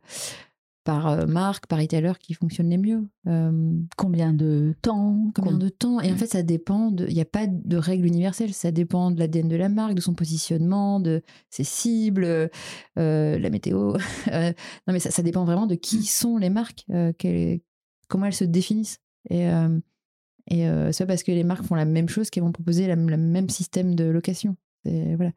par 0.85 1.07
euh, 1.09 1.27
marque, 1.27 1.67
par 1.67 1.79
retailer 1.79 2.19
qui 2.19 2.35
fonctionnent 2.35 2.71
les 2.71 2.79
mieux. 2.79 3.09
Euh, 3.29 3.73
Combien 3.97 4.33
de 4.33 4.75
temps 4.83 5.31
Combien 5.35 5.57
de 5.59 5.69
temps? 5.69 6.01
Et 6.01 6.13
en 6.13 6.17
fait, 6.17 6.27
ça 6.27 6.43
dépend. 6.43 6.95
Il 6.97 7.15
n'y 7.15 7.21
a 7.21 7.25
pas 7.25 7.47
de 7.47 7.77
règle 7.77 8.07
universelle. 8.07 8.53
Ça 8.53 8.71
dépend 8.73 9.11
de 9.11 9.19
l'ADN 9.19 9.49
de 9.49 9.57
la 9.57 9.69
marque, 9.69 9.95
de 9.95 10.01
son 10.01 10.15
positionnement, 10.15 10.99
de 11.01 11.23
ses 11.51 11.65
cibles, 11.65 12.25
euh, 12.25 13.39
la 13.39 13.51
météo. 13.51 13.95
Non, 14.87 14.93
mais 14.93 14.99
ça, 15.01 15.11
ça 15.11 15.23
dépend 15.23 15.45
vraiment 15.45 15.67
de 15.67 15.75
qui 15.77 16.05
sont 16.05 16.37
les 16.39 16.51
marques, 16.51 16.85
euh, 16.91 17.13
quelles- 17.17 17.61
comment 18.09 18.27
elles 18.27 18.35
se 18.35 18.45
définissent. 18.45 18.99
Et, 19.31 19.47
et 20.51 20.67
c'est 20.93 21.07
parce 21.07 21.23
que 21.23 21.31
les 21.33 21.45
marques 21.45 21.65
font 21.65 21.77
la 21.77 21.85
même 21.85 22.09
chose 22.09 22.29
qu'elles 22.31 22.43
vont 22.43 22.53
proposer 22.53 22.87
la- 22.89 22.97
le 22.97 23.17
même 23.17 23.49
système 23.49 23.95
de 23.95 24.05
location. 24.05 24.57
Voilà. 24.85 25.31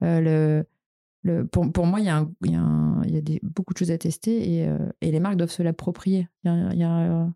Le, 0.00 0.64
le, 1.28 1.46
pour, 1.46 1.70
pour 1.72 1.86
moi, 1.86 2.00
il 2.00 2.06
y 2.06 2.08
a, 2.08 2.16
un- 2.18 2.32
il 2.44 2.52
y 2.52 2.54
a, 2.56 2.60
un- 2.60 3.02
il 3.04 3.14
y 3.14 3.16
a 3.16 3.20
des, 3.20 3.40
beaucoup 3.42 3.72
de 3.72 3.78
choses 3.78 3.90
à 3.90 3.98
tester 3.98 4.54
et, 4.56 4.66
euh, 4.68 4.78
et 5.00 5.10
les 5.12 5.20
marques 5.20 5.36
doivent 5.36 5.50
se 5.50 5.62
l'approprier. 5.62 6.28
Il 6.44 6.50
y 6.50 6.54
a, 6.54 6.72
il 6.72 6.78
y 6.78 6.84
a, 6.84 7.28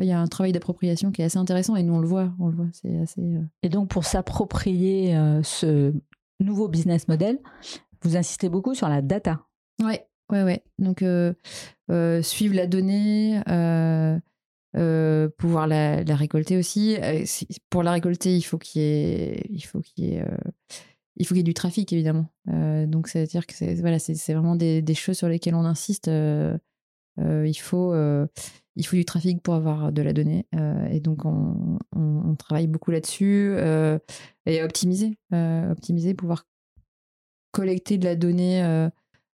il 0.00 0.04
y 0.06 0.12
a 0.12 0.20
un 0.20 0.26
travail 0.26 0.52
d'appropriation 0.52 1.12
qui 1.12 1.22
est 1.22 1.24
assez 1.26 1.38
intéressant 1.38 1.76
et 1.76 1.82
nous 1.82 1.94
on 1.94 2.00
le 2.00 2.06
voit, 2.08 2.32
on 2.40 2.48
le 2.48 2.56
voit, 2.56 2.68
c'est 2.72 2.96
assez. 2.98 3.20
euh, 3.22 3.42
Et 3.62 3.68
donc, 3.68 3.88
pour 3.90 4.04
s'approprier 4.04 5.16
euh, 5.16 5.42
ce 5.42 5.92
nouveau 6.40 6.68
business 6.68 7.06
model, 7.08 7.38
vous 8.02 8.16
insistez 8.16 8.48
beaucoup 8.48 8.74
sur 8.74 8.88
la 8.88 9.02
data. 9.02 9.46
Ouais, 9.82 10.06
ouais, 10.30 10.42
ouais. 10.42 10.62
Donc, 10.78 11.02
euh, 11.02 11.32
euh, 11.90 12.22
suivre 12.22 12.54
la 12.56 12.66
donnée, 12.66 13.40
euh, 13.48 14.18
euh, 14.76 15.28
pouvoir 15.38 15.66
la, 15.68 16.02
la 16.02 16.16
récolter 16.16 16.56
aussi. 16.56 16.96
Euh, 16.96 17.22
si- 17.24 17.46
pour 17.70 17.82
la 17.84 17.92
récolter, 17.92 18.36
il 18.36 18.42
faut 18.42 18.58
qu'il 18.58 18.82
y 18.82 18.84
ait, 18.84 19.42
il 19.48 19.60
faut 19.64 19.80
qu'il 19.80 20.04
y 20.04 20.14
ait, 20.14 20.22
euh, 20.22 20.36
il 21.16 21.26
faut 21.26 21.34
qu'il 21.34 21.38
y 21.38 21.40
ait 21.40 21.44
du 21.44 21.54
trafic, 21.54 21.92
évidemment. 21.92 22.26
Euh, 22.48 22.86
donc, 22.86 23.08
ça 23.08 23.20
veut 23.20 23.26
dire 23.26 23.46
que 23.46 23.54
c'est 23.54 23.74
voilà, 23.76 23.98
vraiment 24.28 24.56
des, 24.56 24.82
des 24.82 24.94
choses 24.94 25.16
sur 25.16 25.28
lesquelles 25.28 25.54
on 25.54 25.64
insiste. 25.64 26.08
Euh, 26.08 26.58
euh, 27.20 27.46
il, 27.46 27.54
faut, 27.54 27.94
il 28.76 28.86
faut 28.86 28.96
du 28.96 29.04
trafic 29.04 29.42
pour 29.42 29.54
avoir 29.54 29.92
de 29.92 30.02
la 30.02 30.12
donnée. 30.12 30.46
Et 30.90 31.00
donc, 31.00 31.24
on, 31.24 31.78
on- 31.94 32.34
travaille 32.36 32.66
beaucoup 32.66 32.90
là-dessus. 32.90 33.56
et 34.46 34.62
optimiser, 34.62 35.16
optimiser, 35.32 36.14
pouvoir 36.14 36.46
collecter 37.52 37.96
de 37.96 38.04
la 38.04 38.16
donnée 38.16 38.88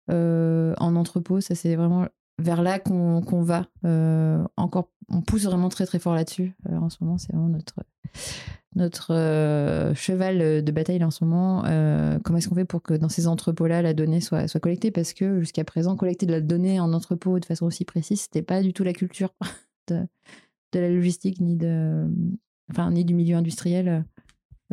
en 0.10 0.96
entrepôt. 0.96 1.40
Ça, 1.42 1.54
c'est 1.54 1.76
vraiment 1.76 2.08
vers 2.40 2.62
là 2.62 2.80
qu'on 2.80 3.42
va. 3.42 3.66
Euh, 3.86 4.44
encore, 4.58 4.92
on 5.10 5.22
pousse 5.22 5.46
vraiment 5.46 5.70
très 5.70 5.86
très 5.86 6.00
fort 6.00 6.16
là-dessus. 6.16 6.56
Euh, 6.70 6.78
en 6.78 6.90
ce 6.90 6.98
moment, 7.02 7.18
c'est 7.18 7.34
vraiment 7.34 7.58
notre 8.76 9.14
euh, 9.14 9.96
cheval 9.96 10.64
de 10.64 10.72
bataille 10.72 11.04
en 11.04 11.12
ce 11.12 11.24
moment. 11.24 11.62
Comment 12.24 12.38
est-ce 12.38 12.50
qu'on 12.50 12.56
fait 12.56 12.66
pour 12.66 12.84
que 12.84 12.94
dans 12.94 13.10
ces 13.10 13.28
entrepôts-là, 13.28 13.82
la 13.82 13.94
donnée 13.94 14.22
soit, 14.22 14.48
collectée? 14.60 14.92
Parce 14.92 15.14
que 15.14 15.40
jusqu'à 15.40 15.64
présent, 15.64 15.96
collecter 15.96 16.26
de 16.26 16.32
la 16.32 16.42
donnée 16.42 16.80
en 16.80 16.94
entrepôt 16.94 17.40
de 17.40 17.46
façon 17.46 17.66
aussi 17.66 17.86
précise, 17.86 18.22
c'était 18.22 18.44
pas 18.44 18.62
du 18.62 18.74
tout 18.74 18.84
la 18.84 18.94
culture 18.94 19.34
de, 19.88 20.08
la 20.74 20.90
logistique 20.90 21.42
ni 21.42 21.56
de, 21.56 22.08
enfin 22.70 22.92
ni 22.92 23.04
du 23.04 23.16
milieu 23.16 23.36
industriel 23.36 24.06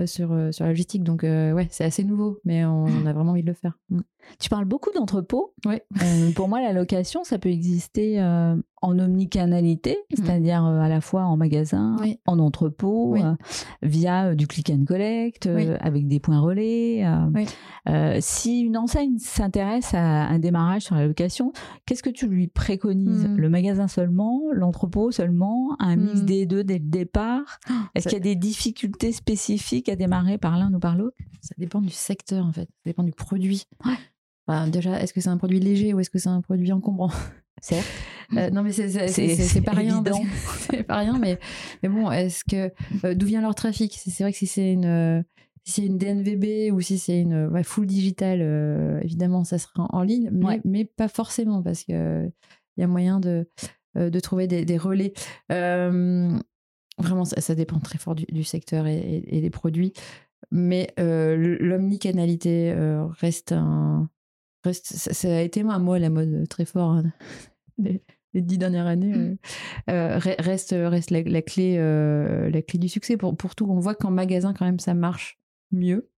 sur 0.04 0.34
la 0.34 0.68
logistique. 0.68 1.02
Donc 1.02 1.22
ouais, 1.22 1.68
c'est 1.70 1.84
assez 1.84 2.04
nouveau, 2.04 2.40
mais 2.44 2.66
on, 2.66 2.84
on 2.84 3.06
a 3.06 3.12
vraiment 3.14 3.30
envie 3.30 3.42
de 3.42 3.48
le 3.48 3.54
faire. 3.54 3.78
Mm. 3.88 4.00
Tu 4.40 4.48
parles 4.48 4.64
beaucoup 4.64 4.90
d'entrepôts. 4.94 5.52
Euh, 5.66 6.30
pour 6.34 6.48
moi, 6.48 6.60
la 6.60 6.72
location, 6.72 7.24
ça 7.24 7.38
peut 7.38 7.50
exister 7.50 8.20
euh, 8.20 8.56
en 8.82 8.98
omnicanalité, 8.98 9.98
c'est-à-dire 10.14 10.64
euh, 10.64 10.80
à 10.80 10.88
la 10.88 11.00
fois 11.00 11.24
en 11.24 11.36
magasin, 11.36 11.96
Oui. 12.00 12.18
en 12.26 12.38
entrepôt, 12.38 13.12
Oui. 13.12 13.20
via 13.82 14.34
du 14.34 14.46
click 14.46 14.70
and 14.70 14.84
collect, 14.86 15.48
avec 15.80 16.06
des 16.08 16.20
points 16.20 16.40
relais. 16.40 17.04
si 18.20 18.60
une 18.60 18.76
enseigne 18.76 19.18
s'intéresse 19.18 19.94
à 19.94 20.26
un 20.26 20.38
démarrage 20.38 20.82
sur 20.82 20.94
la 20.96 21.06
location, 21.06 21.52
qu'est-ce 21.86 22.02
que 22.02 22.10
tu 22.10 22.26
lui 22.26 22.48
préconises? 22.48 23.26
Mhm. 23.26 23.36
Le 23.36 23.48
magasin 23.48 23.88
seulement, 23.88 24.40
l'entrepôt 24.52 25.10
seulement, 25.10 25.76
un 25.78 25.96
mix 25.96 26.20
Mhm. 26.20 26.26
des 26.26 26.46
deux 26.46 26.64
dès 26.64 26.78
le 26.78 26.84
départ? 26.88 27.58
Est-ce 27.94 28.04
ça- 28.04 28.10
qu'il 28.10 28.18
y 28.18 28.20
a 28.20 28.24
des 28.24 28.36
difficultés 28.36 29.12
spécifiques 29.12 29.88
à 29.88 29.96
démarrer 29.96 30.38
par 30.38 30.58
l'un 30.58 30.72
ou 30.72 30.78
par 30.78 30.96
l'autre? 30.96 31.16
Ça 31.40 31.54
dépend 31.58 31.80
du 31.80 31.90
secteur 31.90 32.44
en 32.46 32.52
fait, 32.52 32.62
ça 32.68 32.82
dépend 32.86 33.02
du 33.02 33.12
produit. 33.12 33.64
Ouais. 33.84 33.92
Enfin, 34.46 34.68
déjà, 34.68 35.00
est-ce 35.00 35.12
que 35.14 35.20
c'est 35.20 35.28
un 35.30 35.36
produit 35.38 35.60
léger 35.60 35.94
ou 35.94 36.00
est-ce 36.00 36.10
que 36.10 36.18
c'est 36.18 36.28
un 36.28 36.40
produit 36.40 36.70
encombrant? 36.72 37.10
Certes. 37.62 37.86
Euh, 38.36 38.50
Non, 38.50 38.62
mais 38.62 38.72
c'est 38.72 39.60
pas 39.62 39.72
rien. 39.72 40.02
C'est 40.58 40.82
pas 40.82 40.96
rien, 40.98 41.18
mais, 41.18 41.38
mais 41.82 41.88
bon, 41.88 42.10
est-ce 42.10 42.42
que 42.44 42.70
euh, 43.06 43.14
d'où 43.14 43.26
vient 43.26 43.40
leur 43.40 43.54
trafic? 43.54 43.98
C'est 44.04 44.22
vrai 44.24 44.32
que 44.32 44.38
si 44.38 44.46
c'est 44.46 44.72
une 44.72 44.84
euh, 44.86 45.22
si 45.64 45.80
c'est 45.80 45.86
une 45.86 45.96
DNVB 45.96 46.72
ou 46.74 46.80
si 46.80 46.98
c'est 46.98 47.18
une 47.20 47.46
ouais, 47.46 47.62
full 47.62 47.86
digital, 47.86 48.42
évidemment, 49.02 49.44
ça 49.44 49.56
sera 49.58 49.72
en, 49.90 49.98
en 49.98 50.02
ligne, 50.02 50.28
mais, 50.32 50.44
Ouais. 50.46 50.60
mais 50.64 50.84
pas 50.84 51.08
forcément 51.08 51.62
parce 51.62 51.84
que 51.84 51.92
euh, 51.92 52.28
il 52.76 52.80
y 52.80 52.84
a 52.84 52.86
moyen 52.86 53.20
de 53.20 53.48
de 53.96 54.20
trouver 54.20 54.46
des, 54.48 54.64
des 54.64 54.76
relais. 54.76 55.12
Vraiment, 56.98 57.24
ça, 57.24 57.40
ça 57.40 57.54
dépend 57.54 57.78
très 57.80 57.98
fort 57.98 58.14
du, 58.14 58.24
du 58.30 58.44
secteur 58.44 58.86
et, 58.86 58.96
et- 58.98 59.38
et 59.38 59.40
des 59.40 59.50
produits. 59.50 59.92
Mais 60.50 60.92
l'omnicanalité 60.98 62.74
reste 63.20 63.52
un. 63.52 64.08
Reste, 64.64 64.86
ça, 64.86 65.12
ça 65.12 65.28
a 65.28 65.40
été 65.40 65.62
mot 65.62 65.92
à 65.92 65.98
la 65.98 66.10
mode 66.10 66.48
très 66.48 66.64
fort 66.64 66.90
hein, 66.92 67.04
les, 67.78 68.02
les 68.32 68.40
dix 68.42 68.58
dernières 68.58 68.86
années. 68.86 69.14
euh, 69.14 69.36
euh, 69.90 70.18
re- 70.18 70.40
reste 70.42 70.74
reste 70.76 71.10
la, 71.10 71.22
la 71.22 71.42
clé, 71.42 71.76
euh, 71.78 72.50
la 72.50 72.62
clé 72.62 72.78
du 72.78 72.88
succès 72.88 73.16
pour, 73.16 73.36
pour 73.36 73.54
tout. 73.54 73.66
On 73.68 73.78
voit 73.78 73.94
qu'en 73.94 74.10
magasin, 74.10 74.54
quand 74.54 74.64
même, 74.64 74.80
ça 74.80 74.94
marche 74.94 75.38
mieux. 75.70 76.10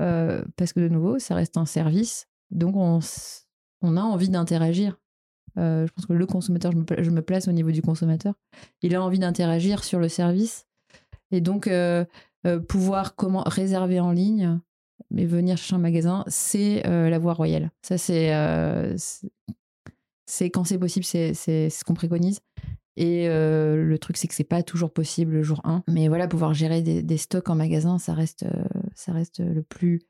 euh, 0.00 0.44
parce 0.56 0.72
que 0.72 0.80
de 0.80 0.88
nouveau, 0.88 1.18
ça 1.18 1.34
reste 1.34 1.56
un 1.56 1.66
service. 1.66 2.26
Donc, 2.50 2.74
on, 2.76 3.00
on 3.82 3.96
a 3.96 4.00
envie 4.02 4.28
d'interagir. 4.30 4.98
Euh, 5.58 5.86
je 5.86 5.92
pense 5.92 6.06
que 6.06 6.12
le 6.12 6.26
consommateur, 6.26 6.72
je 6.72 6.78
me, 6.78 6.84
je 7.04 7.10
me 7.10 7.22
place 7.22 7.46
au 7.48 7.52
niveau 7.52 7.70
du 7.70 7.82
consommateur, 7.82 8.34
il 8.82 8.94
a 8.96 9.02
envie 9.02 9.18
d'interagir 9.20 9.84
sur 9.84 10.00
le 10.00 10.08
service. 10.08 10.66
Et 11.30 11.40
donc, 11.40 11.68
euh, 11.68 12.04
euh, 12.46 12.58
pouvoir 12.60 13.14
comment 13.14 13.42
réserver 13.46 14.00
en 14.00 14.10
ligne, 14.12 14.58
mais 15.10 15.24
venir 15.26 15.56
chercher 15.56 15.76
un 15.76 15.78
magasin, 15.78 16.24
c'est 16.26 16.86
euh, 16.86 17.08
la 17.08 17.18
voie 17.18 17.34
royale. 17.34 17.70
Ça, 17.82 17.98
c'est 17.98 18.34
euh, 18.34 18.96
quand 20.52 20.64
c'est 20.64 20.78
possible, 20.78 21.04
c'est 21.04 21.34
ce 21.34 21.84
qu'on 21.84 21.94
préconise. 21.94 22.40
Et 22.96 23.28
euh, 23.28 23.84
le 23.84 23.98
truc, 23.98 24.16
c'est 24.16 24.28
que 24.28 24.34
c'est 24.34 24.44
pas 24.44 24.62
toujours 24.62 24.92
possible 24.92 25.32
le 25.32 25.42
jour 25.42 25.60
1. 25.64 25.82
Mais 25.88 26.08
voilà, 26.08 26.28
pouvoir 26.28 26.54
gérer 26.54 26.82
des, 26.82 27.16
stocks 27.16 27.48
en 27.48 27.56
magasin, 27.56 27.98
ça 27.98 28.14
reste, 28.14 28.46
ça 28.94 29.12
reste 29.12 29.40
le 29.40 29.62
plus. 29.62 30.02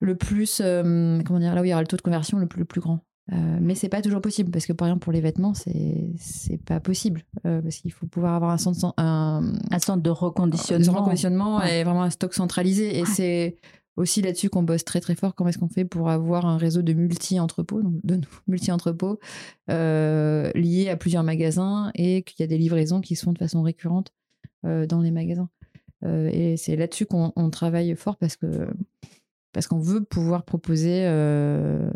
Le 0.00 0.16
plus. 0.16 0.58
comment 0.58 1.38
dire 1.38 1.54
Là 1.54 1.62
où 1.62 1.64
il 1.64 1.70
y 1.70 1.72
aura 1.72 1.82
le 1.82 1.88
taux 1.88 1.96
de 1.96 2.02
conversion 2.02 2.38
le 2.38 2.46
plus 2.46 2.80
grand. 2.80 3.00
Euh, 3.32 3.58
mais 3.60 3.74
c'est 3.74 3.88
pas 3.88 4.02
toujours 4.02 4.20
possible 4.20 4.50
parce 4.50 4.66
que 4.66 4.74
par 4.74 4.86
exemple 4.86 5.02
pour 5.02 5.12
les 5.12 5.22
vêtements 5.22 5.54
c'est 5.54 6.10
c'est 6.18 6.58
pas 6.62 6.78
possible 6.78 7.22
Euh, 7.46 7.62
parce 7.62 7.76
qu'il 7.76 7.90
faut 7.90 8.06
pouvoir 8.06 8.34
avoir 8.34 8.50
un 8.50 8.58
centre 8.58 8.92
un, 8.98 9.52
Un 9.70 9.78
centre 9.78 10.02
de 10.02 10.10
reconditionnement. 10.10 10.92
reconditionnement 11.00 11.58
Ouais. 11.58 11.80
et 11.80 11.84
vraiment 11.84 12.02
un 12.02 12.10
stock 12.10 12.34
centralisé 12.34 12.98
et 12.98 13.06
c'est 13.06 13.56
aussi 13.96 14.20
là-dessus 14.20 14.50
qu'on 14.50 14.62
bosse 14.62 14.84
très 14.84 15.00
très 15.00 15.14
fort 15.14 15.34
comment 15.34 15.48
est-ce 15.48 15.56
qu'on 15.58 15.68
fait 15.70 15.86
pour 15.86 16.10
avoir 16.10 16.44
un 16.44 16.58
réseau 16.58 16.82
de 16.82 16.92
multi-entrepôts 16.92 17.80
donc 17.82 17.94
de 18.04 18.20
multi-entrepôts 18.46 19.18
euh, 19.70 20.50
liés 20.54 20.90
à 20.90 20.96
plusieurs 20.98 21.22
magasins 21.22 21.90
et 21.94 22.22
qu'il 22.24 22.40
y 22.40 22.44
a 22.44 22.46
des 22.46 22.58
livraisons 22.58 23.00
qui 23.00 23.16
se 23.16 23.24
font 23.24 23.32
de 23.32 23.38
façon 23.38 23.62
récurrente 23.62 24.12
euh, 24.66 24.84
dans 24.86 25.00
les 25.00 25.10
magasins 25.12 25.48
Euh, 26.04 26.28
et 26.30 26.58
c'est 26.58 26.76
là-dessus 26.76 27.06
qu'on 27.06 27.32
on 27.36 27.48
travaille 27.48 27.96
fort 27.96 28.16
parce 28.18 28.36
que 28.36 28.68
parce 29.54 29.66
qu'on 29.68 29.78
veut 29.80 30.02
pouvoir 30.04 30.42
proposer 30.42 31.04
euh, 31.06 31.90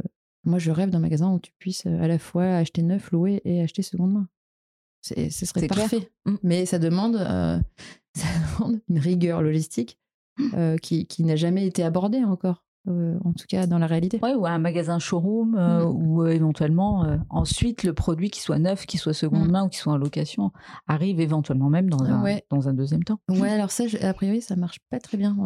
moi 0.44 0.58
je 0.58 0.70
rêve 0.70 0.90
d'un 0.90 0.98
magasin 1.00 1.32
où 1.32 1.38
tu 1.38 1.52
puisses 1.58 1.86
à 1.86 2.06
la 2.08 2.18
fois 2.18 2.44
acheter 2.44 2.82
neuf 2.82 3.10
louer 3.12 3.40
et 3.44 3.60
acheter 3.62 3.82
seconde 3.82 4.12
main 4.12 4.28
c'est 5.00 5.30
ce 5.30 5.46
serait 5.46 5.66
clair. 5.68 5.88
parfait 5.88 6.10
Mm. 6.26 6.34
mais 6.42 6.66
ça 6.66 6.78
demande 6.78 7.16
euh, 7.16 7.58
ça 8.14 8.26
demande 8.58 8.80
une 8.88 8.98
rigueur 8.98 9.42
logistique 9.42 9.98
euh, 10.54 10.76
qui, 10.76 11.06
qui 11.06 11.24
n'a 11.24 11.34
jamais 11.36 11.66
été 11.66 11.82
abordée 11.82 12.22
encore, 12.24 12.64
euh, 12.88 13.18
en 13.24 13.32
tout 13.32 13.46
cas 13.48 13.66
dans 13.66 13.78
la 13.78 13.88
réalité. 13.88 14.20
Ouais, 14.22 14.34
ou 14.34 14.46
un 14.46 14.58
magasin 14.58 14.98
showroom, 15.00 15.56
euh, 15.56 15.84
Mm. 15.84 15.96
ou 15.96 16.22
euh, 16.22 16.28
éventuellement, 16.28 17.04
euh, 17.04 17.16
ensuite, 17.28 17.82
le 17.82 17.92
produit, 17.92 18.30
qui 18.30 18.40
soit 18.40 18.60
neuf, 18.60 18.86
qui 18.86 18.98
soit 18.98 19.14
seconde 19.14 19.50
main 19.50 19.64
ou 19.64 19.68
qui 19.68 19.78
soit 19.78 19.92
en 19.92 19.96
location, 19.96 20.52
arrive 20.86 21.18
éventuellement 21.20 21.70
même 21.70 21.90
dans 21.90 22.04
un, 22.04 22.22
Ouais. 22.22 22.44
dans 22.50 22.68
un 22.68 22.72
deuxième 22.72 23.02
temps. 23.02 23.18
Ouais, 23.28 23.48
alors 23.50 23.72
ça, 23.72 23.88
je- 23.88 23.96
a 23.98 24.14
priori, 24.14 24.40
ça 24.40 24.54
marche 24.54 24.78
pas 24.90 25.00
très 25.00 25.18
bien. 25.18 25.36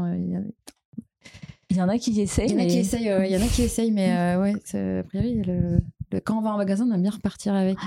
Il 1.74 1.78
y, 1.78 1.82
en 1.82 1.88
a 1.88 1.98
qui 1.98 2.20
essayent. 2.20 2.46
il 2.48 2.52
y 2.52 2.54
en 2.54 2.58
a 2.58 2.62
mais- 2.64 2.66
qui 2.68 2.78
essayent, 2.78 3.02
il 3.26 3.32
y 3.32 3.36
en 3.36 3.44
a 3.44 3.48
qui 3.48 3.62
essayent, 3.62 3.90
mais 3.92 4.12
euh, 4.14 4.40
ouais, 4.40 4.52
c'est- 4.64 4.98
a 4.98 5.02
priori, 5.04 5.42
le, 5.42 5.78
le- 6.12 6.20
quand 6.20 6.36
on 6.38 6.42
va 6.42 6.50
en 6.52 6.58
magasin, 6.58 6.86
on 6.88 6.92
aime 6.94 7.00
bien 7.02 7.10
repartir 7.10 7.54
avec. 7.54 7.78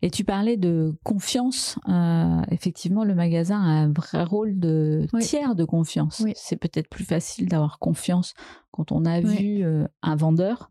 Et 0.00 0.10
tu 0.10 0.24
parlais 0.24 0.56
de 0.56 0.94
confiance. 1.04 1.78
euh, 1.88 2.40
effectivement, 2.50 3.04
le 3.04 3.14
magasin 3.14 3.60
a 3.60 3.66
un 3.66 3.92
vrai 3.92 4.24
rôle 4.24 4.58
de 4.58 5.06
Oui. 5.12 5.22
tiers 5.22 5.54
de 5.54 5.64
confiance. 5.64 6.20
Oui. 6.24 6.32
C'est 6.36 6.56
peut-être 6.56 6.88
plus 6.88 7.04
facile 7.04 7.48
d'avoir 7.48 7.78
confiance 7.78 8.32
quand 8.70 8.90
on 8.92 9.04
a 9.04 9.20
Oui. 9.20 9.36
vu 9.36 9.64
euh, 9.64 9.86
un 10.02 10.16
vendeur 10.16 10.70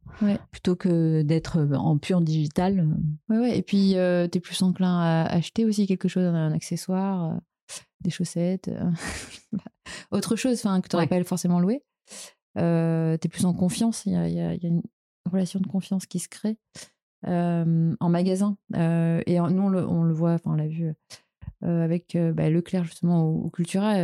plutôt 0.51 0.75
que 0.75 1.21
d'être 1.21 1.61
en 1.75 1.97
pur 1.99 2.21
digital. 2.21 2.87
Ouais, 3.29 3.37
ouais. 3.37 3.57
Et 3.57 3.61
puis, 3.61 3.95
euh, 3.97 4.27
tu 4.27 4.39
es 4.39 4.41
plus 4.41 4.61
enclin 4.63 4.99
à 4.99 5.25
acheter 5.27 5.63
aussi 5.65 5.85
quelque 5.85 6.07
chose, 6.07 6.23
un 6.25 6.51
accessoire, 6.51 7.39
des 8.01 8.09
chaussettes, 8.09 8.69
autre 10.11 10.35
chose 10.35 10.61
que 10.61 10.87
tu 10.87 10.95
n'aurais 10.95 11.07
pas 11.07 11.23
forcément 11.23 11.59
loué. 11.59 11.83
Euh, 12.57 13.17
tu 13.17 13.27
es 13.27 13.29
plus 13.29 13.45
en 13.45 13.53
confiance. 13.53 14.05
Il 14.05 14.13
y 14.13 14.15
a, 14.15 14.27
y 14.27 14.57
y 14.57 14.67
une 14.67 14.81
relation 15.31 15.59
de 15.59 15.67
confiance 15.67 16.05
qui 16.05 16.19
se 16.19 16.27
crée 16.29 16.57
euh, 17.27 17.95
en 17.99 18.09
magasin. 18.09 18.57
Euh, 18.75 19.21
et 19.25 19.39
nous, 19.39 19.61
on 19.63 19.69
le, 19.69 19.87
on 19.87 20.03
le 20.03 20.13
voit, 20.13 20.33
enfin, 20.33 20.51
on 20.51 20.55
l'a 20.55 20.67
vu 20.67 20.91
avec 21.63 22.17
bah, 22.33 22.49
Leclerc, 22.49 22.83
justement, 22.85 23.23
au, 23.23 23.43
au 23.45 23.49
Cultura. 23.51 23.97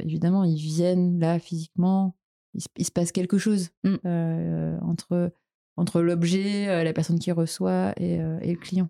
évidemment, 0.00 0.44
ils 0.44 0.56
viennent 0.56 1.18
là 1.20 1.38
physiquement. 1.38 2.16
Il, 2.54 2.62
se- 2.62 2.68
il 2.76 2.84
se 2.84 2.90
passe 2.90 3.12
quelque 3.12 3.38
chose 3.38 3.70
Mm. 3.84 3.94
euh, 4.06 4.78
entre, 4.80 5.32
entre 5.76 6.00
l'objet, 6.02 6.82
la 6.84 6.92
personne 6.92 7.18
qui 7.20 7.30
reçoit 7.30 7.92
et, 7.96 8.14
et 8.14 8.52
le 8.52 8.58
client. 8.58 8.88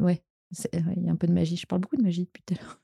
Ouais, 0.00 0.22
il 0.72 1.04
y 1.04 1.08
a 1.08 1.12
un 1.12 1.16
peu 1.16 1.26
de 1.26 1.32
magie. 1.32 1.56
Je 1.56 1.66
parle 1.66 1.82
beaucoup 1.82 1.96
de 1.96 2.02
magie 2.02 2.24
depuis 2.24 2.42
tout 2.44 2.54
à 2.54 2.56
l'heure. 2.62 2.80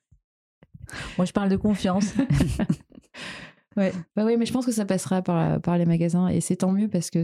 Moi, 1.17 1.25
je 1.25 1.33
parle 1.33 1.49
de 1.49 1.57
confiance. 1.57 2.13
Ouais. 3.77 3.93
Bah 4.17 4.25
oui, 4.25 4.37
mais 4.39 4.47
je 4.47 4.53
pense 4.53 4.65
que 4.67 4.73
ça 4.73 4.85
passera 4.85 5.23
par, 5.23 5.61
par 5.61 5.77
les 5.79 5.85
magasins 5.87 6.29
et 6.29 6.41
c'est 6.41 6.57
tant 6.57 6.73
mieux 6.73 6.89
parce 6.89 7.11
que 7.11 7.23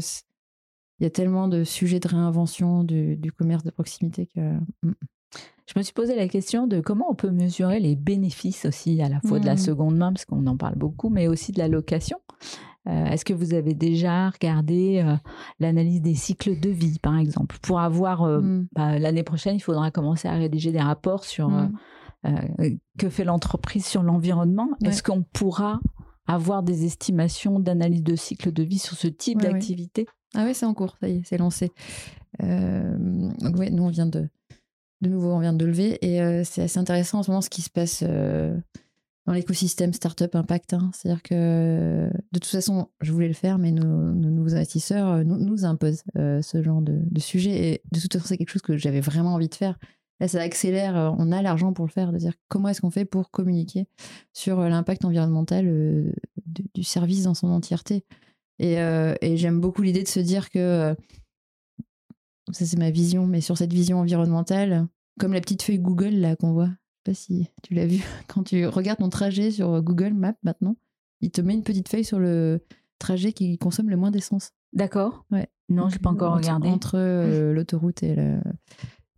il 1.01 1.05
y 1.05 1.07
a 1.07 1.11
tellement 1.11 1.49
de 1.49 1.65
sujets 1.65 1.99
de 1.99 2.07
réinvention 2.09 2.85
du, 2.85 3.17
du 3.17 3.33
commerce 3.33 3.65
de 3.65 3.71
proximité 3.71 4.27
que 4.27 4.41
mm, 4.83 4.93
Je 5.67 5.73
me 5.79 5.83
suis 5.83 5.95
posé 5.95 6.15
la 6.15 6.29
question 6.29 6.67
de 6.67 6.81
comment 6.81 7.07
on 7.11 7.15
peut 7.15 7.31
mesurer 7.31 7.81
les 7.81 7.97
bénéfices 7.97 8.67
aussi 8.67 9.01
à 9.01 9.09
la 9.09 9.21
fois 9.21 9.39
de 9.41 9.47
la 9.47 9.53
Mhm. 9.53 9.59
seconde 9.59 9.97
main, 9.97 10.13
parce 10.13 10.25
qu'on 10.27 10.47
en 10.47 10.57
parle 10.57 10.75
beaucoup, 10.77 11.09
mais 11.09 11.29
aussi 11.29 11.53
de 11.53 11.59
la 11.59 11.69
location. 11.69 12.19
Euh, 12.89 13.07
Est-ce 13.07 13.25
que 13.25 13.33
vous 13.33 13.55
avez 13.55 13.73
déjà 13.75 14.29
regardé 14.31 15.03
euh, 15.07 15.15
l'analyse 15.61 16.03
des 16.03 16.15
cycles 16.17 16.59
de 16.61 16.69
vie, 16.69 16.99
par 16.99 17.17
exemple? 17.17 17.57
Pour 17.63 17.81
avoir, 17.81 18.23
euh, 18.25 18.41
Mm. 18.41 18.67
bah, 18.75 18.99
l'année 18.99 19.23
prochaine, 19.23 19.55
il 19.57 19.61
faudra 19.61 19.91
commencer 19.91 20.29
à 20.29 20.35
rédiger 20.35 20.73
des 20.73 20.81
rapports 20.81 21.25
sur 21.25 21.49
Mm. 21.49 21.73
euh, 22.27 22.71
que 22.99 23.09
fait 23.09 23.25
l'entreprise 23.25 23.87
sur 23.87 24.03
l'environnement. 24.03 24.69
Ouais. 24.83 24.89
Est-ce 24.89 25.03
qu'on 25.03 25.23
pourra 25.23 25.81
avoir 26.27 26.63
des 26.63 26.85
estimations 26.85 27.59
d'analyse 27.61 28.03
de 28.03 28.17
cycle 28.17 28.53
de 28.53 28.63
vie 28.63 28.79
sur 28.79 28.97
ce 28.97 29.09
type 29.09 29.43
Ouais, 29.43 29.51
d'activité 29.51 30.07
Ah 30.35 30.45
ouais, 30.45 30.55
c'est 30.55 30.67
en 30.67 30.75
cours, 30.75 30.97
ça 31.01 31.09
y 31.09 31.17
est, 31.19 31.23
c'est 31.25 31.39
lancé. 31.39 31.71
Euh, 32.43 32.97
donc 33.41 33.57
ouais, 33.57 33.71
nous 33.71 33.83
on 33.83 33.89
vient 33.91 34.07
de, 34.07 34.29
de 35.01 35.09
nouveau, 35.09 35.33
on 35.33 35.41
vient 35.41 35.53
de 35.53 35.65
lever 35.67 35.99
et 36.01 36.23
euh, 36.23 36.43
c'est 36.45 36.63
assez 36.63 36.79
intéressant 36.79 37.19
en 37.19 37.23
ce 37.23 37.31
moment 37.31 37.41
ce 37.43 37.51
qui 37.51 37.61
se 37.63 37.71
passe 37.71 38.03
euh, 38.07 38.57
dans 39.27 39.33
l'écosystème 39.35 39.93
Startup 39.93 40.35
Impact. 40.35 40.75
hein. 40.75 40.91
C'est-à-dire 40.95 41.23
que 41.23 42.09
de 42.33 42.39
toute 42.39 42.47
façon, 42.47 42.89
je 43.01 43.13
voulais 43.13 43.29
le 43.29 43.35
faire, 43.35 43.59
mais 43.59 43.71
nos, 43.71 43.85
nos 43.85 44.31
nouveaux 44.31 44.55
investisseurs 44.55 45.25
nous, 45.25 45.39
nous 45.39 45.65
imposent 45.65 46.03
ce 46.15 46.63
genre 46.63 46.83
de, 46.83 47.01
de 47.05 47.21
sujet 47.21 47.51
et 47.51 47.83
de 47.93 48.01
toute 48.01 48.13
façon, 48.13 48.27
c'est 48.29 48.39
quelque 48.39 48.51
chose 48.51 48.63
que 48.63 48.77
j'avais 48.77 49.01
vraiment 49.01 49.35
envie 49.35 49.49
de 49.49 49.55
faire. 49.55 49.79
Là, 50.23 50.29
ça 50.29 50.41
accélère, 50.41 50.97
euh, 50.97 51.11
on 51.19 51.33
a 51.33 51.43
l'argent 51.43 51.73
pour 51.73 51.85
le 51.85 51.91
faire, 51.91 52.13
de 52.13 52.19
dire 52.19 52.33
comment 52.47 52.69
est-ce 52.69 52.81
qu'on 52.81 52.93
fait 52.93 53.05
pour 53.05 53.33
communiquer 53.33 53.89
sur 54.33 54.61
euh, 54.61 54.69
l'impact 54.69 55.05
environnemental 55.05 55.67
euh, 55.67 56.13
du, 56.47 56.65
du 56.75 56.85
service 56.85 57.25
dans 57.25 57.35
son 57.35 57.49
entièreté. 57.49 58.05
Et, 58.61 58.79
euh, 58.81 59.15
et 59.21 59.37
j'aime 59.37 59.61
beaucoup 59.61 59.83
l'idée 59.83 60.05
de 60.05 60.09
se 60.09 60.21
dire 60.21 60.51
que, 60.51 60.95
ça 62.53 62.65
c'est 62.67 62.79
ma 62.79 62.91
vision, 62.93 63.27
mais 63.27 63.41
sur 63.41 63.59
cette 63.59 63.73
vision 63.73 63.99
environnementale, 63.99 64.87
comme 65.19 65.33
la 65.33 65.41
petite 65.41 65.63
feuille 65.63 65.81
Google 65.81 66.15
là 66.15 66.37
qu'on 66.37 66.53
voit, 66.53 66.67
je 66.69 66.71
sais 66.71 67.03
pas 67.05 67.15
si 67.15 67.49
tu 67.65 67.75
l'as 67.75 67.87
vu, 67.87 68.01
quand 68.29 68.45
tu 68.45 68.65
regardes 68.67 69.01
ton 69.01 69.09
trajet 69.09 69.51
sur 69.51 69.83
Google 69.83 70.13
Maps 70.15 70.35
maintenant, 70.45 70.77
il 71.21 71.33
te 71.33 71.41
met 71.41 71.55
une 71.55 71.65
petite 71.65 71.89
feuille 71.89 72.05
sur 72.05 72.21
le 72.21 72.61
trajet 73.01 73.33
qui 73.33 73.59
consomme 73.59 73.91
le 73.91 73.97
moins 73.97 74.13
d'essence. 74.13 74.53
D'accord 74.73 75.25
Ouais. 75.33 75.49
Non, 75.69 75.89
je 75.89 75.95
n'ai 75.97 75.99
pas 76.01 76.11
encore 76.11 76.33
Entre- 76.35 76.43
regardé. 76.43 76.69
Entre 76.69 76.95
euh, 76.97 77.53
l'autoroute 77.53 78.03
et 78.05 78.15
le- 78.15 78.41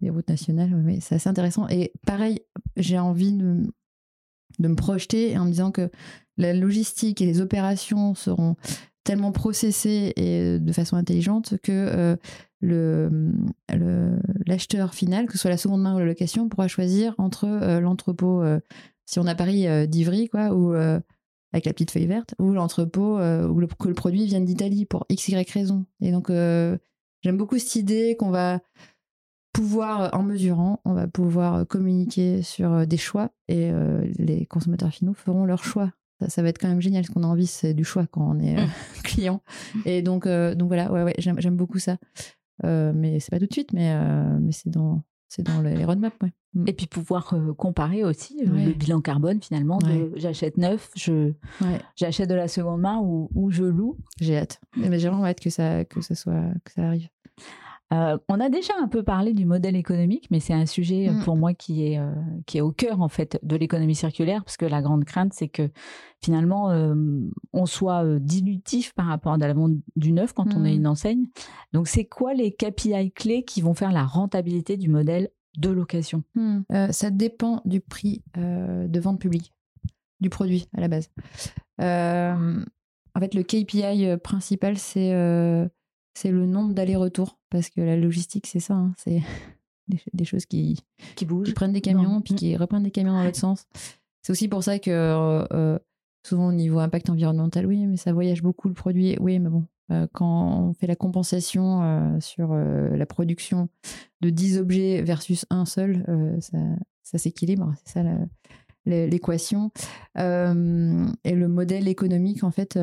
les 0.00 0.10
routes 0.10 0.28
nationales, 0.28 0.74
c'est 1.00 1.14
assez 1.16 1.28
intéressant. 1.28 1.68
Et 1.68 1.92
pareil, 2.06 2.40
j'ai 2.76 2.98
envie 2.98 3.32
de, 3.32 3.62
de 4.58 4.68
me 4.68 4.74
projeter 4.74 5.36
en 5.38 5.44
me 5.44 5.50
disant 5.50 5.70
que 5.70 5.90
la 6.36 6.52
logistique 6.52 7.20
et 7.22 7.26
les 7.26 7.40
opérations 7.40 8.14
seront 8.14 8.56
tellement 9.04 9.32
processées 9.32 10.12
et 10.16 10.58
de 10.58 10.72
façon 10.72 10.96
intelligente 10.96 11.54
que 11.62 11.72
euh, 11.72 12.16
le 12.60 13.32
le- 13.72 14.18
l'acheteur 14.46 14.94
final, 14.94 15.26
que 15.26 15.32
ce 15.32 15.38
soit 15.38 15.50
la 15.50 15.58
seconde 15.58 15.82
main 15.82 15.94
ou 15.94 15.98
la 15.98 16.06
location, 16.06 16.48
pourra 16.48 16.68
choisir 16.68 17.14
entre 17.18 17.44
euh, 17.46 17.80
l'entrepôt, 17.80 18.42
euh, 18.42 18.60
si 19.04 19.18
on 19.18 19.26
a 19.26 19.34
Paris 19.34 19.68
euh, 19.68 19.86
d'Ivry, 19.86 20.28
quoi, 20.28 20.54
ou 20.54 20.72
euh, 20.72 20.98
avec 21.52 21.66
la 21.66 21.72
petite 21.72 21.90
feuille 21.90 22.06
verte, 22.06 22.34
ou 22.38 22.52
l'entrepôt 22.52 23.18
euh, 23.18 23.46
où 23.46 23.60
le, 23.60 23.66
que 23.66 23.88
le 23.88 23.94
produit 23.94 24.24
vienne 24.24 24.44
d'Italie 24.46 24.86
pour 24.86 25.04
x, 25.10 25.28
y 25.28 25.50
raison. 25.52 25.84
Et 26.00 26.10
donc, 26.10 26.30
euh, 26.30 26.78
j'aime 27.22 27.36
beaucoup 27.36 27.58
cette 27.58 27.76
idée 27.76 28.16
qu'on 28.18 28.30
va 28.30 28.60
pouvoir, 29.54 30.10
en 30.12 30.22
mesurant, 30.22 30.80
on 30.84 30.92
va 30.92 31.06
pouvoir 31.06 31.66
communiquer 31.66 32.42
sur 32.42 32.72
euh, 32.72 32.84
des 32.84 32.98
choix 32.98 33.30
et 33.48 33.70
euh, 33.70 34.04
les 34.18 34.44
consommateurs 34.44 34.90
finaux 34.90 35.14
feront 35.14 35.46
leur 35.46 35.64
choix. 35.64 35.90
Ça, 36.20 36.28
ça 36.28 36.42
va 36.42 36.48
être 36.50 36.58
quand 36.58 36.68
même 36.68 36.82
génial. 36.82 37.04
Ce 37.06 37.10
qu'on 37.10 37.22
a 37.22 37.26
envie, 37.26 37.46
c'est 37.46 37.72
du 37.72 37.84
choix 37.84 38.06
quand 38.06 38.28
on 38.36 38.38
est 38.40 38.58
euh, 38.58 38.66
client. 39.04 39.40
Et 39.86 40.02
donc, 40.02 40.26
euh, 40.26 40.54
donc 40.54 40.68
voilà, 40.68 40.92
ouais, 40.92 41.02
ouais, 41.04 41.14
j'aime 41.18 41.56
beaucoup 41.56 41.78
ça. 41.78 41.96
Euh, 42.64 42.92
mais 42.94 43.18
c'est 43.20 43.30
pas 43.30 43.38
tout 43.40 43.46
de 43.46 43.52
suite, 43.52 43.72
mais, 43.72 43.92
euh, 43.94 44.38
mais 44.40 44.52
c'est 44.52 44.70
dans, 44.70 45.02
c'est 45.28 45.42
dans 45.42 45.60
les 45.62 45.84
roadmaps. 45.84 46.16
Ouais. 46.22 46.32
Mm. 46.54 46.64
Et 46.68 46.72
puis 46.72 46.86
pouvoir 46.86 47.34
euh, 47.34 47.52
comparer 47.54 48.04
aussi 48.04 48.40
euh, 48.46 48.50
Ouais. 48.52 48.66
le 48.66 48.72
bilan 48.74 49.00
carbone 49.00 49.40
finalement 49.42 49.78
de 49.78 49.86
Ouais. 49.88 50.10
j'achète 50.16 50.56
neuf, 50.56 50.90
je 50.94 51.32
j'achète 51.96 52.28
de 52.28 52.34
la 52.34 52.46
seconde 52.46 52.80
main 52.80 53.00
ou, 53.02 53.28
ou 53.34 53.50
je 53.50 53.64
loue. 53.64 53.98
j'ai 54.20 54.36
hâte. 54.36 54.60
Mais 54.76 54.98
j'ai 55.00 55.08
vraiment 55.08 55.24
hâte 55.26 55.40
que 55.40 55.50
ça, 55.50 55.84
que 55.84 56.00
ça 56.00 56.14
soit, 56.14 56.44
que 56.64 56.72
ça 56.72 56.82
arrive. 56.86 57.08
Euh, 57.94 58.18
on 58.28 58.40
a 58.40 58.48
déjà 58.48 58.72
un 58.80 58.88
peu 58.88 59.02
parlé 59.02 59.32
du 59.34 59.44
modèle 59.44 59.76
économique, 59.76 60.26
mais 60.30 60.40
c'est 60.40 60.52
un 60.52 60.66
sujet 60.66 61.08
euh, 61.08 61.12
Mm. 61.12 61.24
pour 61.24 61.36
moi 61.36 61.54
qui 61.54 61.86
est, 61.86 61.98
euh, 61.98 62.12
qui 62.46 62.58
est 62.58 62.60
au 62.60 62.72
cœur 62.72 63.00
en 63.00 63.08
fait 63.08 63.38
de 63.42 63.56
l'économie 63.56 63.94
circulaire, 63.94 64.42
parce 64.44 64.56
que 64.56 64.66
la 64.66 64.82
grande 64.82 65.04
crainte, 65.04 65.32
c'est 65.32 65.48
que 65.48 65.70
finalement, 66.22 66.70
euh, 66.70 66.94
on 67.52 67.66
soit 67.66 68.04
euh, 68.04 68.18
dilutif 68.18 68.92
par 68.94 69.06
rapport 69.06 69.32
à 69.34 69.38
la 69.38 69.52
vente 69.52 69.74
du 69.96 70.12
neuf 70.12 70.32
quand 70.32 70.54
on 70.54 70.64
est 70.64 70.72
Mm. 70.72 70.76
une 70.78 70.86
enseigne. 70.86 71.26
Donc, 71.72 71.88
c'est 71.88 72.04
quoi 72.06 72.34
les 72.34 72.52
KPI 72.52 73.12
clés 73.12 73.44
qui 73.44 73.60
vont 73.62 73.74
faire 73.74 73.92
la 73.92 74.04
rentabilité 74.04 74.76
du 74.76 74.88
modèle 74.88 75.28
de 75.58 75.68
location? 75.70 76.22
Euh, 76.72 76.88
ça 76.90 77.10
dépend 77.10 77.60
du 77.64 77.80
prix 77.80 78.22
euh, 78.38 78.88
de 78.88 79.00
vente 79.00 79.20
publique, 79.20 79.52
du 80.20 80.30
produit 80.30 80.66
à 80.76 80.80
la 80.80 80.88
base. 80.88 81.10
Euh, 81.80 82.64
en 83.14 83.20
fait, 83.20 83.34
le 83.34 83.42
KPI 83.42 84.16
principal, 84.22 84.76
c'est 84.78 85.12
euh, 85.12 85.68
c'est 86.14 86.30
le 86.30 86.46
nombre 86.46 86.72
d'allers-retours. 86.74 87.38
Parce 87.50 87.68
que 87.70 87.80
la 87.80 87.96
logistique, 87.96 88.46
c'est 88.46 88.60
ça. 88.60 88.74
hein, 88.74 88.92
c'est 88.96 89.22
des, 89.88 90.00
des 90.12 90.24
choses 90.24 90.46
qui, 90.46 90.74
qui 90.98 91.14
qui 91.16 91.26
bougent 91.26 91.54
prennent 91.54 91.72
des 91.72 91.80
camions, 91.80 92.14
Non. 92.14 92.20
puis 92.20 92.34
qui 92.34 92.56
reprennent 92.56 92.82
des 92.84 92.90
camions 92.90 93.12
dans 93.12 93.22
l'autre 93.24 93.36
sens. 93.38 93.66
C'est 94.22 94.32
aussi 94.32 94.48
pour 94.48 94.64
ça 94.64 94.78
que 94.78 94.90
euh, 94.90 95.44
euh, 95.52 95.78
souvent 96.26 96.48
au 96.48 96.52
niveau 96.52 96.78
impact 96.78 97.10
environnemental, 97.10 97.66
oui, 97.66 97.86
mais 97.86 97.96
ça 97.98 98.12
voyage 98.12 98.42
beaucoup 98.42 98.68
le 98.68 98.74
produit. 98.74 99.16
Oui, 99.20 99.38
mais 99.38 99.50
bon, 99.50 99.64
euh, 99.90 100.06
quand 100.14 100.60
on 100.68 100.72
fait 100.72 100.86
la 100.86 100.96
compensation 100.96 101.82
euh, 101.82 102.18
sur 102.20 102.52
euh, 102.52 102.96
la 102.96 103.04
production 103.04 103.68
de 104.22 104.30
10 104.30 104.56
objets 104.58 105.02
versus 105.02 105.44
un 105.50 105.66
seul, 105.66 106.02
ça, 106.40 106.56
ça 107.02 107.18
s'équilibre. 107.18 107.74
C'est 107.84 108.00
ça 108.02 108.04
l'équation. 108.86 109.70
Et 110.16 110.20
le 111.34 111.46
modèle 111.48 111.88
économique, 111.88 112.42
en 112.44 112.50
fait, 112.50 112.78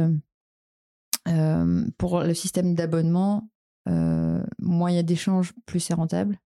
euh, 1.28 1.86
pour 1.98 2.22
le 2.22 2.34
système 2.34 2.74
d'abonnement, 2.76 3.50
euh, 3.88 4.44
moins 4.60 4.92
il 4.92 4.96
y 4.96 5.00
a 5.00 5.04
d'échanges, 5.04 5.54
plus 5.66 5.80
c'est 5.80 5.94
rentable. 5.94 6.40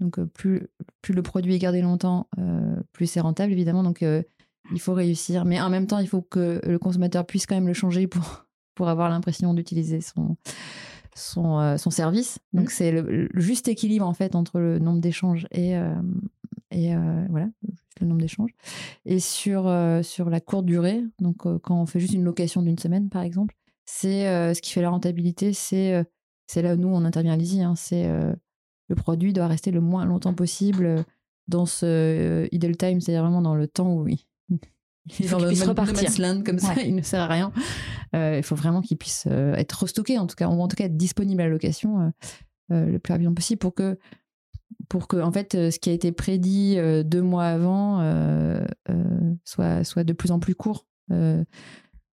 Donc, 0.00 0.18
euh, 0.18 0.26
plus, 0.26 0.66
plus 1.02 1.14
le 1.14 1.22
produit 1.22 1.54
est 1.54 1.58
gardé 1.58 1.80
longtemps, 1.82 2.28
euh, 2.38 2.76
plus 2.92 3.06
c'est 3.06 3.20
rentable, 3.20 3.52
évidemment. 3.52 3.82
Donc, 3.82 4.02
il 4.02 4.80
faut 4.80 4.94
réussir. 4.94 5.44
Mais 5.44 5.60
en 5.60 5.70
même 5.70 5.86
temps, 5.86 5.98
il 5.98 6.08
faut 6.08 6.22
que 6.22 6.60
le 6.64 6.78
consommateur 6.78 7.26
puisse 7.26 7.46
quand 7.46 7.54
même 7.54 7.68
le 7.68 7.74
changer 7.74 8.06
pour, 8.06 8.46
pour 8.74 8.88
avoir 8.88 9.08
l'impression 9.08 9.54
d'utiliser 9.54 10.00
son, 10.00 10.36
son, 11.14 11.76
son 11.78 11.90
service. 11.90 12.38
Donc, 12.52 12.64
Mhm. 12.66 12.70
c'est 12.70 12.90
le, 12.92 13.28
le 13.32 13.40
juste 13.40 13.68
équilibre, 13.68 14.06
en 14.06 14.14
fait, 14.14 14.34
entre 14.34 14.58
le 14.58 14.78
nombre 14.78 15.00
d'échanges 15.00 15.46
et, 15.52 15.74
et 16.74 16.94
euh, 16.94 17.26
voilà, 17.30 17.48
le 18.00 18.06
nombre 18.06 18.20
d'échanges. 18.20 18.50
Et 19.06 19.20
sur, 19.20 19.68
euh, 19.68 20.02
sur 20.02 20.28
la 20.28 20.40
courte 20.40 20.66
durée, 20.66 21.02
donc 21.20 21.46
euh, 21.46 21.58
quand 21.60 21.80
on 21.80 21.86
fait 21.86 22.00
juste 22.00 22.14
une 22.14 22.24
location 22.24 22.62
d'une 22.62 22.78
semaine, 22.78 23.08
par 23.08 23.22
exemple, 23.22 23.54
c'est 23.86 24.28
euh, 24.28 24.54
ce 24.54 24.62
qui 24.62 24.72
fait 24.72 24.82
la 24.82 24.90
rentabilité, 24.90 25.52
c'est 25.52 25.94
euh, 25.94 26.04
c'est 26.46 26.62
là 26.62 26.74
où 26.74 26.76
nous, 26.76 26.88
on 26.88 27.04
intervient 27.04 27.32
à 27.32 27.36
l'ISI, 27.36 27.62
hein, 27.62 27.74
c'est 27.76 28.06
euh, 28.06 28.32
le 28.88 28.94
produit 28.94 29.32
doit 29.32 29.46
rester 29.46 29.70
le 29.70 29.80
moins 29.80 30.04
longtemps 30.04 30.34
possible 30.34 31.04
dans 31.48 31.66
ce 31.66 32.48
idle 32.52 32.76
time, 32.76 33.00
c'est-à-dire 33.00 33.22
vraiment 33.22 33.42
dans 33.42 33.54
le 33.54 33.66
temps 33.66 33.94
où 33.94 34.08
il, 34.08 34.18
il 35.18 35.28
faut 35.28 35.36
qu'il 35.38 35.46
puisse 35.48 35.62
repartir. 35.62 36.10
comme 36.44 36.58
ça, 36.58 36.74
Ouais. 36.74 36.84
il 36.88 36.94
ne 36.94 37.02
sert 37.02 37.20
à 37.22 37.26
rien. 37.26 37.52
Il 38.12 38.42
faut 38.42 38.54
vraiment 38.54 38.80
qu'il 38.80 38.96
puisse 38.96 39.26
être 39.26 39.72
restocké, 39.82 40.18
en 40.18 40.26
tout 40.26 40.36
cas, 40.36 40.48
ou 40.48 40.60
en 40.60 40.68
tout 40.68 40.76
cas 40.76 40.84
être 40.84 40.96
disponible 40.96 41.40
à 41.42 41.44
la 41.46 41.50
location 41.50 42.12
le 42.70 42.98
plus 42.98 43.12
rapidement 43.12 43.34
possible 43.34 43.58
pour 43.58 43.74
que, 43.74 43.98
pour 44.88 45.08
que 45.08 45.16
en 45.16 45.32
fait, 45.32 45.52
ce 45.52 45.78
qui 45.78 45.90
a 45.90 45.92
été 45.92 46.12
prédit 46.12 46.76
deux 47.04 47.22
mois 47.22 47.46
avant 47.46 48.00
soit, 49.44 49.84
soit 49.84 50.04
de 50.04 50.12
plus 50.12 50.30
en 50.30 50.38
plus 50.38 50.54
court. 50.54 50.86
euh, 51.12 51.44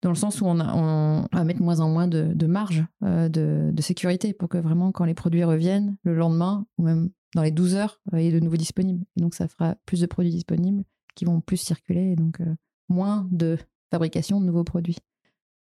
dans 0.07 0.13
le 0.13 0.17
sens 0.17 0.41
où 0.41 0.47
on, 0.47 0.61
a- 0.61 0.73
on 0.75 1.27
va 1.33 1.43
mettre 1.45 1.61
moins 1.61 1.81
en 1.81 1.89
moins 1.91 2.07
de, 2.07 2.33
de 2.33 2.47
marge 2.47 2.85
euh, 3.03 3.29
de, 3.29 3.71
de 3.73 3.83
sécurité 3.83 4.33
pour 4.33 4.49
que 4.49 4.57
vraiment, 4.59 4.93
quand 4.93 5.05
les 5.05 5.15
produits 5.15 5.43
reviennent 5.45 5.97
le 6.05 6.15
lendemain 6.15 6.65
ou 6.79 6.85
même 6.85 7.11
dans 7.35 7.43
les 7.43 7.51
12 7.51 7.75
heures, 7.75 8.01
euh, 8.15 8.21
il 8.21 8.29
est 8.29 8.39
de 8.39 8.45
nouveau 8.45 8.57
disponible. 8.57 9.05
Et 9.17 9.21
donc, 9.21 9.35
ça 9.35 9.49
fera 9.49 9.75
plus 9.85 10.01
de 10.01 10.07
produits 10.07 10.31
disponibles 10.31 10.85
qui 11.17 11.25
vont 11.25 11.41
plus 11.41 11.57
circuler 11.57 12.13
et 12.13 12.17
donc 12.17 12.41
euh, 12.41 12.55
moins 12.89 13.27
de 13.33 13.59
fabrication 13.91 14.41
de 14.41 14.47
nouveaux 14.47 14.63
produits. 14.65 14.97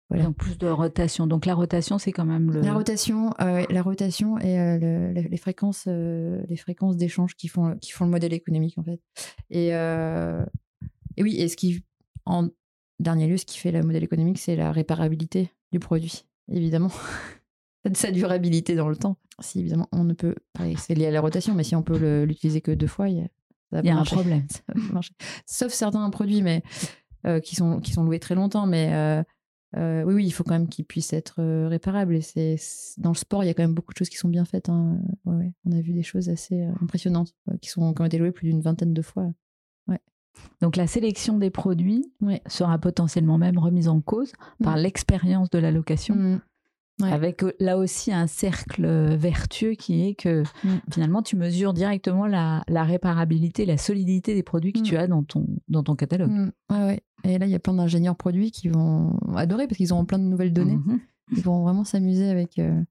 Voilà. 0.09 0.23
Donc, 0.23 0.37
plus 0.37 0.57
de 0.57 0.67
rotation. 0.67 1.27
Donc, 1.27 1.45
la 1.45 1.53
rotation, 1.53 1.97
c'est 1.99 2.11
quand 2.13 2.25
même 2.25 2.49
le. 2.51 2.61
La 2.61 2.73
rotation, 2.73 3.31
euh, 3.41 3.63
la 3.69 3.81
rotation 3.81 4.39
et 4.39 4.57
euh, 4.59 4.77
le- 4.79 5.13
le- 5.21 5.27
les 5.27 5.37
fréquences, 5.37 5.83
euh, 5.87 6.41
les 6.47 6.55
fréquences 6.55 6.95
d'échange 6.97 7.35
qui 7.35 7.47
font 7.49 7.75
qui 7.81 7.91
font 7.91 8.05
le 8.05 8.11
modèle 8.11 8.33
économique 8.33 8.77
en 8.77 8.83
fait. 8.83 8.99
Et, 9.51 9.67
et 11.17 11.23
oui, 11.23 11.35
et 11.37 11.47
ce 11.49 11.55
qui 11.57 11.83
en 12.25 12.47
dernier 12.99 13.27
lieu, 13.27 13.37
ce 13.37 13.45
qui 13.45 13.57
fait 13.57 13.71
le 13.71 13.81
modèle 13.81 14.03
économique, 14.03 14.39
c'est 14.39 14.55
la 14.55 14.71
réparabilité 14.71 15.51
du 15.71 15.79
produit, 15.79 16.25
évidemment. 16.51 16.91
Sa 17.93 18.11
durabilité 18.11 18.75
dans 18.75 18.89
le 18.89 18.97
temps. 18.97 19.17
Si 19.39 19.61
évidemment 19.61 19.87
on 19.93 20.03
ne 20.03 20.13
peut, 20.13 20.35
c'est 20.77 20.95
lié 20.95 21.07
à 21.07 21.11
la 21.11 21.21
rotation, 21.21 21.55
mais 21.55 21.63
si 21.63 21.75
on 21.75 21.81
peut 21.81 22.23
l'utiliser 22.23 22.59
que 22.59 22.71
deux 22.71 22.87
fois, 22.87 23.07
il 23.07 23.17
y 23.17 23.21
a, 23.21 23.27
ça 23.71 23.77
va 23.77 23.81
Il 23.81 23.85
y 23.87 23.89
a 23.89 23.95
pas 23.95 24.01
un 24.01 24.03
problème. 24.03 24.45
Sauf 25.45 25.71
certains 25.71 26.09
produits, 26.09 26.41
mais 26.41 26.61
euh, 27.25 27.39
qui 27.39 27.55
sont 27.55 27.79
qui 27.79 27.93
sont 27.93 28.03
loués 28.03 28.19
très 28.19 28.35
longtemps, 28.35 28.65
mais 28.65 28.93
euh, 28.93 29.23
euh, 29.77 30.03
oui, 30.03 30.13
oui, 30.15 30.25
il 30.25 30.31
faut 30.31 30.43
quand 30.43 30.53
même 30.53 30.67
qu'ils 30.67 30.85
puissent 30.85 31.13
être 31.13 31.41
réparables. 31.67 32.15
Et 32.15 32.21
c'est 32.21 32.57
dans 32.97 33.11
le 33.11 33.15
sport, 33.15 33.43
il 33.43 33.47
y 33.47 33.49
a 33.49 33.53
quand 33.53 33.63
même 33.63 33.75
beaucoup 33.75 33.93
de 33.93 33.97
choses 33.97 34.09
qui 34.09 34.17
sont 34.17 34.29
bien 34.29 34.45
faites. 34.45 34.69
hein. 34.69 34.99
Ouais, 35.25 35.35
ouais. 35.35 35.53
On 35.65 35.71
a 35.71 35.81
vu 35.81 35.93
des 35.93 36.03
choses 36.03 36.29
assez 36.29 36.63
impressionnantes 36.81 37.33
qui, 37.61 37.69
sont, 37.69 37.93
qui 37.93 38.01
ont 38.01 38.05
été 38.05 38.17
louées 38.17 38.31
plus 38.31 38.49
d'une 38.49 38.61
vingtaine 38.61 38.93
de 38.93 39.01
fois. 39.01 39.31
Donc 40.61 40.75
la 40.75 40.87
sélection 40.87 41.37
des 41.37 41.49
produits 41.49 42.05
sera 42.47 42.77
potentiellement 42.77 43.37
même 43.37 43.57
remise 43.57 43.87
en 43.87 44.01
cause 44.01 44.31
par 44.63 44.75
Mm. 44.75 44.79
l'expérience 44.81 45.49
de 45.49 45.59
la 45.59 45.71
location. 45.71 46.15
Mm. 46.15 46.41
Ouais. 47.01 47.13
Avec 47.13 47.43
euh, 47.43 47.53
là 47.61 47.77
aussi 47.77 48.11
un 48.11 48.27
cercle 48.27 48.83
euh, 48.83 49.15
vertueux 49.15 49.71
qui 49.71 50.05
est 50.05 50.15
que 50.15 50.43
Mm. 50.65 50.79
finalement 50.91 51.21
tu 51.21 51.37
mesures 51.37 51.73
directement 51.73 52.27
la, 52.27 52.61
la 52.67 52.83
réparabilité, 52.83 53.65
la 53.65 53.77
solidité 53.77 54.33
des 54.35 54.43
produits 54.43 54.73
que 54.73 54.81
tu 54.81 54.97
as 54.97 55.07
dans 55.07 55.23
ton, 55.23 55.45
dans 55.69 55.81
ton 55.83 55.95
catalogue. 55.95 56.51
Ouais, 56.69 56.77
ouais. 56.85 56.99
Et 57.23 57.37
là, 57.37 57.45
il 57.45 57.51
y 57.51 57.55
a 57.55 57.59
plein 57.59 57.73
d'ingénieurs 57.73 58.15
produits 58.17 58.51
qui 58.51 58.67
vont 58.67 59.17
adorer 59.35 59.67
parce 59.67 59.77
qu'ils 59.77 59.93
auront 59.93 60.03
plein 60.05 60.19
de 60.19 60.23
nouvelles 60.25 60.51
données. 60.53 60.75
Mhm. 60.77 60.99
Ils 61.37 61.43
vont 61.43 61.63
vraiment 61.63 61.83
s'amuser 61.85 62.29
avec 62.29 62.59
euh, 62.59 62.81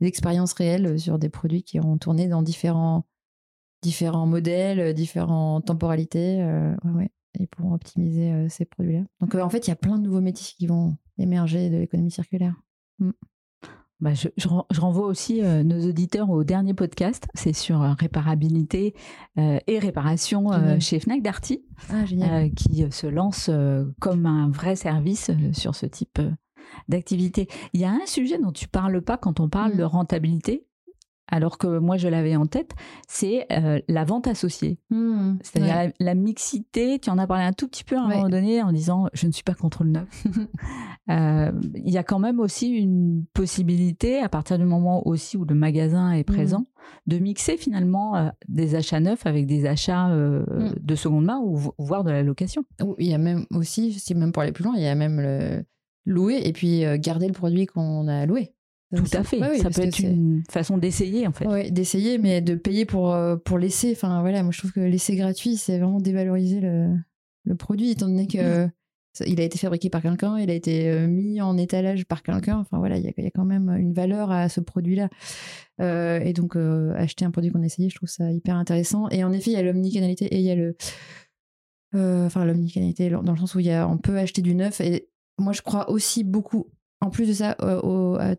des 0.00 0.08
expériences 0.08 0.52
réelles 0.52 0.98
sur 0.98 1.18
des 1.18 1.28
produits 1.30 1.62
qui 1.62 1.78
auront 1.80 1.96
tourné 1.96 2.26
dans 2.28 2.42
différents, 2.42 3.04
différents 3.84 4.26
modèles, 4.26 4.80
euh, 4.80 4.92
différentes 4.92 5.66
temporalités. 5.66 6.42
euh, 6.42 6.74
ouais, 6.84 6.90
ouais. 6.92 7.10
Et 7.38 7.42
ils 7.44 7.46
pourront 7.48 7.72
optimiser 7.74 8.32
euh, 8.32 8.48
ces 8.48 8.64
produits-là. 8.64 9.02
Donc, 9.20 9.34
en 9.34 9.48
fait, 9.48 9.66
il 9.66 9.70
y 9.70 9.72
a 9.72 9.76
plein 9.76 9.98
de 9.98 10.02
nouveaux 10.04 10.20
métiers 10.20 10.54
qui 10.58 10.66
vont 10.66 10.96
émerger 11.18 11.68
de 11.70 11.76
l'économie 11.76 12.10
circulaire. 12.10 12.54
Bah, 14.00 14.12
je, 14.12 14.28
je 14.36 14.48
ren- 14.48 14.66
je 14.70 14.80
renvoie 14.80 15.06
aussi 15.06 15.42
euh, 15.42 15.62
nos 15.62 15.88
auditeurs 15.88 16.28
au 16.30 16.44
dernier 16.44 16.74
podcast, 16.74 17.26
c'est 17.34 17.52
sur 17.54 17.80
euh, 17.82 17.92
réparabilité 17.92 18.94
euh, 19.38 19.58
et 19.66 19.78
réparation 19.78 20.50
chez 20.80 20.98
Fnac 21.00 21.22
Darty, 21.22 21.64
Ah, 21.90 22.04
qui 22.54 22.84
se 22.90 23.06
lance 23.06 23.50
comme 24.00 24.26
un 24.26 24.50
vrai 24.50 24.76
service 24.76 25.30
sur 25.52 25.74
ce 25.74 25.86
type 25.86 26.20
d'activité. 26.88 27.48
Il 27.72 27.80
y 27.80 27.84
a 27.84 27.90
un 27.90 28.04
sujet 28.06 28.38
dont 28.38 28.52
tu 28.52 28.68
parles 28.68 29.00
pas 29.00 29.16
quand 29.16 29.40
on 29.40 29.48
parle 29.48 29.74
Mm. 29.74 29.78
de 29.78 29.82
rentabilité, 29.84 30.66
alors 31.28 31.56
que 31.58 31.78
moi 31.78 31.96
je 31.96 32.08
l'avais 32.08 32.36
en 32.36 32.46
tête, 32.46 32.72
c'est 33.08 33.46
euh, 33.52 33.80
la 33.88 34.04
vente 34.04 34.26
associée. 34.26 34.78
Mm. 34.90 35.34
C'est-à-dire 35.42 35.74
Ouais. 35.74 35.92
la, 36.00 36.06
la 36.06 36.14
mixité, 36.14 36.98
tu 36.98 37.08
en 37.10 37.18
as 37.18 37.26
parlé 37.26 37.44
un 37.44 37.52
tout 37.52 37.66
petit 37.68 37.84
peu 37.84 37.96
à 37.96 38.00
un 38.02 38.08
Ouais. 38.08 38.16
moment 38.16 38.28
donné 38.28 38.62
en 38.62 38.72
disant 38.72 39.06
je 39.14 39.26
ne 39.26 39.32
suis 39.32 39.42
pas 39.42 39.54
contre 39.54 39.84
le 39.84 39.90
neuf. 39.90 40.24
Euh, 41.10 41.52
Il 41.74 41.90
y 41.92 41.98
a 41.98 42.02
quand 42.02 42.18
même 42.18 42.40
aussi 42.40 42.68
une 42.70 43.26
possibilité, 43.34 44.20
à 44.20 44.30
partir 44.30 44.58
du 44.58 44.64
moment 44.64 45.06
aussi 45.06 45.36
où 45.36 45.44
le 45.44 45.54
magasin 45.54 46.12
est 46.12 46.24
présent, 46.24 46.60
Mm. 46.60 46.64
de 47.12 47.18
mixer 47.18 47.56
finalement 47.58 48.16
euh, 48.16 48.28
des 48.48 48.74
achats 48.74 49.00
neufs 49.00 49.26
avec 49.26 49.46
des 49.46 49.66
achats 49.66 50.08
euh, 50.10 50.44
Mm. 50.48 50.74
de 50.80 50.94
seconde 50.94 51.26
main 51.26 51.40
ou 51.44 51.56
vo- 51.56 51.74
voire 51.78 52.04
de 52.04 52.10
la 52.10 52.22
location. 52.22 52.64
Il 52.98 53.06
y 53.06 53.12
a 53.14 53.18
même 53.18 53.44
aussi, 53.54 53.92
si 53.92 54.14
même 54.14 54.32
pour 54.32 54.42
aller 54.42 54.52
plus 54.52 54.64
loin, 54.64 54.74
il 54.76 54.82
y 54.82 54.86
a 54.86 54.94
même 54.94 55.20
le 55.20 55.64
louer 56.06 56.40
et 56.44 56.52
puis 56.54 56.84
garder 56.98 57.26
le 57.26 57.32
produit 57.34 57.66
qu'on 57.66 58.08
a 58.08 58.24
loué. 58.24 58.54
Tout 58.96 59.16
à 59.16 59.22
fait. 59.24 59.40
Oui, 59.40 59.58
Ça 59.60 59.70
peut 59.70 59.82
être 59.82 59.98
une 59.98 60.42
façon 60.50 60.78
d'essayer 60.78 61.26
en 61.26 61.32
fait. 61.32 61.46
Ouais, 61.46 61.70
d'essayer, 61.70 62.18
mais 62.18 62.40
de 62.40 62.54
payer 62.54 62.84
pour, 62.84 63.12
euh, 63.12 63.36
pour 63.36 63.58
laisser. 63.58 63.92
Enfin, 63.92 64.20
voilà, 64.20 64.42
moi 64.42 64.52
je 64.52 64.58
trouve 64.58 64.72
que 64.72 64.80
laisser 64.80 65.16
gratuit, 65.16 65.56
c'est 65.56 65.78
vraiment 65.78 66.00
dévaloriser 66.00 66.60
le, 66.60 66.94
le 67.44 67.54
produit, 67.54 67.90
étant 67.90 68.06
donné 68.08 68.26
que 68.26 68.68
il 69.26 69.40
a 69.40 69.44
été 69.44 69.58
fabriqué 69.58 69.90
par 69.90 70.02
quelqu'un, 70.02 70.38
il 70.40 70.50
a 70.50 70.54
été 70.54 70.88
euh, 70.90 71.06
mis 71.06 71.40
en 71.40 71.56
étalage 71.56 72.04
par 72.04 72.24
quelqu'un. 72.24 72.58
Enfin, 72.58 72.78
voilà, 72.78 72.96
il 72.98 73.04
y 73.04 73.06
y 73.22 73.26
a 73.26 73.30
quand 73.30 73.44
même 73.44 73.68
une 73.70 73.92
valeur 73.92 74.32
à 74.32 74.48
ce 74.48 74.60
produit-là. 74.60 75.08
Euh, 75.80 76.18
et 76.18 76.32
donc, 76.32 76.56
euh, 76.56 76.92
acheter 76.96 77.24
un 77.24 77.30
produit 77.30 77.52
qu'on 77.52 77.62
a 77.62 77.66
essayé, 77.66 77.88
je 77.90 77.94
trouve 77.94 78.08
ça 78.08 78.32
hyper 78.32 78.56
intéressant. 78.56 79.08
Et 79.10 79.22
en 79.22 79.32
effet, 79.32 79.52
il 79.52 79.54
y 79.54 79.56
a 79.56 79.62
l'omnicanalité 79.62 80.24
et 80.26 80.38
il 80.38 80.42
y 80.44 80.50
a 80.50 80.56
le. 80.56 80.76
euh, 81.94 82.26
Enfin, 82.26 82.44
l'omnicanalité, 82.44 83.08
dans 83.10 83.22
le 83.32 83.36
sens 83.38 83.54
où 83.54 83.60
il 83.60 83.66
y 83.66 83.70
a, 83.70 83.88
on 83.88 83.98
peut 83.98 84.18
acheter 84.18 84.42
du 84.42 84.54
neuf. 84.54 84.80
Et 84.80 85.08
moi, 85.38 85.52
je 85.52 85.62
crois 85.62 85.90
aussi 85.90 86.24
beaucoup, 86.24 86.66
en 87.00 87.10
plus 87.10 87.28
de 87.28 87.32
ça, 87.34 87.56
euh, 87.62 87.80
au- 87.82 88.16
à 88.16 88.34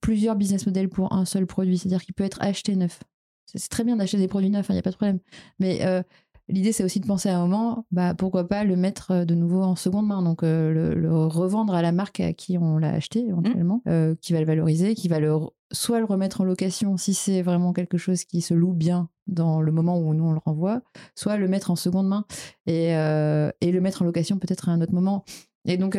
plusieurs 0.00 0.36
business 0.36 0.66
models 0.66 0.88
pour 0.88 1.12
un 1.12 1.24
seul 1.24 1.46
produit. 1.46 1.78
C'est-à-dire 1.78 2.02
qu'il 2.02 2.14
peut 2.14 2.24
être 2.24 2.40
acheté 2.40 2.76
neuf. 2.76 3.00
C'est 3.46 3.68
très 3.68 3.84
bien 3.84 3.96
d'acheter 3.96 4.18
des 4.18 4.28
produits 4.28 4.50
neufs, 4.50 4.66
il 4.68 4.72
n'y 4.72 4.78
a 4.78 4.82
pas 4.82 4.90
de 4.90 4.96
problème. 4.96 5.20
Mais 5.60 5.84
euh, 5.86 6.02
l'idée, 6.48 6.72
c'est 6.72 6.84
aussi 6.84 7.00
de 7.00 7.06
penser 7.06 7.28
à 7.28 7.38
un 7.38 7.46
moment, 7.46 7.86
bah, 7.90 8.14
pourquoi 8.14 8.48
pas 8.48 8.64
le 8.64 8.76
mettre 8.76 9.10
euh, 9.10 9.24
de 9.24 9.34
nouveau 9.34 9.62
en 9.62 9.76
seconde 9.76 10.06
main. 10.06 10.22
Donc, 10.22 10.42
euh, 10.42 10.72
le, 10.72 10.94
le 10.94 11.14
revendre 11.26 11.74
à 11.74 11.82
la 11.82 11.92
marque 11.92 12.20
à 12.20 12.32
qui 12.32 12.58
on 12.58 12.78
l'a 12.78 12.90
acheté 12.90 13.20
éventuellement, 13.26 13.82
euh, 13.86 14.14
qui 14.20 14.32
va 14.32 14.40
le 14.40 14.46
valoriser, 14.46 14.94
qui 14.94 15.08
va 15.08 15.20
le, 15.20 15.36
soit 15.72 15.98
le 15.98 16.04
remettre 16.04 16.40
en 16.40 16.44
location 16.44 16.96
si 16.96 17.14
c'est 17.14 17.42
vraiment 17.42 17.72
quelque 17.72 17.98
chose 17.98 18.24
qui 18.24 18.40
se 18.40 18.54
loue 18.54 18.72
bien 18.72 19.08
dans 19.26 19.60
le 19.60 19.72
moment 19.72 19.98
où 19.98 20.12
nous 20.14 20.24
on 20.24 20.32
le 20.32 20.40
renvoie, 20.44 20.82
soit 21.14 21.36
le 21.36 21.48
mettre 21.48 21.70
en 21.70 21.76
seconde 21.76 22.08
main 22.08 22.26
et, 22.66 22.88
et 22.88 23.72
le 23.72 23.80
mettre 23.80 24.02
en 24.02 24.04
location 24.04 24.38
peut-être 24.38 24.68
à 24.68 24.72
un 24.72 24.82
autre 24.82 24.92
moment. 24.92 25.24
Et 25.64 25.78
donc, 25.78 25.96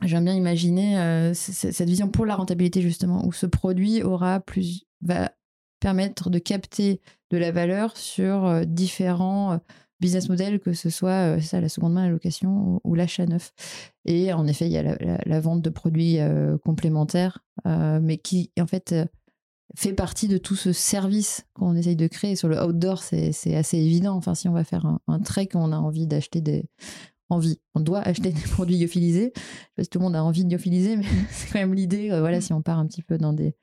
j'aime 0.00 0.24
bien 0.24 0.34
imaginer 0.34 0.98
euh, 0.98 1.34
cette 1.34 1.88
vision 1.88 2.08
pour 2.08 2.26
la 2.26 2.36
rentabilité 2.36 2.80
justement, 2.80 3.26
où 3.26 3.32
ce 3.32 3.46
produit 3.46 4.02
aura 4.02 4.40
plus, 4.40 4.84
va 5.00 5.32
permettre 5.80 6.30
de 6.30 6.38
capter 6.38 7.00
de 7.30 7.36
la 7.38 7.50
valeur 7.50 7.96
sur 7.96 8.46
euh, 8.46 8.64
différents 8.64 9.52
euh, 9.52 9.58
business 10.00 10.28
models, 10.28 10.60
que 10.60 10.72
ce 10.72 10.90
soit 10.90 11.40
ça, 11.40 11.60
la 11.60 11.68
seconde 11.68 11.94
main, 11.94 12.06
la 12.06 12.12
location 12.12 12.80
ou, 12.82 12.94
l'achat 12.96 13.24
neuf. 13.26 13.52
Et 14.04 14.32
en 14.32 14.48
effet, 14.48 14.66
il 14.66 14.72
y 14.72 14.76
a 14.76 14.82
la, 14.82 15.40
vente 15.40 15.62
de 15.62 15.70
produits 15.70 16.18
complémentaires, 16.64 17.38
mais 17.64 18.18
qui 18.18 18.50
en 18.58 18.66
fait 18.66 18.96
fait 19.76 19.92
partie 19.92 20.26
de 20.26 20.38
tout 20.38 20.56
ce 20.56 20.72
service 20.72 21.46
qu'on 21.54 21.76
essaye 21.76 21.94
de 21.94 22.08
créer. 22.08 22.34
Sur 22.34 22.48
le 22.48 22.60
outdoor, 22.60 23.00
c'est 23.00 23.30
c'est 23.30 23.54
assez 23.54 23.78
évident. 23.78 24.16
Enfin, 24.16 24.34
si 24.34 24.48
on 24.48 24.52
va 24.52 24.64
faire 24.64 24.86
un, 24.86 24.98
un 25.06 25.20
trek, 25.20 25.50
on 25.54 25.70
a 25.70 25.76
envie 25.76 26.08
d'acheter 26.08 26.40
des 26.40 26.64
envie. 27.32 27.58
On 27.74 27.80
doit 27.80 28.00
acheter 28.00 28.30
des 28.30 28.40
produits 28.52 28.78
lyophilisés. 28.78 29.32
Je 29.34 29.40
sais 29.40 29.68
pas 29.76 29.82
si 29.84 29.88
tout 29.90 29.98
le 29.98 30.04
monde 30.04 30.16
a 30.16 30.22
envie 30.24 30.44
de 30.44 30.50
lyophilisé, 30.50 30.96
mais 30.96 31.04
c'est 31.30 31.50
quand 31.52 31.58
même 31.58 31.74
l'idée. 31.74 32.10
euh, 32.10 32.20
voilà, 32.20 32.40
si 32.40 32.52
on 32.52 32.62
part 32.62 32.78
un 32.78 32.86
petit 32.86 33.02
peu 33.02 33.18
dans 33.18 33.32
des, 33.32 33.54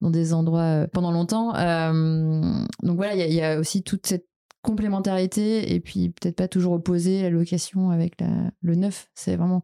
dans 0.00 0.10
des 0.10 0.32
endroits 0.34 0.60
euh, 0.62 0.86
pendant 0.86 1.10
longtemps. 1.12 1.54
Euh, 1.56 2.42
donc 2.82 2.96
voilà, 2.96 3.14
il 3.14 3.18
y 3.20 3.22
a- 3.22 3.26
il 3.26 3.34
y, 3.34 3.42
a 3.42 3.58
aussi 3.58 3.82
toute 3.82 4.06
cette 4.06 4.26
complémentarité 4.62 5.74
et 5.74 5.80
puis 5.80 6.08
peut-être 6.10 6.36
pas 6.36 6.48
toujours 6.48 6.72
opposer 6.72 7.22
la 7.22 7.30
location 7.30 7.90
avec 7.90 8.20
la, 8.20 8.50
le 8.62 8.74
neuf. 8.74 9.08
C'est 9.14 9.36
vraiment 9.36 9.62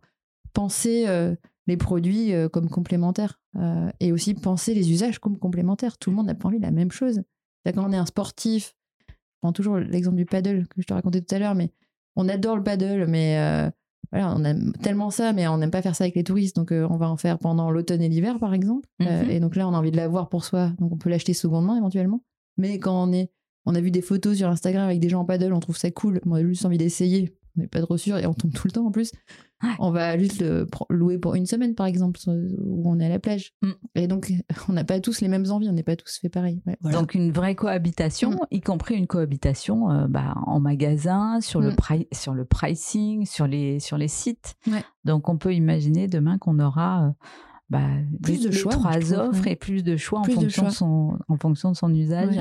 penser 0.53 1.07
les 1.67 1.77
produits 1.77 2.33
comme 2.53 2.69
complémentaires 2.69 3.41
et 4.01 4.13
aussi 4.13 4.35
penser 4.35 4.75
les 4.75 4.91
usages 4.93 5.19
comme 5.19 5.39
complémentaires. 5.39 5.97
Tout 5.97 6.11
le 6.11 6.17
monde 6.17 6.27
n'a 6.27 6.35
pas 6.35 6.49
envie 6.49 6.59
de 6.59 6.65
la 6.65 6.71
même 6.71 6.91
chose. 6.93 7.23
Quand 7.65 7.83
on 7.85 7.93
est 7.93 7.97
un 7.97 8.05
sportif, 8.07 8.75
je 9.09 9.15
prends 9.41 9.53
toujours 9.53 9.79
l'exemple 9.79 10.17
du 10.17 10.27
paddle 10.27 10.67
que 10.69 10.83
je 10.83 10.87
te 10.87 10.93
racontais 10.93 11.23
tout 11.23 11.35
à 11.35 11.39
l'heure, 11.39 11.55
mais 11.55 11.71
on 12.17 12.29
adore 12.29 12.57
le 12.57 12.63
paddle, 12.63 13.07
mais 13.09 13.39
euh, 13.39 13.71
voilà, 14.13 14.35
on 14.37 14.45
aime 14.45 14.73
tellement 14.83 15.11
ça, 15.11 15.33
mais 15.33 15.47
on 15.49 15.59
n'aime 15.59 15.71
pas 15.71 15.83
faire 15.83 15.95
ça 15.97 16.05
avec 16.05 16.15
les 16.17 16.25
touristes. 16.25 16.57
Donc, 16.57 16.73
euh, 16.73 16.87
on 16.91 16.97
va 16.97 17.09
en 17.09 17.17
faire 17.17 17.39
pendant 17.39 17.71
l'automne 17.71 18.03
et 18.03 18.09
l'hiver, 18.09 18.39
par 18.39 18.55
exemple. 18.55 18.89
Euh, 19.03 19.23
Mhm. 19.25 19.31
et 19.31 19.41
donc 19.41 19.57
là, 19.57 19.69
on 19.69 19.73
a 19.75 19.79
envie 19.79 19.91
de 19.93 19.97
l'avoir 19.97 20.29
pour 20.29 20.45
soi. 20.45 20.71
Donc, 20.79 20.93
on 20.93 20.97
peut 20.97 21.11
l'acheter 21.11 21.33
seconde 21.35 21.67
main 21.67 21.77
éventuellement. 21.77 22.23
Mais 22.57 22.79
quand 22.79 23.09
on 23.09 23.13
est, 23.13 23.31
on 23.67 23.75
a 23.75 23.81
vu 23.81 23.91
des 23.91 24.03
photos 24.03 24.37
sur 24.37 24.49
Instagram 24.49 24.85
avec 24.87 25.01
des 25.01 25.09
gens 25.09 25.21
en 25.21 25.25
paddle, 25.25 25.53
on 25.53 25.61
trouve 25.61 25.77
ça 25.77 25.91
cool. 25.91 26.21
On 26.27 26.35
a 26.35 26.43
juste 26.43 26.65
envie 26.65 26.79
d'essayer. 26.79 27.35
On 27.57 27.61
n'est 27.63 27.69
pas 27.69 27.81
trop 27.81 27.97
sûr 27.97 28.17
et 28.19 28.27
on 28.27 28.35
tombe 28.35 28.53
tout 28.53 28.67
le 28.67 28.73
temps 28.73 28.87
en 28.87 28.91
plus. 28.91 29.13
Ouais. 29.63 29.71
On 29.79 29.91
va 29.91 30.17
juste 30.19 30.41
le 30.41 30.67
louer 30.89 31.19
pour 31.19 31.35
une 31.35 31.45
semaine, 31.47 31.75
par 31.75 31.87
exemple, 31.87 32.19
où 32.29 32.89
on 32.91 32.99
est 33.01 33.07
à 33.07 33.09
la 33.09 33.19
plage. 33.19 33.53
Mm. 33.63 33.71
Et 33.97 34.07
donc, 34.07 34.33
on 34.69 34.73
n'a 34.73 34.85
pas 34.85 35.01
tous 35.01 35.21
les 35.21 35.29
mêmes 35.29 35.45
envies. 35.51 35.69
On 35.69 35.73
n'est 35.73 35.83
pas 35.83 35.97
tous 35.97 36.19
fait 36.21 36.29
pareil. 36.29 36.63
Ouais, 36.67 36.77
voilà. 36.81 36.99
Donc 36.99 37.15
une 37.15 37.31
vraie 37.33 37.55
cohabitation, 37.55 38.31
Mm. 38.31 38.39
y 38.53 38.61
compris 38.61 38.95
une 38.95 39.07
cohabitation 39.07 39.91
euh, 39.91 40.07
bah, 40.09 40.35
en 40.47 40.61
magasin, 40.61 41.41
sur, 41.41 41.61
le 41.61 41.71
Mm. 41.73 42.05
sur 42.13 42.35
le 42.35 42.45
pricing, 42.45 43.27
sur 43.27 43.47
les, 43.47 43.81
sur 43.81 43.99
les 43.99 44.09
sites. 44.09 44.55
Ouais. 44.67 44.83
Donc 45.05 45.29
on 45.29 45.37
peut 45.37 45.55
imaginer 45.55 46.07
demain 46.07 46.39
qu'on 46.39 46.59
aura 46.61 47.07
euh, 47.07 47.11
bah, 47.69 47.87
Plus 48.23 48.41
de 48.43 48.51
choix, 48.51 48.73
trois 48.73 49.13
offres 49.13 49.47
et 49.47 49.57
plus 49.57 49.83
de 49.85 49.97
choix, 49.97 50.23
Plus 50.23 50.37
en, 50.37 50.41
de 50.41 50.49
fonction 50.49 50.63
choix. 50.63 50.71
De 50.71 50.75
son, 50.75 51.19
en 51.29 51.37
fonction 51.37 51.71
de 51.73 51.77
son 51.77 51.93
usage. 51.95 52.39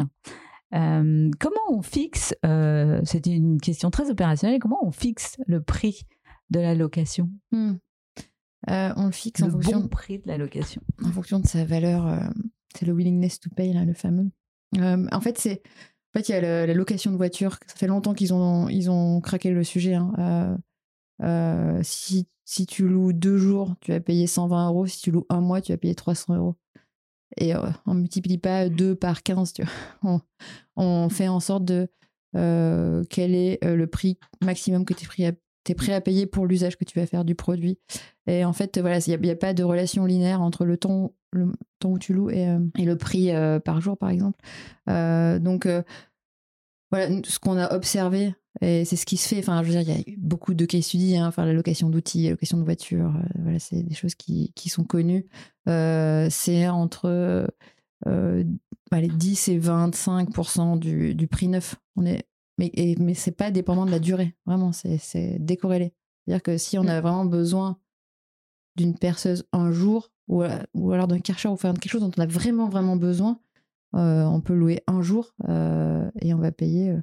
Euh, 0.73 1.29
comment 1.39 1.55
on 1.69 1.81
fixe, 1.81 2.35
euh, 2.45 3.01
c'était 3.03 3.31
une 3.33 3.59
question 3.59 3.89
très 3.89 4.09
opérationnelle, 4.11 4.59
comment 4.59 4.79
on 4.85 4.91
fixe 4.91 5.37
le 5.47 5.61
prix 5.61 6.01
de 6.51 6.59
la 6.59 6.75
location? 6.75 7.29
Mm. 7.51 7.73
Euh, 8.69 8.93
on 8.97 9.05
le 9.05 9.11
fixe 9.11 9.41
en 9.41 9.49
fonction, 9.49 9.79
bon 9.81 9.87
prix 9.87 10.19
de 10.19 10.27
la 10.27 10.37
location 10.37 10.81
en 11.03 11.11
fonction 11.11 11.39
de 11.39 11.47
sa 11.47 11.63
valeur. 11.65 12.19
c'est 12.75 12.85
le 12.85 12.93
willingness 12.93 13.39
to 13.39 13.49
pay, 13.55 13.73
là, 13.73 13.85
le 13.85 13.93
fameux. 13.93 14.29
En 14.77 15.21
fait, 15.21 15.37
c'est. 15.39 15.61
En 16.13 16.19
fait, 16.19 16.29
il 16.29 16.31
y 16.33 16.35
a 16.35 16.41
le- 16.41 16.65
la 16.67 16.73
location 16.73 17.11
de 17.11 17.17
voiture. 17.17 17.57
Ça 17.67 17.75
fait 17.75 17.87
longtemps 17.87 18.13
qu'ils 18.13 18.33
ont, 18.33 18.67
ils 18.69 18.89
ont 18.91 19.21
craqué 19.21 19.49
le 19.51 19.63
sujet. 19.63 19.93
hein. 19.95 20.57
Si, 21.83 22.27
si 22.45 22.65
tu 22.65 22.87
loues 22.87 23.13
deux 23.13 23.37
jours, 23.37 23.75
tu 23.81 23.91
vas 23.91 23.99
payer 23.99 24.27
120 24.27 24.67
euros. 24.69 24.85
Si 24.87 25.01
tu 25.01 25.11
loues 25.11 25.25
un 25.29 25.41
mois, 25.41 25.61
tu 25.61 25.71
vas 25.71 25.77
payer 25.77 25.95
300 25.95 26.35
euros. 26.35 26.55
Et 27.37 27.55
euh, 27.55 27.59
on 27.85 27.93
ne 27.93 28.01
multiplie 28.01 28.37
pas 28.37 28.69
2 28.69 28.95
par 28.95 29.23
15. 29.23 29.53
Tu 29.53 29.63
vois. 29.63 29.71
On, 30.03 30.21
on 30.75 31.09
fait 31.09 31.27
en 31.27 31.39
sorte 31.39 31.65
de. 31.65 31.87
euh, 32.35 33.03
quel 33.09 33.33
est 33.33 33.63
euh, 33.63 33.75
le 33.75 33.87
prix 33.87 34.17
maximum 34.41 34.85
que 34.85 34.93
tu 34.93 35.05
es 35.05 35.07
prêt 35.07 35.37
prêt 35.75 35.93
à 35.93 36.01
payer 36.01 36.25
pour 36.25 36.47
l'usage 36.47 36.77
que 36.77 36.83
tu 36.83 36.99
vas 36.99 37.05
faire 37.05 37.23
du 37.23 37.35
produit. 37.35 37.77
Et 38.25 38.43
en 38.43 38.53
fait, 38.53 38.79
voilà, 38.79 38.97
il 39.05 39.19
n'y 39.21 39.29
a, 39.29 39.35
pas 39.35 39.53
de 39.53 39.63
relation 39.63 40.05
linéaire 40.05 40.41
entre 40.41 40.65
le 40.65 40.77
temps, 40.77 41.13
le 41.31 41.51
temps 41.77 41.91
où 41.91 41.99
tu 41.99 42.11
loues 42.11 42.31
et, 42.31 42.57
et 42.79 42.85
le 42.85 42.97
prix 42.97 43.29
par 43.63 43.79
jour, 43.79 43.95
par 43.95 44.09
exemple. 44.09 44.39
Donc, 44.87 45.67
voilà, 46.91 47.09
ce 47.23 47.37
qu'on 47.37 47.59
a 47.59 47.75
observé 47.75 48.33
Et 48.61 48.83
c'est 48.85 48.95
ce 48.95 49.05
qui 49.05 49.17
se 49.17 49.27
fait. 49.27 49.39
Enfin, 49.39 49.61
je 49.63 49.71
veux 49.71 49.83
dire, 49.83 49.95
il 49.95 50.11
y 50.11 50.13
a 50.13 50.17
beaucoup 50.17 50.53
de 50.53 50.65
cas 50.65 50.81
studies. 50.81 51.17
Hein, 51.17 51.27
enfin, 51.27 51.45
la 51.45 51.53
location 51.53 51.89
d'outils, 51.89 52.23
la 52.23 52.31
location 52.31 52.57
de 52.57 52.63
voitures. 52.63 53.13
voilà, 53.41 53.59
c'est 53.59 53.83
des 53.83 53.95
choses 53.95 54.15
qui, 54.15 54.51
qui 54.55 54.69
sont 54.69 54.83
connues. 54.83 55.27
c'est 55.65 56.67
entre 56.67 57.47
allez, 58.91 59.07
10 59.07 59.49
et 59.49 59.57
25 59.57 60.79
du, 60.79 61.15
du 61.15 61.27
prix 61.27 61.47
neuf. 61.47 61.75
On 61.95 62.05
est, 62.05 62.23
mais, 62.57 62.71
et, 62.73 62.95
mais 62.97 63.13
c'est 63.13 63.31
pas 63.31 63.51
dépendant 63.51 63.85
de 63.85 63.91
la 63.91 63.99
durée. 63.99 64.35
Vraiment, 64.45 64.71
c'est 64.71 65.37
décorrélé. 65.39 65.93
C'est-à-dire 66.25 66.43
que 66.43 66.57
si 66.57 66.77
on 66.77 66.87
a 66.87 67.01
vraiment 67.01 67.25
besoin 67.25 67.77
d'une 68.75 68.97
perceuse 68.97 69.45
un 69.51 69.71
jour, 69.71 70.11
ou, 70.27 70.43
ou 70.73 70.91
alors 70.91 71.07
d'un 71.07 71.19
karcher, 71.19 71.49
ou 71.49 71.57
faire 71.57 71.73
quelque 71.73 71.91
chose 71.91 72.01
dont 72.01 72.11
on 72.17 72.21
a 72.21 72.27
vraiment, 72.27 72.69
vraiment 72.69 72.95
besoin, 72.95 73.39
euh, 73.95 74.23
on 74.23 74.41
peut 74.41 74.53
louer 74.53 74.83
un 74.87 75.01
jour 75.01 75.33
euh, 75.47 76.09
et 76.21 76.33
on 76.33 76.37
va 76.37 76.51
payer 76.51 76.91
euh, 76.91 77.01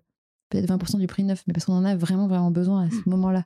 peut-être 0.49 0.69
20% 0.69 0.99
du 0.99 1.07
prix 1.07 1.25
neuf, 1.25 1.43
mais 1.47 1.53
parce 1.53 1.67
qu'on 1.67 1.75
en 1.75 1.85
a 1.85 1.97
vraiment, 1.97 2.29
vraiment 2.29 2.51
besoin 2.51 2.87
à 2.87 2.91
ce 2.91 2.97
mmh. 2.97 3.03
moment-là. 3.07 3.45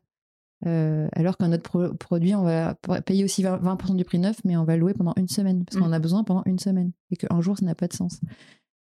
alors 1.13 1.37
qu'un 1.37 1.53
autre 1.53 1.89
produit, 1.99 2.35
on 2.35 2.45
va 2.45 2.75
payer 3.05 3.25
aussi 3.25 3.43
20%, 3.43 3.97
du 3.97 4.05
prix 4.05 4.19
neuf, 4.19 4.41
mais 4.45 4.57
on 4.57 4.65
va 4.65 4.77
louer 4.77 4.95
pendant 4.95 5.15
une 5.17 5.29
semaine, 5.29 5.65
parce 5.65 5.79
qu'on 5.79 5.87
en 5.87 5.91
mmh. 5.91 5.95
a 5.95 5.99
besoin 5.99 6.25
pendant 6.25 6.43
une 6.47 6.59
semaine, 6.59 6.93
et 7.11 7.17
qu'un 7.17 7.41
jour, 7.41 7.59
ça 7.59 7.65
n'a 7.65 7.75
pas 7.75 7.89
de 7.89 7.95
sens. 7.95 8.21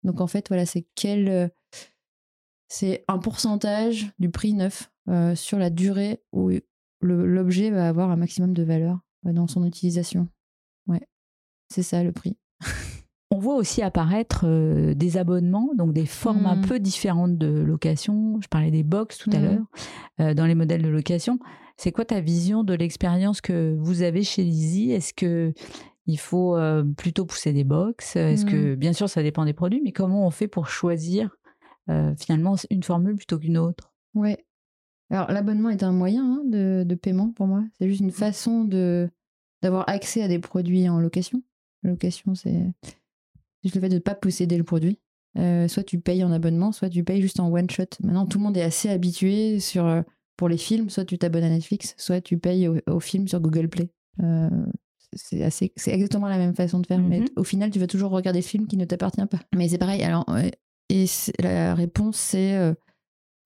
Donc 0.03 0.21
en 0.21 0.27
fait, 0.27 0.49
voilà, 0.49 0.67
c'est 0.67 0.87
quel. 0.95 1.51
c'est 2.69 3.05
un 3.09 3.19
pourcentage 3.19 4.13
du 4.19 4.31
prix 4.31 4.55
neuf 4.55 4.91
sur 5.35 5.59
la 5.59 5.71
durée 5.71 6.23
où 6.33 6.51
l'objet 7.01 7.71
va 7.71 7.89
avoir 7.89 8.11
un 8.11 8.17
maximum 8.17 8.53
de 8.53 8.63
valeur 8.63 9.01
dans 9.25 9.47
son 9.47 9.65
utilisation. 9.65 10.29
Ouais, 10.87 11.07
c'est 11.69 11.83
ça 11.83 12.03
le 12.03 12.13
prix. 12.13 12.37
On 13.33 13.39
voit 13.39 13.55
aussi 13.55 13.81
apparaître 13.81 14.45
euh, 14.45 14.93
des 14.95 15.17
abonnements, 15.17 15.71
donc 15.77 15.93
des 15.93 16.07
formes 16.07 16.47
un 16.47 16.57
mmh. 16.57 16.67
peu 16.67 16.81
différentes 16.81 17.39
de 17.39 17.47
location. 17.47 18.41
Je 18.41 18.49
parlais 18.49 18.73
des 18.73 18.83
box 18.83 19.19
tout 19.19 19.31
à 19.33 19.39
mmh. 19.39 19.45
l'heure, 19.45 19.65
euh, 20.21 20.35
dans 20.35 20.47
les 20.47 20.57
modèles 20.57 20.83
de 20.83 20.89
location. 20.89 21.39
C'est 21.77 21.93
quoi 21.93 22.05
ta 22.05 22.21
vision 22.21 22.65
de 22.65 22.75
l'expérience 22.75 23.41
que 23.41 23.77
vous 23.79 24.03
avez 24.03 24.25
chez 24.25 24.43
Lizzie? 24.43 24.91
Est-ce 24.91 25.15
que 25.15 25.55
il 26.07 26.19
faut 26.19 26.57
euh, 26.57 26.83
plutôt 26.83 27.25
pousser 27.25 27.53
des 27.53 27.63
box? 27.63 28.17
Est-ce 28.17 28.45
que, 28.45 28.75
mmh. 28.75 28.77
bien 28.77 28.93
sûr, 28.93 29.09
ça 29.09 29.23
dépend 29.23 29.45
des 29.45 29.53
produits, 29.53 29.81
mais 29.85 29.93
comment 29.93 30.27
on 30.27 30.31
fait 30.31 30.49
pour 30.49 30.69
choisir 30.69 31.37
finalement 32.19 32.55
une 32.71 32.85
formule 32.85 33.17
plutôt 33.17 33.39
qu'une 33.39 33.59
autre? 33.59 33.93
Ouais. 34.15 34.45
Alors 35.11 35.33
l'abonnement 35.33 35.71
est 35.71 35.83
un 35.83 35.91
moyen 35.91 36.25
hein, 36.25 36.43
de, 36.45 36.85
de, 36.87 36.95
paiement 36.95 37.33
pour 37.33 37.49
moi. 37.49 37.65
C'est 37.79 37.89
juste 37.89 38.01
une 38.01 38.13
façon 38.13 38.63
de 38.63 39.11
d'avoir 39.61 39.89
accès 39.89 40.23
à 40.23 40.29
des 40.29 40.39
produits 40.39 40.89
en 40.89 41.01
location. 41.01 41.43
La 41.83 41.91
location, 41.91 42.37
c'est 42.37 42.73
juste 43.63 43.75
le 43.75 43.81
fait 43.81 43.89
de 43.89 43.95
ne 43.95 44.01
pas 44.01 44.15
posséder 44.15 44.57
le 44.57 44.65
produit. 44.65 44.99
Euh, 45.39 45.69
soit 45.69 45.85
tu 45.85 46.01
payes 46.01 46.25
en 46.25 46.33
abonnement, 46.33 46.73
soit 46.73 46.89
tu 46.89 47.05
payes 47.05 47.23
juste 47.23 47.41
en 47.41 47.53
one 47.53 47.71
shot. 47.71 47.85
Maintenant, 48.03 48.27
tout 48.27 48.39
le 48.39 48.45
monde 48.45 48.57
est 48.57 48.63
assez 48.63 48.89
habitué 48.89 49.61
sur, 49.61 49.87
euh, 49.87 50.03
pour 50.37 50.49
les 50.49 50.57
films, 50.57 50.91
soit 50.91 51.05
tu 51.05 51.19
t'abonnes 51.19 51.45
à 51.45 51.49
Netflix, 51.49 51.95
soit 51.99 52.21
tu 52.21 52.39
payes 52.39 52.69
au, 52.69 53.01
film 53.01 53.29
sur 53.29 53.41
Google 53.41 53.69
Play. 53.69 53.91
Euh, 54.23 54.49
c'est 55.13 55.43
assez, 55.43 55.73
c'est 55.77 55.93
exactement 55.93 56.29
la 56.29 56.39
même 56.39 56.55
façon 56.55 56.81
de 56.81 56.87
faire, 56.87 57.01
mais 57.01 57.21
mhm. 57.21 57.29
au 57.37 57.45
final, 57.45 57.71
tu 57.71 57.79
vas 57.79 57.87
toujours 57.87 58.11
regarder 58.11 58.41
le 58.41 58.45
film 58.45 58.67
qui 58.67 58.77
ne 58.77 58.85
t'appartient 58.85 59.27
pas. 59.27 59.41
Mais 59.55 59.69
c'est 59.69 59.79
pareil. 59.79 60.03
Alors, 60.03 60.25
et 60.89 61.07
la 61.39 61.75
réponse, 61.75 62.17
c'est 62.17 62.75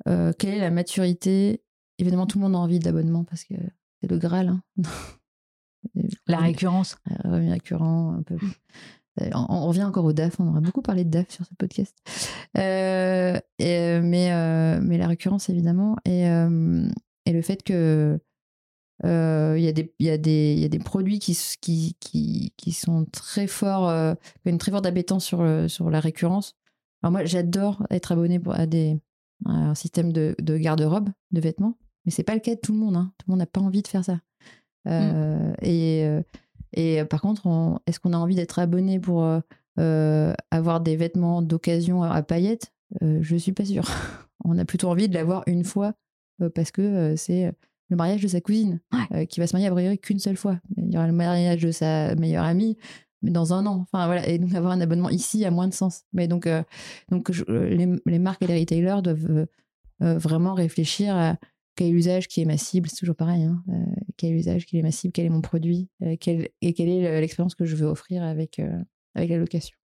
quelle 0.07 0.55
est 0.55 0.61
la 0.61 0.71
maturité? 0.71 1.63
Évidemment, 1.99 2.27
tout 2.27 2.39
le 2.39 2.45
monde 2.45 2.55
a 2.55 2.59
envie 2.59 2.81
d'abonnement 2.81 3.25
parce 3.25 3.45
que 3.45 3.55
c'est 4.01 4.11
le 4.11 4.19
Graal. 4.19 4.49
Hein. 4.49 4.63
la 6.27 6.39
récurrence. 6.39 6.97
Revenu 7.25 7.51
récurrent, 7.51 8.15
un 8.15 8.23
peu. 8.23 8.37
On, 9.17 9.67
revient 9.69 9.85
encore 9.85 10.05
au 10.05 10.13
DAF, 10.13 10.41
on 10.41 10.49
aura 10.49 10.61
beaucoup 10.61 10.83
parlé 10.83 11.05
de 11.05 11.11
DAF 11.11 11.31
sur 11.31 11.45
ce 11.47 11.55
podcast. 11.55 11.97
Euh, 12.59 13.39
et, 13.59 14.01
mais, 14.01 14.33
euh, 14.33 14.81
mais 14.83 14.99
la 14.99 15.07
récurrence, 15.07 15.49
évidemment, 15.49 15.97
et, 16.05 16.29
euh, 16.29 16.89
et 17.27 17.33
le 17.33 17.43
fait 17.43 17.63
que 17.63 18.19
il 19.03 19.61
y, 19.61 19.69
a 19.69 19.73
des, 19.73 19.95
y, 19.99 20.05
y 20.05 20.65
a 20.65 20.69
des 20.69 20.79
produits 20.79 21.19
qui, 21.19 21.39
qui, 21.61 21.97
qui, 22.01 22.53
qui 22.57 22.73
sont 22.73 23.05
très 23.13 23.47
forts, 23.47 23.91
une 24.45 24.59
très 24.59 24.71
forte 24.71 24.87
appétence 24.87 25.25
sur, 25.25 25.45
sur 25.69 25.91
la 25.91 26.01
récurrence. 26.01 26.57
Alors 27.03 27.13
moi, 27.13 27.25
j'adore 27.25 27.87
être 27.91 28.13
abonné 28.13 28.41
à, 28.53 28.67
des, 28.67 28.99
un 29.45 29.75
système 29.75 30.13
de, 30.13 30.35
de 30.41 30.57
garde-robe, 30.57 31.11
de 31.33 31.41
vêtements, 31.41 31.77
mais 32.05 32.13
c'est 32.13 32.23
pas 32.23 32.35
le 32.35 32.41
cas 32.41 32.55
de 32.55 32.61
tout 32.61 32.73
le 32.73 32.79
monde. 32.79 32.97
Hein. 32.97 33.13
Tout 33.19 33.27
le 33.29 33.33
monde 33.33 33.41
n'a 33.41 33.47
pas 33.47 33.61
envie 33.61 33.83
de 33.83 33.89
faire 33.89 34.05
ça. 34.05 34.21
Mmh. 34.87 35.55
Et 35.63 36.07
et 36.75 37.01
euh, 37.01 37.05
par 37.05 37.21
contre, 37.21 37.81
est-ce 37.87 38.01
qu'on 38.01 38.13
a 38.13 38.17
envie 38.17 38.35
d'être 38.35 38.59
abonné 38.59 38.99
pour 38.99 39.25
euh, 39.25 39.41
euh, 39.79 40.35
avoir 40.51 40.81
des 40.81 40.97
vêtements 40.97 41.43
d'occasion 41.43 42.03
à 42.03 42.23
paillettes? 42.23 42.73
Je 43.01 43.37
suis 43.37 43.53
pas 43.53 43.65
sûre. 43.65 43.89
On 44.45 44.59
a 44.59 44.65
plutôt 44.65 44.89
envie 44.89 45.09
de 45.09 45.15
l'avoir 45.15 45.43
une 45.47 45.65
fois 45.65 45.95
parce 46.55 46.71
que 46.71 47.15
c'est 47.17 47.53
le 47.89 47.97
mariage 47.97 48.23
de 48.23 48.29
sa 48.29 48.41
cousine 48.41 48.81
qui 49.29 49.41
va 49.41 49.47
se 49.47 49.55
marier 49.55 49.69
à 49.69 49.71
priori 49.71 49.99
qu'une 49.99 50.19
seule 50.19 50.37
fois. 50.37 50.59
Il 50.77 50.93
y 50.93 50.97
aura 50.97 51.07
le 51.07 51.13
mariage 51.13 51.63
de 51.63 51.71
sa 51.73 52.15
meilleure 52.17 52.45
amie 52.45 52.77
mais 53.23 53.31
dans 53.31 53.55
un 53.55 53.65
an. 53.65 53.81
Enfin 53.81 54.05
voilà, 54.05 54.29
et 54.29 54.39
donc 54.39 54.55
avoir 54.55 54.73
un 54.73 54.81
abonnement 54.83 55.09
ici 55.09 55.47
a 55.47 55.51
moins 55.51 55.67
de 55.67 55.73
sens. 55.73 56.03
Mais 56.13 56.29
donc, 56.29 56.47
donc 57.11 57.31
les, 57.49 57.89
les, 58.05 58.19
marques 58.19 58.43
et 58.43 58.47
les 58.47 58.61
retailers 58.61 59.01
doivent 59.03 59.47
vraiment 60.01 60.53
réfléchir 60.53 61.17
à 61.17 61.37
quel 61.77 61.95
usage 61.95 62.29
qui 62.29 62.41
est 62.41 62.45
ma 62.45 62.57
cible, 62.57 62.89
c'est 62.89 62.97
toujours 62.97 63.17
pareil. 63.17 63.45
Hein. 63.45 63.63
Euh, 63.69 63.85
quel 64.17 64.35
usage 64.35 64.67
qui 64.67 64.79
est 64.79 64.83
ma 64.83 64.91
cible, 64.91 65.13
quel 65.13 65.27
est 65.27 65.31
mon 65.31 65.41
produit, 65.41 65.89
euh, 66.03 66.11
et 66.11 66.17
quelle 66.17 66.89
est 66.89 67.21
l'expérience 67.21 67.55
que 67.55 67.65
je 67.65 67.77
veux 67.77 67.87
offrir 67.87 68.23
avec, 68.23 68.59
euh, 68.59 68.79
avec 69.15 69.31
la 69.31 69.39
location. 69.39 69.77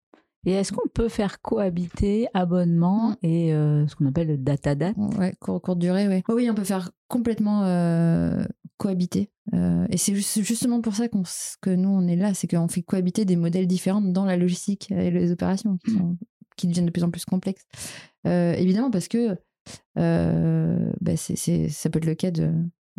Et 0.47 0.53
est-ce 0.53 0.73
qu'on 0.73 0.89
peut 0.89 1.09
faire 1.09 1.41
cohabiter 1.43 2.29
abonnement 2.33 3.11
mmh. 3.11 3.27
et 3.27 3.51
ce 3.51 3.95
qu'on 3.97 4.07
appelle 4.07 4.29
le 4.29 4.39
data 4.39 4.77
date? 4.77 4.97
Ouais, 4.97 5.35
courte 5.41 5.79
durée, 5.79 6.07
oui. 6.07 6.23
oui, 6.29 6.49
on 6.49 6.55
peut 6.55 6.65
faire 6.65 6.93
complètement 7.09 7.63
cohabiter. 8.77 9.31
et 9.53 9.97
c'est 9.97 10.15
justement 10.15 10.81
pour 10.81 10.95
ça 10.95 11.09
que 11.09 11.71
nous, 11.71 11.89
on 11.89 12.07
est 12.07 12.17
là, 12.17 12.35
c'est 12.35 12.47
qu'on 12.47 12.69
fait 12.69 12.83
cohabiter 12.83 13.25
des 13.25 13.35
modèles 13.35 13.67
différents 13.67 14.01
dans 14.01 14.25
la 14.25 14.37
logistique 14.37 14.93
et 14.93 15.11
les 15.11 15.33
opérations 15.33 15.77
qui, 15.85 15.91
sont, 15.91 16.17
qui 16.57 16.69
deviennent 16.69 16.87
de 16.87 16.93
plus 16.93 17.05
en 17.05 17.11
plus 17.11 17.25
complexes. 17.25 17.67
évidemment, 18.25 18.93
parce 18.93 19.09
que 19.09 19.37
euh, 19.99 20.91
bah 21.01 21.17
ça 21.17 21.91
peut 21.91 21.99
être 21.99 22.07
le 22.07 22.15
cas 22.15 22.31
de, 22.31 22.53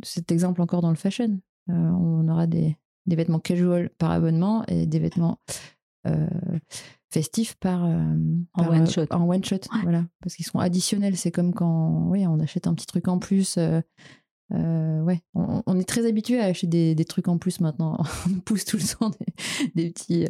cet 0.04 0.32
exemple 0.32 0.62
encore 0.62 0.82
dans 0.82 0.90
le 0.90 0.96
fashion. 0.96 1.40
Euh, 1.70 1.74
on 1.74 2.28
aura 2.28 2.48
des, 2.48 2.76
des, 3.06 3.16
vêtements 3.16 3.40
casual 3.40 3.90
par 3.98 4.12
abonnement 4.12 4.66
et 4.68 4.86
des 4.86 5.00
vêtements 5.00 5.40
euh, 6.08 6.28
festifs 7.12 7.56
par, 7.56 7.84
en 7.84 8.68
one 8.68 8.90
shot. 8.90 9.06
En 9.12 9.28
one 9.28 9.44
shot, 9.44 9.62
voilà, 9.84 10.06
parce 10.22 10.36
qu'ils 10.36 10.46
seront 10.46 10.60
additionnels. 10.60 11.18
C'est 11.18 11.32
comme 11.32 11.54
quand, 11.54 12.08
oui, 12.10 12.26
on 12.28 12.40
achète 12.40 12.68
un 12.68 12.74
petit 12.74 12.88
truc 12.88 13.08
en 13.08 13.20
plus 13.20 13.58
euh, 13.58 13.82
ouais, 14.52 15.22
on, 15.34 15.80
est 15.80 15.88
très 15.88 16.08
habitué 16.08 16.40
à 16.40 16.46
acheter 16.46 16.96
des, 16.96 17.06
trucs 17.06 17.28
en 17.28 17.38
plus 17.38 17.60
maintenant. 17.60 17.98
on 18.28 18.40
pousse 18.40 18.66
tout 18.66 18.78
le 18.78 18.98
temps 18.98 19.12
des, 19.76 19.92
petits, 19.92 20.26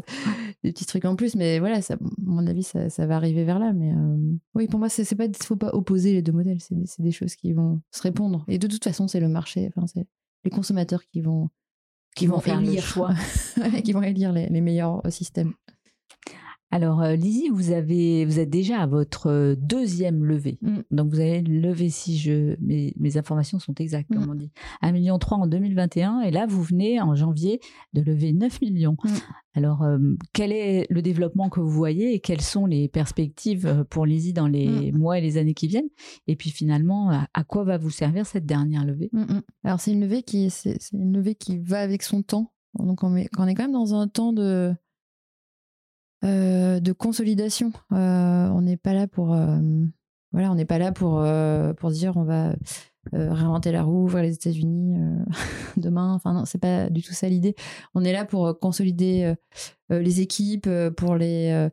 des 0.64 0.72
petits 0.72 0.86
trucs 0.86 1.06
en 1.06 1.16
plus, 1.16 1.36
mais 1.36 1.60
voilà, 1.60 1.82
ça, 1.82 1.96
à 1.96 1.98
mon 2.22 2.46
avis, 2.48 2.64
ça, 2.64 2.90
ça 2.90 3.06
va 3.06 3.16
arriver 3.16 3.44
vers 3.44 3.60
là. 3.60 3.74
Mais 3.74 3.94
euh, 3.94 4.18
oui, 4.56 4.68
pour 4.68 4.80
moi, 4.80 4.90
c'est 4.90 5.16
pas, 5.16 5.26
faut 5.42 5.56
pas 5.56 5.70
opposer 5.74 6.14
les 6.14 6.22
deux 6.22 6.34
modèles. 6.34 6.60
C'est 6.60 7.02
des 7.02 7.12
choses 7.12 7.36
qui 7.36 7.54
vont 7.54 7.82
se 7.92 8.02
répondre. 8.02 8.44
Et 8.48 8.58
de 8.58 8.68
toute 8.68 8.84
façon, 8.84 9.08
c'est 9.08 9.20
le 9.20 9.30
marché. 9.30 9.70
Enfin, 9.76 9.88
c'est 9.88 10.06
les 10.44 10.52
consommateurs 10.52 11.04
qui 11.06 11.22
vont 11.22 11.50
qui, 12.16 12.26
vont, 12.26 12.40
faire 12.40 12.60
élire, 12.60 12.82
le 12.82 12.82
choix, 12.82 13.14
qui 13.84 13.94
vont 13.94 14.02
élire 14.02 14.34
les, 14.34 14.48
les 14.48 14.62
meilleurs 14.62 15.02
systèmes. 15.10 15.54
Alors, 16.72 17.02
euh, 17.02 17.16
Lizzie, 17.16 17.50
vous, 17.50 17.72
avez, 17.72 18.26
vous 18.26 18.40
êtes 18.40 18.50
déjà 18.50 18.82
à 18.82 18.86
votre 18.86 19.28
euh, 19.28 19.56
deuxième 19.58 20.24
levée. 20.24 20.60
Mm. 20.62 20.78
Donc, 20.92 21.10
vous 21.10 21.20
avez 21.20 21.42
levé, 21.42 21.90
si 21.90 22.18
je, 22.18 22.56
mes, 22.62 22.94
mes 23.00 23.18
informations 23.18 23.58
sont 23.58 23.74
exactes, 23.76 24.10
comme 24.14 24.28
mm. 24.28 24.30
on 24.30 24.36
dit, 24.36 24.52
1,3 24.84 24.92
million 24.92 25.20
en 25.32 25.48
2021. 25.48 26.22
Et 26.22 26.32
là, 26.32 26.46
vous 26.48 26.62
venez 26.62 27.02
en 27.02 27.16
janvier 27.16 27.60
de 27.94 28.02
lever 28.02 28.34
9 28.34 28.62
millions. 28.62 28.98
Mm. 29.04 29.10
Alors, 29.56 29.82
euh, 29.82 29.98
quel 30.32 30.52
est 30.52 30.86
le 30.92 31.02
développement 31.02 31.50
que 31.50 31.60
vous 31.60 31.72
voyez 31.72 32.14
et 32.14 32.20
quelles 32.20 32.42
sont 32.42 32.68
les 32.68 32.88
perspectives 32.88 33.86
pour 33.90 34.06
Lizzie 34.06 34.34
dans 34.34 34.48
les 34.48 34.92
mois 34.92 35.18
et 35.18 35.22
les 35.22 35.38
années 35.38 35.56
qui 35.56 35.68
viennent? 35.68 35.90
Et 36.28 36.36
puis, 36.36 36.52
finalement, 36.52 37.10
à, 37.34 37.44
quoi 37.46 37.64
va 37.64 37.80
vous 37.80 37.90
servir 37.90 38.28
cette 38.28 38.46
dernière 38.46 38.86
levée? 38.86 39.10
Alors, 39.64 39.80
c'est 39.80 39.92
une 39.92 40.02
levée 40.02 40.22
qui, 40.22 40.52
c'est, 40.52 40.78
une 40.94 41.14
levée 41.14 41.34
qui 41.34 41.58
va 41.58 41.80
avec 41.80 42.04
son 42.04 42.22
temps. 42.22 42.54
Donc, 42.78 43.04
on, 43.04 43.12
on 43.12 43.48
est 43.48 43.56
quand 43.56 43.64
même 43.64 43.72
dans 43.72 43.96
un 43.96 44.08
temps 44.08 44.34
de 44.34 44.72
de 46.24 46.92
consolidation. 46.92 47.72
Euh, 47.92 48.48
on 48.50 48.62
n'est 48.62 48.78
pas 48.78 48.94
là 48.94 49.08
pour 49.08 49.34
euh, 49.34 49.60
voilà, 50.32 50.52
on 50.52 50.56
n'est 50.56 50.66
pas 50.66 50.78
là 50.78 50.92
pour 50.92 51.26
pour 51.78 51.92
dire 51.92 52.18
on 52.18 52.24
va 52.24 52.56
réinventer 53.12 53.72
la 53.72 53.84
roue, 53.84 54.04
ouvrir 54.04 54.24
les 54.24 54.34
États-Unis 54.34 54.98
demain. 55.78 56.14
Enfin 56.14 56.34
non, 56.34 56.46
c'est 56.46 56.60
pas 56.60 56.90
du 56.90 57.02
tout 57.02 57.14
ça 57.14 57.28
l'idée. 57.28 57.56
On 57.96 58.04
est 58.04 58.14
là 58.14 58.26
pour 58.26 58.60
consolider 58.60 59.34
les 59.90 60.22
équipes, 60.22 60.70
pour 60.96 61.16
les 61.16 61.70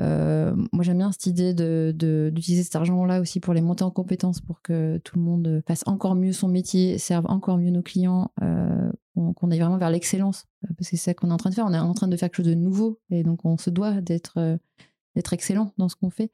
moi, 0.00 0.82
j'aime 0.82 0.98
bien 0.98 1.12
cette 1.12 1.26
idée 1.26 1.52
d'utiliser 1.52 2.62
cet 2.62 2.76
argent-là 2.76 3.20
aussi 3.20 3.38
pour 3.38 3.54
les 3.54 3.60
monter 3.60 3.84
en 3.84 3.90
compétences, 3.90 4.40
pour 4.40 4.62
que 4.62 4.98
tout 5.04 5.18
le 5.18 5.22
monde 5.22 5.62
fasse 5.68 5.82
encore 5.86 6.14
mieux 6.14 6.32
son 6.32 6.48
métier, 6.48 6.98
serve 6.98 7.26
encore 7.28 7.58
mieux 7.58 7.70
nos 7.70 7.82
clients, 7.82 8.32
qu'on 8.36 9.50
aille 9.50 9.60
vraiment 9.60 9.78
vers 9.78 9.90
l'excellence. 9.90 10.46
Parce 10.62 10.90
que 10.90 10.96
c'est 10.96 10.96
ça 10.96 11.14
qu'on 11.14 11.30
est 11.30 11.32
en 11.32 11.36
train 11.36 11.50
de 11.50 11.54
faire. 11.54 11.66
On 11.66 11.74
est 11.74 11.78
en 11.78 11.92
train 11.94 12.08
de 12.08 12.16
faire 12.16 12.30
quelque 12.30 12.44
chose 12.44 12.46
de 12.46 12.54
nouveau. 12.54 12.98
Et 13.10 13.22
donc, 13.22 13.44
on 13.44 13.58
se 13.58 13.68
doit 13.68 14.00
d'être 14.00 14.58
excellent 15.32 15.74
dans 15.76 15.90
ce 15.90 15.96
qu'on 15.96 16.08
fait. 16.08 16.30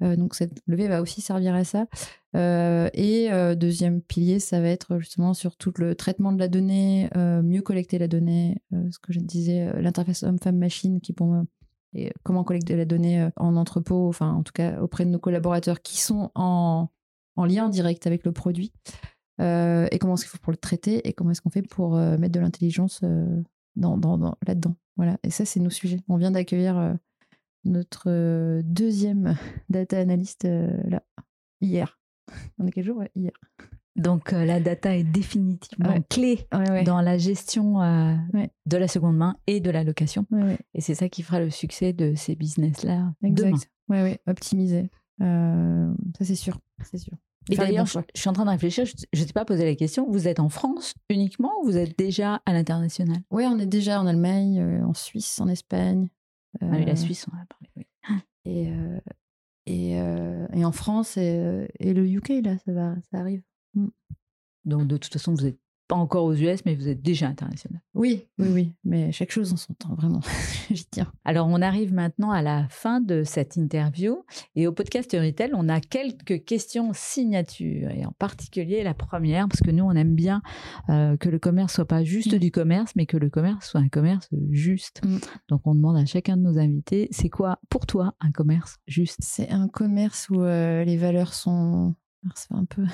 donc 0.00 0.34
cette 0.34 0.62
levée 0.66 0.88
va 0.88 1.02
aussi 1.02 1.20
servir 1.20 1.54
à 1.54 1.64
ça. 1.64 1.86
et 2.34 3.28
deuxième 3.56 4.00
pilier, 4.00 4.40
ça 4.40 4.60
va 4.60 4.68
être 4.68 4.98
justement 4.98 5.34
sur 5.34 5.56
tout 5.56 5.74
le 5.76 5.94
traitement 5.94 6.32
de 6.32 6.38
la 6.38 6.48
donnée, 6.48 7.10
mieux 7.16 7.60
collecter 7.60 7.98
la 7.98 8.08
donnée, 8.08 8.62
ce 8.72 8.98
que 8.98 9.12
je 9.12 9.20
disais, 9.20 9.70
l'interface 9.82 10.22
homme-femme-machine 10.22 11.00
qui 11.02 11.12
pour 11.12 11.26
moi 11.26 11.44
et 11.94 12.12
comment 12.22 12.44
collecter 12.44 12.76
la 12.76 12.84
donnée 12.84 13.28
en 13.36 13.56
entrepôt, 13.56 14.08
enfin 14.08 14.32
en 14.32 14.42
tout 14.42 14.52
cas 14.52 14.80
auprès 14.80 15.04
de 15.04 15.10
nos 15.10 15.18
collaborateurs 15.18 15.82
qui 15.82 16.00
sont 16.00 16.30
en, 16.34 16.88
en 17.36 17.44
lien 17.44 17.68
direct 17.68 18.06
avec 18.06 18.24
le 18.24 18.32
produit. 18.32 18.72
Euh, 19.40 19.88
et 19.90 19.98
comment 19.98 20.14
est-ce 20.14 20.24
qu'il 20.24 20.30
faut 20.30 20.38
pour 20.38 20.52
le 20.52 20.58
traiter 20.58 21.06
et 21.08 21.12
comment 21.12 21.30
est-ce 21.30 21.40
qu'on 21.40 21.50
fait 21.50 21.62
pour 21.62 21.96
euh, 21.96 22.18
mettre 22.18 22.34
de 22.34 22.40
l'intelligence 22.40 23.00
euh, 23.04 23.42
dans, 23.76 23.96
dans, 23.96 24.36
là-dedans. 24.46 24.76
Voilà. 24.96 25.16
Et 25.22 25.30
ça, 25.30 25.44
c'est 25.44 25.60
nos 25.60 25.70
sujets. 25.70 26.00
On 26.08 26.16
vient 26.16 26.30
d'accueillir 26.30 26.96
notre 27.64 28.60
deuxième 28.62 29.36
data 29.70 29.98
analyst 29.98 30.44
là, 30.44 31.02
hier. 31.60 31.98
On 32.58 32.66
est 32.66 32.72
quel 32.72 32.84
jour? 32.84 33.02
Hier. 33.16 33.32
Donc 33.96 34.32
la 34.32 34.60
data 34.60 34.96
est 34.96 35.04
définitivement 35.04 36.00
clé 36.08 36.46
dans 36.84 37.00
la 37.00 37.18
gestion 37.18 37.80
de 38.66 38.76
la 38.76 38.88
seconde 38.88 39.16
main 39.16 39.36
et 39.46 39.60
de 39.60 39.70
la 39.70 39.84
location. 39.84 40.26
Et 40.74 40.80
c'est 40.80 40.94
ça 40.94 41.08
qui 41.08 41.22
fera 41.22 41.40
le 41.40 41.50
succès 41.50 41.92
de 41.92 42.14
ces 42.14 42.34
business-là 42.34 43.12
demain. 43.22 43.58
Oui, 43.88 44.02
oui, 44.02 44.16
optimiser. 44.26 44.90
ça, 45.20 46.24
c'est 46.24 46.36
sûr. 46.36 46.58
C'est 46.84 46.98
sûr. 46.98 47.16
Et 47.48 47.56
d'ailleurs, 47.56 47.86
je, 47.86 47.98
suis 48.14 48.28
en 48.28 48.32
train 48.32 48.44
de 48.44 48.50
réfléchir, 48.50 48.84
je 48.86 49.20
ne 49.20 49.26
t'ai 49.26 49.32
pas 49.32 49.44
posé 49.44 49.64
la 49.64 49.74
question, 49.74 50.06
vous 50.10 50.28
êtes 50.28 50.40
en 50.40 50.48
France 50.48 50.94
uniquement 51.08 51.52
ou 51.60 51.66
vous 51.66 51.76
êtes 51.76 51.98
déjà 51.98 52.42
à 52.44 52.52
l'international? 52.52 53.18
Oui, 53.30 53.44
on 53.46 53.58
est 53.58 53.66
déjà 53.66 54.00
en 54.00 54.06
Allemagne, 54.06 54.60
euh, 54.60 54.84
en 54.84 54.94
Suisse, 54.94 55.40
en 55.40 55.48
Espagne. 55.48 56.08
Ah 56.60 56.66
oui, 56.70 56.84
la 56.84 56.92
euh, 56.92 56.96
Suisse, 56.96 57.26
on 57.32 57.36
a 57.36 57.44
parlé, 57.46 57.70
oui. 57.76 57.86
Et, 58.44 58.70
euh, 58.70 59.00
et, 59.66 59.92
et, 60.58 60.64
en 60.64 60.72
France 60.72 61.16
et, 61.16 61.68
et, 61.78 61.92
le 61.92 62.06
UK, 62.06 62.42
là, 62.42 62.56
ça, 62.64 62.72
va, 62.72 62.94
ça 63.10 63.18
arrive. 63.18 63.42
Mm. 63.74 63.88
Donc, 64.64 64.86
de 64.86 64.96
toute 64.96 65.12
façon, 65.12 65.34
vous 65.34 65.46
êtes 65.46 65.58
pas 65.90 65.96
encore 65.96 66.24
aux 66.24 66.34
US, 66.34 66.64
mais 66.64 66.76
vous 66.76 66.86
êtes 66.86 67.02
déjà 67.02 67.26
international. 67.26 67.82
Oui, 67.94 68.28
oui, 68.38 68.48
oui. 68.52 68.72
Mais 68.84 69.10
chaque 69.10 69.32
chose 69.32 69.52
en 69.52 69.56
son 69.56 69.74
temps, 69.74 69.92
vraiment. 69.96 70.20
J'y 70.70 70.84
tiens. 70.84 71.10
Alors, 71.24 71.48
on 71.48 71.60
arrive 71.60 71.92
maintenant 71.92 72.30
à 72.30 72.42
la 72.42 72.68
fin 72.68 73.00
de 73.00 73.24
cette 73.24 73.56
interview. 73.56 74.24
Et 74.54 74.68
au 74.68 74.72
podcast 74.72 75.10
Retail, 75.12 75.50
on 75.52 75.68
a 75.68 75.80
quelques 75.80 76.44
questions 76.44 76.92
signatures. 76.94 77.90
Et 77.90 78.06
en 78.06 78.12
particulier, 78.12 78.84
la 78.84 78.94
première, 78.94 79.48
parce 79.48 79.62
que 79.62 79.72
nous, 79.72 79.82
on 79.82 79.90
aime 79.90 80.14
bien 80.14 80.42
euh, 80.90 81.16
que 81.16 81.28
le 81.28 81.40
commerce 81.40 81.74
soit 81.74 81.88
pas 81.88 82.04
juste 82.04 82.34
mm. 82.34 82.38
du 82.38 82.52
commerce, 82.52 82.92
mais 82.94 83.06
que 83.06 83.16
le 83.16 83.28
commerce 83.28 83.68
soit 83.68 83.80
un 83.80 83.88
commerce 83.88 84.28
juste. 84.50 85.04
Mm. 85.04 85.18
Donc, 85.48 85.62
on 85.64 85.74
demande 85.74 85.96
à 85.96 86.06
chacun 86.06 86.36
de 86.36 86.42
nos 86.42 86.56
invités, 86.56 87.08
c'est 87.10 87.30
quoi 87.30 87.58
pour 87.68 87.86
toi 87.86 88.14
un 88.20 88.30
commerce 88.30 88.76
juste? 88.86 89.18
C'est 89.22 89.50
un 89.50 89.66
commerce 89.66 90.28
où 90.30 90.40
euh, 90.40 90.84
les 90.84 90.96
valeurs 90.96 91.34
sont. 91.34 91.96
C'est 92.36 92.52
un 92.52 92.64
peu 92.64 92.84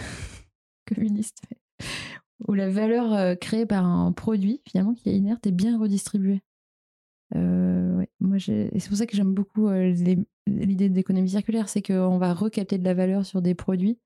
communiste 0.86 1.42
où 2.46 2.54
la 2.54 2.68
valeur 2.68 3.12
euh, 3.12 3.34
créée 3.34 3.66
par 3.66 3.84
un 3.84 4.12
produit, 4.12 4.60
finalement, 4.68 4.94
qui 4.94 5.08
est 5.08 5.16
inerte, 5.16 5.46
est 5.46 5.52
bien 5.52 5.78
redistribuée. 5.78 6.42
Euh, 7.34 8.04
moi, 8.20 8.38
c'est 8.38 8.88
pour 8.88 8.96
ça 8.96 9.06
que 9.06 9.16
j'aime 9.16 9.34
beaucoup 9.34 9.68
euh, 9.68 9.94
l'idée 10.46 10.88
d'économie 10.88 11.30
circulaire, 11.30 11.68
c'est 11.68 11.82
qu'on 11.82 12.18
va 12.18 12.34
recapter 12.34 12.78
de 12.78 12.84
la 12.84 12.94
valeur 12.94 13.26
sur 13.26 13.42
des 13.42 13.54
produits 13.54 13.98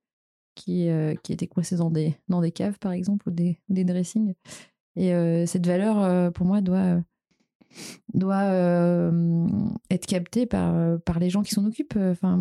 qui, 0.55 0.89
qui 1.23 1.33
étaient 1.33 1.47
coincés 1.47 1.77
dans 1.77 1.91
des, 1.91 2.17
dans 2.29 2.41
des 2.41 2.51
caves, 2.51 2.79
par 2.79 2.93
exemple, 2.93 3.29
ou 3.29 3.33
des, 3.33 3.59
des 3.69 3.85
dressings. 3.85 4.35
Et 4.97 5.11
cette 5.47 5.67
valeur, 5.67 6.33
pour 6.33 6.45
moi, 6.45 6.61
doit 6.61 7.01
doit 8.15 8.43
euh, 8.43 9.47
être 9.91 10.07
capté 10.07 10.47
par, 10.47 10.75
euh, 10.75 10.99
par 10.99 11.19
les 11.19 11.31
gens 11.31 11.43
qui 11.43 11.55
s'en 11.55 11.65
occupent. 11.65 11.97
Euh, 11.97 12.13
enfin, 12.13 12.41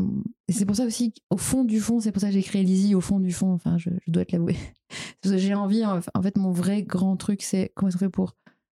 c'est 0.49 0.65
pour 0.65 0.75
ça 0.75 0.85
aussi, 0.85 1.13
au 1.29 1.37
fond 1.37 1.63
du 1.63 1.79
fond, 1.79 1.99
c'est 1.99 2.11
pour 2.11 2.21
ça 2.21 2.27
que 2.27 2.33
j'ai 2.33 2.43
créé 2.43 2.63
Lizzie, 2.63 2.95
au 2.95 3.01
fond 3.01 3.19
du 3.19 3.31
fond, 3.31 3.51
enfin, 3.53 3.77
je, 3.77 3.89
dois 4.07 4.25
te 4.25 4.33
l'avouer. 4.33 4.57
J'ai 5.23 5.53
envie, 5.53 5.85
en 5.85 6.21
fait, 6.21 6.37
mon 6.37 6.51
vrai 6.51 6.83
grand 6.83 7.15
truc, 7.15 7.41
c'est 7.43 7.71
comment 7.75 7.89
est-ce 7.89 7.97
qu'on 7.97 8.05
fait 8.05 8.09
pour 8.09 8.35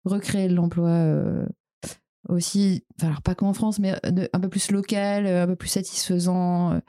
recréer 0.06 0.48
l'emploi 0.48 1.06
aussi, 2.28 2.84
alors 3.02 3.22
pas 3.22 3.36
qu'en 3.36 3.54
France, 3.54 3.80
mais 3.80 3.94
un 4.04 4.40
peu 4.40 4.50
plus 4.50 4.72
local, 4.72 5.28
un 5.28 5.48
peu 5.48 5.56
plus 5.56 5.70
satisfaisant, 5.70 6.80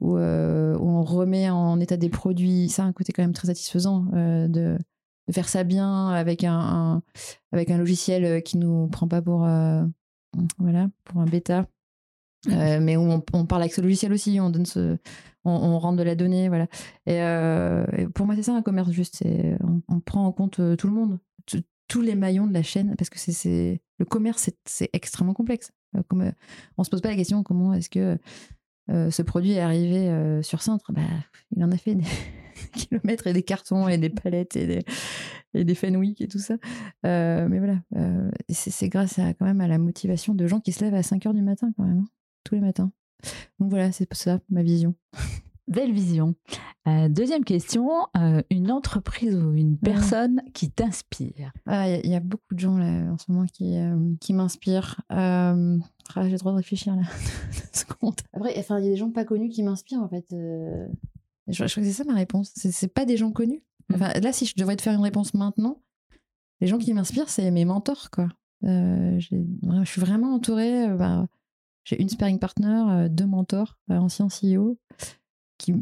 où, 0.00 0.16
on 0.16 1.02
remet 1.02 1.50
en 1.50 1.78
état 1.80 1.96
des 1.96 2.08
produits. 2.08 2.68
Ça 2.68 2.84
un 2.84 2.92
côté 2.92 3.12
quand 3.12 3.22
même 3.22 3.32
très 3.32 3.48
satisfaisant 3.48 4.06
de 4.12 4.78
de 5.30 5.34
faire 5.34 5.48
ça 5.48 5.62
bien 5.62 6.08
avec 6.08 6.42
un, 6.42 7.02
avec 7.52 7.70
un 7.70 7.78
logiciel 7.78 8.24
euh, 8.24 8.40
qui 8.40 8.58
nous 8.58 8.88
prend 8.88 9.06
pas 9.06 9.22
pour 9.22 9.44
euh, 9.44 9.84
voilà 10.58 10.88
pour 11.04 11.20
un 11.20 11.24
bêta. 11.24 11.66
Euh, 12.48 12.80
mais 12.80 12.96
où 12.96 13.02
on, 13.02 13.44
parle 13.44 13.60
avec 13.60 13.74
ce 13.74 13.82
logiciel 13.82 14.14
aussi 14.14 14.40
on 14.40 14.48
donne 14.48 14.64
ce 14.64 14.96
on, 15.44 15.78
rentre 15.78 15.98
de 15.98 16.02
la 16.02 16.14
donnée 16.14 16.48
voilà. 16.48 16.68
Et, 17.06 18.06
pour 18.14 18.24
moi 18.24 18.34
c'est 18.34 18.42
ça 18.42 18.54
un 18.54 18.62
commerce 18.62 18.90
juste 18.90 19.22
on, 19.62 19.82
on, 19.88 20.00
prend 20.00 20.24
en 20.24 20.32
compte 20.32 20.54
tout 20.54 20.86
le 20.86 20.92
monde 20.92 21.18
tous 21.86 22.00
les 22.00 22.14
maillons 22.14 22.46
de 22.46 22.54
la 22.54 22.62
chaîne 22.62 22.96
parce 22.96 23.10
que 23.10 23.18
c'est 23.18 23.82
le 23.98 24.04
commerce 24.06 24.48
c'est 24.64 24.88
extrêmement 24.94 25.34
complexe. 25.34 25.70
Comme 26.08 26.32
on 26.78 26.84
se 26.84 26.88
pose 26.88 27.02
pas 27.02 27.10
la 27.10 27.16
question 27.16 27.42
comment 27.42 27.74
est-ce 27.74 27.90
que 27.90 28.18
ce 28.88 29.20
produit 29.20 29.52
est 29.52 29.60
arrivé 29.60 30.40
sur 30.42 30.62
Cintre? 30.62 30.92
Bah, 30.92 31.02
il 31.54 31.62
en 31.62 31.70
a 31.70 31.76
fait 31.76 31.94
des 31.94 32.06
kilomètres 32.72 33.26
et 33.26 33.32
des 33.32 33.42
cartons 33.42 33.88
et 33.88 33.98
des 33.98 34.10
palettes 34.10 34.56
et 34.56 34.66
des, 34.66 34.84
et 35.54 35.64
des 35.64 35.74
Fenwick 35.74 36.20
et 36.20 36.28
tout 36.28 36.38
ça. 36.38 36.54
Euh, 37.06 37.48
mais 37.48 37.58
voilà, 37.58 37.78
euh, 37.96 38.30
c'est 38.48 38.88
grâce 38.88 39.18
à, 39.18 39.34
quand 39.34 39.46
même 39.46 39.60
à 39.60 39.68
la 39.68 39.78
motivation 39.78 40.34
de 40.34 40.46
gens 40.46 40.60
qui 40.60 40.72
se 40.72 40.84
lèvent 40.84 40.94
à 40.94 41.02
5 41.02 41.26
heures 41.26 41.34
du 41.34 41.42
matin 41.42 41.72
quand 41.76 41.84
même, 41.84 42.00
hein, 42.00 42.08
tous 42.44 42.54
les 42.54 42.60
matins. 42.60 42.92
Donc 43.58 43.70
voilà, 43.70 43.92
c'est 43.92 44.12
ça 44.14 44.40
ma 44.48 44.62
vision. 44.62 44.94
Belle 45.68 45.92
vision. 45.92 46.34
Euh, 46.88 47.08
deuxième 47.08 47.44
question, 47.44 47.88
une 48.50 48.72
entreprise 48.72 49.36
ou 49.36 49.52
une 49.52 49.78
personne 49.78 50.42
qui 50.52 50.68
t'inspire? 50.68 51.52
Ah, 51.66 51.88
Il 51.88 52.10
y, 52.10 52.16
a 52.16 52.20
beaucoup 52.20 52.54
de 52.54 52.58
gens 52.58 52.76
là, 52.76 53.12
en 53.12 53.18
ce 53.18 53.30
moment 53.30 53.46
qui, 53.46 53.76
qui 54.20 54.32
m'inspirent. 54.32 55.00
Ah, 55.10 55.54
j'ai 56.16 56.30
le 56.30 56.38
droit 56.38 56.50
de 56.50 56.56
réfléchir 56.56 56.96
là. 56.96 57.02
Après, 58.32 58.52
il 58.52 58.56
y 58.56 58.72
a 58.72 58.80
des 58.80 58.96
gens 58.96 59.10
pas 59.10 59.24
connus 59.24 59.50
qui 59.50 59.62
m'inspirent 59.62 60.02
en 60.02 60.08
fait. 60.08 60.34
Je, 61.50 61.56
crois 61.56 61.66
que 61.66 61.88
c'est 61.88 61.92
ça 61.92 62.04
ma 62.04 62.14
réponse. 62.14 62.52
C'est 62.54 62.92
pas 62.92 63.04
des 63.04 63.16
gens 63.16 63.32
connus. 63.32 63.62
Mm. 63.88 63.94
Enfin, 63.94 64.12
là, 64.20 64.32
si 64.32 64.46
je 64.46 64.54
devrais 64.56 64.76
te 64.76 64.82
faire 64.82 64.94
une 64.94 65.02
réponse 65.02 65.34
maintenant, 65.34 65.82
les 66.60 66.66
gens 66.66 66.78
qui 66.78 66.92
m'inspirent, 66.92 67.30
c'est 67.30 67.50
mes 67.50 67.64
mentors, 67.64 68.10
quoi. 68.10 68.28
Euh, 68.64 69.18
je 69.18 69.84
suis 69.84 70.00
vraiment 70.00 70.34
entourée. 70.34 70.88
Euh, 70.88 70.96
bah, 70.96 71.26
j'ai 71.84 72.00
une 72.00 72.08
sparring 72.08 72.38
partner, 72.38 72.82
euh, 72.88 73.08
deux 73.08 73.26
mentors, 73.26 73.78
anciens 73.88 74.28
CEO, 74.28 74.78
qui, 75.58 75.74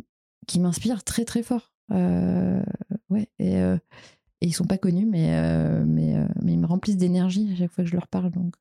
qui 0.47 0.61
m'inspirent 0.61 1.05
très 1.05 1.25
très 1.25 1.43
fort. 1.43 1.73
ouais, 1.91 3.29
et, 3.39 3.55
et, 3.57 4.47
ils 4.47 4.55
sont 4.55 4.65
pas 4.65 4.79
connus, 4.79 5.07
mais, 5.07 5.85
mais, 5.85 6.15
mais 6.43 6.53
ils 6.53 6.59
me 6.59 6.67
remplissent 6.67 6.97
d'énergie 6.97 7.51
à 7.53 7.57
chaque 7.57 7.73
fois 7.73 7.85
que 7.85 7.91
je 7.91 7.97
leur 7.97 8.09
parle. 8.09 8.31
Donc, 8.31 8.55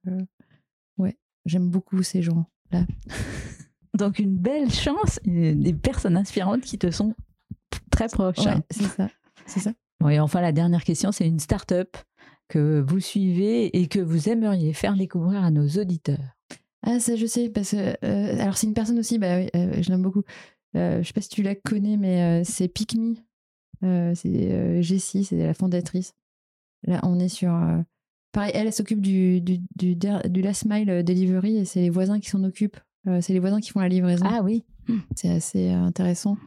ouais, 0.97 1.17
j'aime 1.45 1.69
beaucoup 1.69 2.01
ces 2.03 2.21
gens-là. 2.21 2.85
Donc 3.97 4.19
une 4.19 4.37
belle 4.37 4.71
chance, 4.71 5.19
des 5.25 5.73
personnes 5.73 6.17
inspirantes 6.17 6.61
qui 6.61 6.77
te 6.77 6.91
sont 6.91 7.15
très 7.91 8.07
proches. 8.07 8.45
Ouais, 8.45 8.61
c'est 8.69 8.83
ça. 8.83 9.09
C'est 9.45 9.59
ça. 9.59 9.71
et 10.09 10.19
enfin, 10.19 10.41
la 10.41 10.51
dernière 10.51 10.83
question, 10.83 11.11
c'est 11.11 11.27
une 11.27 11.39
start-up 11.39 11.97
que 12.47 12.83
vous 12.87 12.99
suivez 12.99 13.77
et 13.77 13.87
que 13.87 13.99
vous 13.99 14.29
aimeriez 14.29 14.73
faire 14.73 14.95
découvrir 14.95 15.43
à 15.43 15.51
nos 15.51 15.67
auditeurs. 15.67 16.37
Ah, 16.83 16.99
ça, 16.99 17.15
je 17.15 17.25
sais, 17.25 17.49
parce 17.49 17.71
que. 17.71 17.97
Euh, 18.05 18.39
alors, 18.39 18.57
c'est 18.57 18.67
une 18.67 18.73
personne 18.73 18.99
aussi, 18.99 19.17
bah, 19.19 19.39
oui, 19.39 19.49
euh, 19.55 19.81
je 19.81 19.89
l'aime 19.89 20.01
beaucoup. 20.01 20.23
Euh, 20.75 21.01
je 21.01 21.07
sais 21.07 21.13
pas 21.13 21.21
si 21.21 21.29
tu 21.29 21.43
la 21.43 21.55
connais, 21.55 21.97
mais 21.97 22.43
c'est 22.43 22.67
Pikmi. 22.67 23.23
c'est 23.81 24.81
Jessie, 24.83 25.23
c'est 25.23 25.37
la 25.37 25.53
fondatrice. 25.53 26.13
Là, 26.83 26.99
on 27.03 27.19
est 27.19 27.29
sur. 27.29 27.51
pareil, 28.31 28.51
elle, 28.53 28.67
elle 28.67 28.73
s'occupe 28.73 29.01
du, 29.01 29.41
du, 29.41 29.59
du, 29.75 29.95
du, 29.95 30.41
Last 30.41 30.65
Mile 30.65 31.03
Delivery 31.03 31.57
et 31.57 31.65
c'est 31.65 31.81
les 31.81 31.89
voisins 31.89 32.19
qui 32.19 32.29
s'en 32.29 32.43
occupent. 32.43 32.77
C'est 33.21 33.33
les 33.33 33.39
voisins 33.39 33.59
qui 33.59 33.71
font 33.71 33.79
la 33.79 33.89
livraison. 33.89 34.25
Ah 34.29 34.41
oui. 34.43 34.63
C'est 35.15 35.29
assez 35.29 35.69
intéressant. 35.69 36.37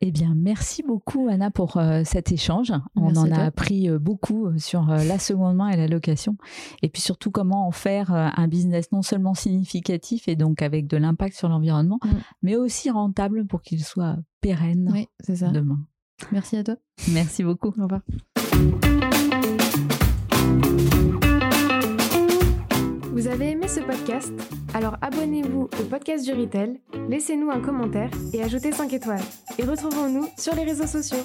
Eh 0.00 0.10
bien, 0.10 0.34
merci 0.34 0.82
beaucoup 0.82 1.28
Anna 1.28 1.50
pour 1.50 1.76
euh, 1.76 2.02
cet 2.04 2.32
échange. 2.32 2.72
On 2.96 3.14
en 3.16 3.30
a 3.30 3.44
appris 3.44 3.88
euh, 3.88 3.98
beaucoup 3.98 4.46
euh, 4.46 4.58
sur 4.58 4.86
la 4.86 5.18
seconde 5.18 5.56
main 5.56 5.68
et 5.68 5.76
la 5.76 5.88
location, 5.88 6.36
et 6.82 6.88
puis 6.88 7.02
surtout 7.02 7.30
comment 7.30 7.66
en 7.66 7.70
faire 7.70 8.12
un 8.12 8.48
business 8.48 8.92
non 8.92 9.02
seulement 9.02 9.34
significatif 9.34 10.28
et 10.28 10.36
donc 10.36 10.62
avec 10.62 10.86
de 10.86 10.96
l'impact 10.96 11.36
sur 11.36 11.48
l'environnement, 11.48 11.98
mm. 12.04 12.08
mais 12.42 12.56
aussi 12.56 12.90
rentable 12.90 13.46
pour 13.46 13.62
qu'il 13.62 13.84
soit 13.84 14.16
pérenne 14.40 14.90
oui, 14.92 15.08
ça. 15.34 15.48
demain. 15.48 15.80
Merci 16.32 16.56
à 16.56 16.64
toi. 16.64 16.76
Merci 17.12 17.44
beaucoup. 17.44 17.68
Au 17.78 17.82
revoir. 17.82 18.00
Vous 23.12 23.26
avez 23.26 23.50
aimé 23.50 23.66
ce 23.68 23.80
podcast? 23.80 24.32
Alors 24.74 24.96
abonnez-vous 25.00 25.62
au 25.62 25.84
podcast 25.84 26.24
du 26.24 26.32
Retail, 26.32 26.80
laissez-nous 27.08 27.50
un 27.50 27.60
commentaire 27.60 28.10
et 28.32 28.42
ajoutez 28.42 28.72
5 28.72 28.92
étoiles. 28.92 29.20
Et 29.58 29.64
retrouvons-nous 29.64 30.28
sur 30.36 30.54
les 30.54 30.64
réseaux 30.64 30.86
sociaux. 30.86 31.24